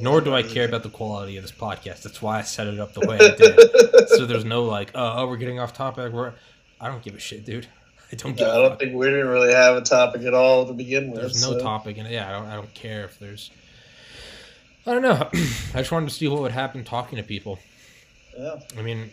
Nor 0.00 0.20
do 0.20 0.34
I 0.34 0.42
care 0.42 0.66
about 0.66 0.82
the 0.82 0.90
quality 0.90 1.36
of 1.36 1.42
this 1.42 1.52
podcast. 1.52 2.02
That's 2.02 2.20
why 2.20 2.38
I 2.38 2.42
set 2.42 2.66
it 2.66 2.78
up 2.78 2.92
the 2.92 3.06
way 3.06 3.16
I 3.16 3.34
did. 3.34 4.08
so 4.10 4.26
there's 4.26 4.44
no 4.44 4.64
like, 4.64 4.90
uh, 4.94 5.14
oh, 5.16 5.26
we're 5.26 5.38
getting 5.38 5.58
off 5.58 5.72
topic. 5.72 6.12
We're. 6.12 6.34
I 6.80 6.88
don't 6.88 7.02
give 7.02 7.14
a 7.14 7.18
shit, 7.18 7.44
dude. 7.46 7.66
I 8.12 8.16
don't 8.16 8.36
give. 8.36 8.46
I 8.46 8.56
don't 8.56 8.78
think 8.78 8.94
we 8.94 9.06
didn't 9.06 9.28
really 9.28 9.52
have 9.52 9.76
a 9.76 9.80
topic 9.80 10.22
at 10.22 10.34
all 10.34 10.66
to 10.66 10.72
begin 10.74 11.10
with. 11.10 11.20
There's 11.20 11.42
no 11.42 11.58
so- 11.58 11.62
topic 11.62 11.98
and. 11.98 12.08
Yeah, 12.08 12.28
I 12.28 12.32
don't. 12.32 12.46
I 12.46 12.54
don't 12.54 12.74
care 12.74 13.04
if 13.04 13.18
there's. 13.18 13.50
I 14.86 14.92
don't 14.92 15.02
know. 15.02 15.28
I 15.32 15.78
just 15.78 15.90
wanted 15.90 16.10
to 16.10 16.14
see 16.14 16.28
what 16.28 16.42
would 16.42 16.52
happen 16.52 16.84
talking 16.84 17.16
to 17.16 17.24
people. 17.24 17.58
Yeah, 18.38 18.60
I 18.78 18.82
mean, 18.82 19.10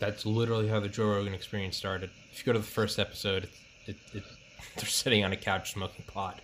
that's 0.00 0.26
literally 0.26 0.68
how 0.68 0.80
the 0.80 0.88
Joe 0.88 1.06
Rogan 1.06 1.32
experience 1.32 1.76
started. 1.76 2.10
If 2.32 2.40
you 2.40 2.46
go 2.46 2.52
to 2.52 2.58
the 2.58 2.64
first 2.64 2.98
episode, 2.98 3.44
it, 3.86 3.96
it, 4.12 4.16
it, 4.16 4.24
they're 4.76 4.86
sitting 4.86 5.24
on 5.24 5.32
a 5.32 5.36
couch 5.36 5.72
smoking 5.72 6.04
pot. 6.08 6.40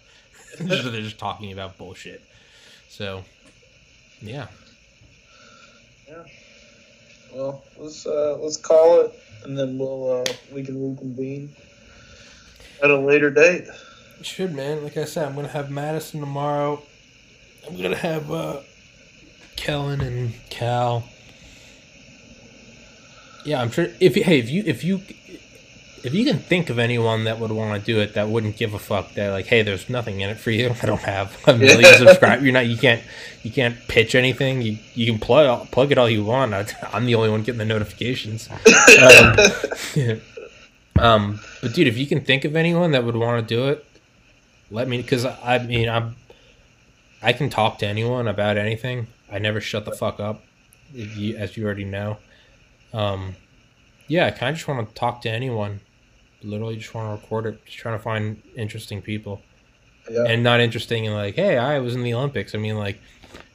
they're 0.60 1.02
just 1.02 1.18
talking 1.18 1.52
about 1.52 1.76
bullshit. 1.76 2.22
So, 2.88 3.24
yeah. 4.20 4.46
Yeah. 6.08 6.24
Well, 7.34 7.64
let's 7.76 8.06
uh, 8.06 8.38
let's 8.40 8.56
call 8.56 9.00
it, 9.02 9.12
and 9.44 9.58
then 9.58 9.78
we'll 9.78 10.20
uh, 10.20 10.32
we 10.52 10.62
can 10.62 10.90
reconvene 10.90 11.54
at 12.82 12.90
a 12.90 12.98
later 12.98 13.30
date. 13.30 13.68
Should, 14.22 14.54
man. 14.54 14.82
Like 14.82 14.96
I 14.96 15.04
said, 15.04 15.26
I'm 15.26 15.34
going 15.34 15.46
to 15.46 15.52
have 15.52 15.70
Madison 15.70 16.20
tomorrow. 16.20 16.82
I'm 17.66 17.76
going 17.76 17.90
to 17.90 17.96
have 17.96 18.30
uh, 18.30 18.60
Kellen 19.56 20.00
and 20.00 20.32
Cal. 20.48 21.04
Yeah, 23.44 23.60
I'm 23.60 23.70
sure. 23.70 23.88
If 24.00 24.14
hey, 24.14 24.38
if 24.38 24.50
you 24.50 24.62
if 24.66 24.82
you 24.82 25.00
if 26.06 26.14
you 26.14 26.24
can 26.24 26.38
think 26.38 26.70
of 26.70 26.78
anyone 26.78 27.24
that 27.24 27.40
would 27.40 27.50
want 27.50 27.78
to 27.80 27.84
do 27.84 28.00
it, 28.00 28.14
that 28.14 28.28
wouldn't 28.28 28.56
give 28.56 28.74
a 28.74 28.78
fuck. 28.78 29.14
That 29.14 29.30
like, 29.32 29.46
hey, 29.46 29.62
there's 29.62 29.88
nothing 29.90 30.20
in 30.20 30.30
it 30.30 30.38
for 30.38 30.50
you. 30.52 30.70
I 30.82 30.86
don't 30.86 31.00
have 31.02 31.36
a 31.48 31.56
million 31.56 31.80
Yeah. 31.80 31.96
subscribers. 31.96 32.44
You're 32.44 32.52
not. 32.52 32.66
You 32.66 32.76
can't. 32.76 33.02
You 33.42 33.50
can't 33.50 33.76
pitch 33.88 34.14
anything. 34.14 34.62
You 34.62 34.78
you 34.94 35.06
can 35.10 35.18
plug 35.20 35.70
plug 35.72 35.90
it 35.92 35.98
all 35.98 36.08
you 36.08 36.24
want. 36.24 36.54
I, 36.54 36.64
I'm 36.92 37.06
the 37.06 37.14
only 37.16 37.30
one 37.30 37.42
getting 37.42 37.58
the 37.58 37.64
notifications. 37.64 38.48
Um, 38.48 40.20
um, 40.98 41.40
but 41.60 41.74
dude, 41.74 41.88
if 41.88 41.98
you 41.98 42.06
can 42.06 42.20
think 42.24 42.44
of 42.44 42.56
anyone 42.56 42.92
that 42.92 43.04
would 43.04 43.16
want 43.16 43.46
to 43.46 43.54
do 43.54 43.68
it, 43.68 43.84
let 44.70 44.88
me. 44.88 44.98
Because 44.98 45.24
I 45.24 45.58
mean, 45.58 45.88
I'm. 45.88 46.16
I 47.22 47.32
can 47.32 47.50
talk 47.50 47.78
to 47.78 47.86
anyone 47.86 48.28
about 48.28 48.56
anything. 48.56 49.08
I 49.32 49.38
never 49.40 49.60
shut 49.60 49.84
the 49.84 49.92
fuck 49.92 50.20
up, 50.20 50.44
if 50.94 51.16
you, 51.16 51.36
as 51.36 51.56
you 51.56 51.64
already 51.64 51.84
know. 51.84 52.18
Um, 52.92 53.34
yeah, 54.06 54.26
I 54.26 54.30
kind 54.30 54.50
of 54.50 54.56
just 54.56 54.68
want 54.68 54.88
to 54.88 54.94
talk 54.94 55.22
to 55.22 55.30
anyone. 55.30 55.80
Literally, 56.46 56.76
just 56.76 56.94
want 56.94 57.08
to 57.08 57.22
record 57.22 57.46
it. 57.46 57.64
Just 57.64 57.78
trying 57.78 57.98
to 57.98 58.02
find 58.02 58.42
interesting 58.56 59.02
people, 59.02 59.42
yeah, 60.10 60.24
and 60.24 60.42
not 60.42 60.60
interesting 60.60 61.04
in 61.04 61.12
like, 61.12 61.34
hey, 61.34 61.58
I 61.58 61.78
was 61.80 61.94
in 61.94 62.02
the 62.02 62.14
Olympics. 62.14 62.54
I 62.54 62.58
mean, 62.58 62.76
like, 62.76 63.00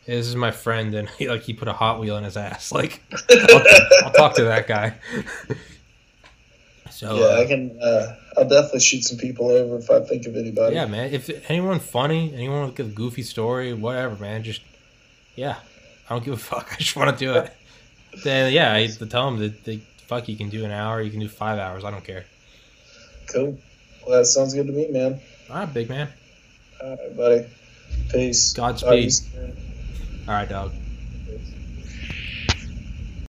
this 0.06 0.28
is 0.28 0.36
my 0.36 0.52
friend, 0.52 0.94
and 0.94 1.10
he 1.18 1.30
like 1.30 1.42
he 1.42 1.54
put 1.54 1.68
a 1.68 1.74
Hot 1.74 2.00
Wheel 2.00 2.18
in 2.18 2.24
his 2.24 2.38
ass. 2.38 2.72
Like, 2.82 3.02
I'll, 3.30 3.64
I'll 4.06 4.14
talk 4.14 4.36
to 4.36 4.44
that 4.46 4.68
guy. 4.68 4.96
so 6.90 7.16
yeah. 7.18 7.26
uh, 7.26 7.42
I 7.42 7.46
can. 7.46 7.80
Uh, 7.82 8.16
I'll 8.38 8.48
definitely 8.48 8.80
shoot 8.80 9.04
some 9.04 9.18
people 9.18 9.50
over 9.50 9.78
if 9.78 9.90
I 9.92 10.00
think 10.02 10.26
of 10.26 10.36
anybody. 10.36 10.76
Yeah, 10.76 10.86
man. 10.86 11.14
If 11.14 11.30
anyone 11.50 11.80
funny, 11.80 12.34
anyone 12.34 12.68
with 12.68 12.80
a 12.80 12.84
goofy 12.84 13.24
story, 13.24 13.74
whatever, 13.74 14.16
man, 14.16 14.44
just 14.44 14.62
yeah. 15.36 15.58
I 16.12 16.16
don't 16.16 16.26
give 16.26 16.34
a 16.34 16.38
fuck. 16.38 16.74
I 16.74 16.76
just 16.76 16.98
want 16.98 17.18
to 17.18 17.26
do 17.26 17.34
it. 17.36 17.54
then 18.26 18.52
yeah, 18.52 18.74
I 18.74 18.86
to 18.86 19.06
tell 19.06 19.32
them 19.32 19.40
that 19.40 19.64
they 19.64 19.78
fuck. 20.08 20.28
You 20.28 20.36
can 20.36 20.50
do 20.50 20.66
an 20.66 20.72
hour. 20.72 21.02
You 21.02 21.10
can 21.10 21.22
do 21.22 21.30
five 21.30 21.58
hours. 21.58 21.86
I 21.86 21.92
don't 21.92 22.04
care. 22.04 22.26
Cool. 23.34 23.58
Well, 24.06 24.20
that 24.20 24.26
sounds 24.26 24.54
good 24.54 24.68
to 24.68 24.74
me, 24.74 24.90
man. 24.92 25.20
All 25.50 25.58
right, 25.58 25.74
big 25.74 25.90
man. 25.90 26.10
All 26.82 26.90
right, 26.90 27.18
buddy. 27.18 27.46
Peace. 28.10 28.54
Godspeed. 28.54 28.90
Talk 28.90 28.98
you 28.98 29.10
soon. 29.10 29.58
All 30.28 30.34
right, 30.34 30.50
dog. 30.50 30.72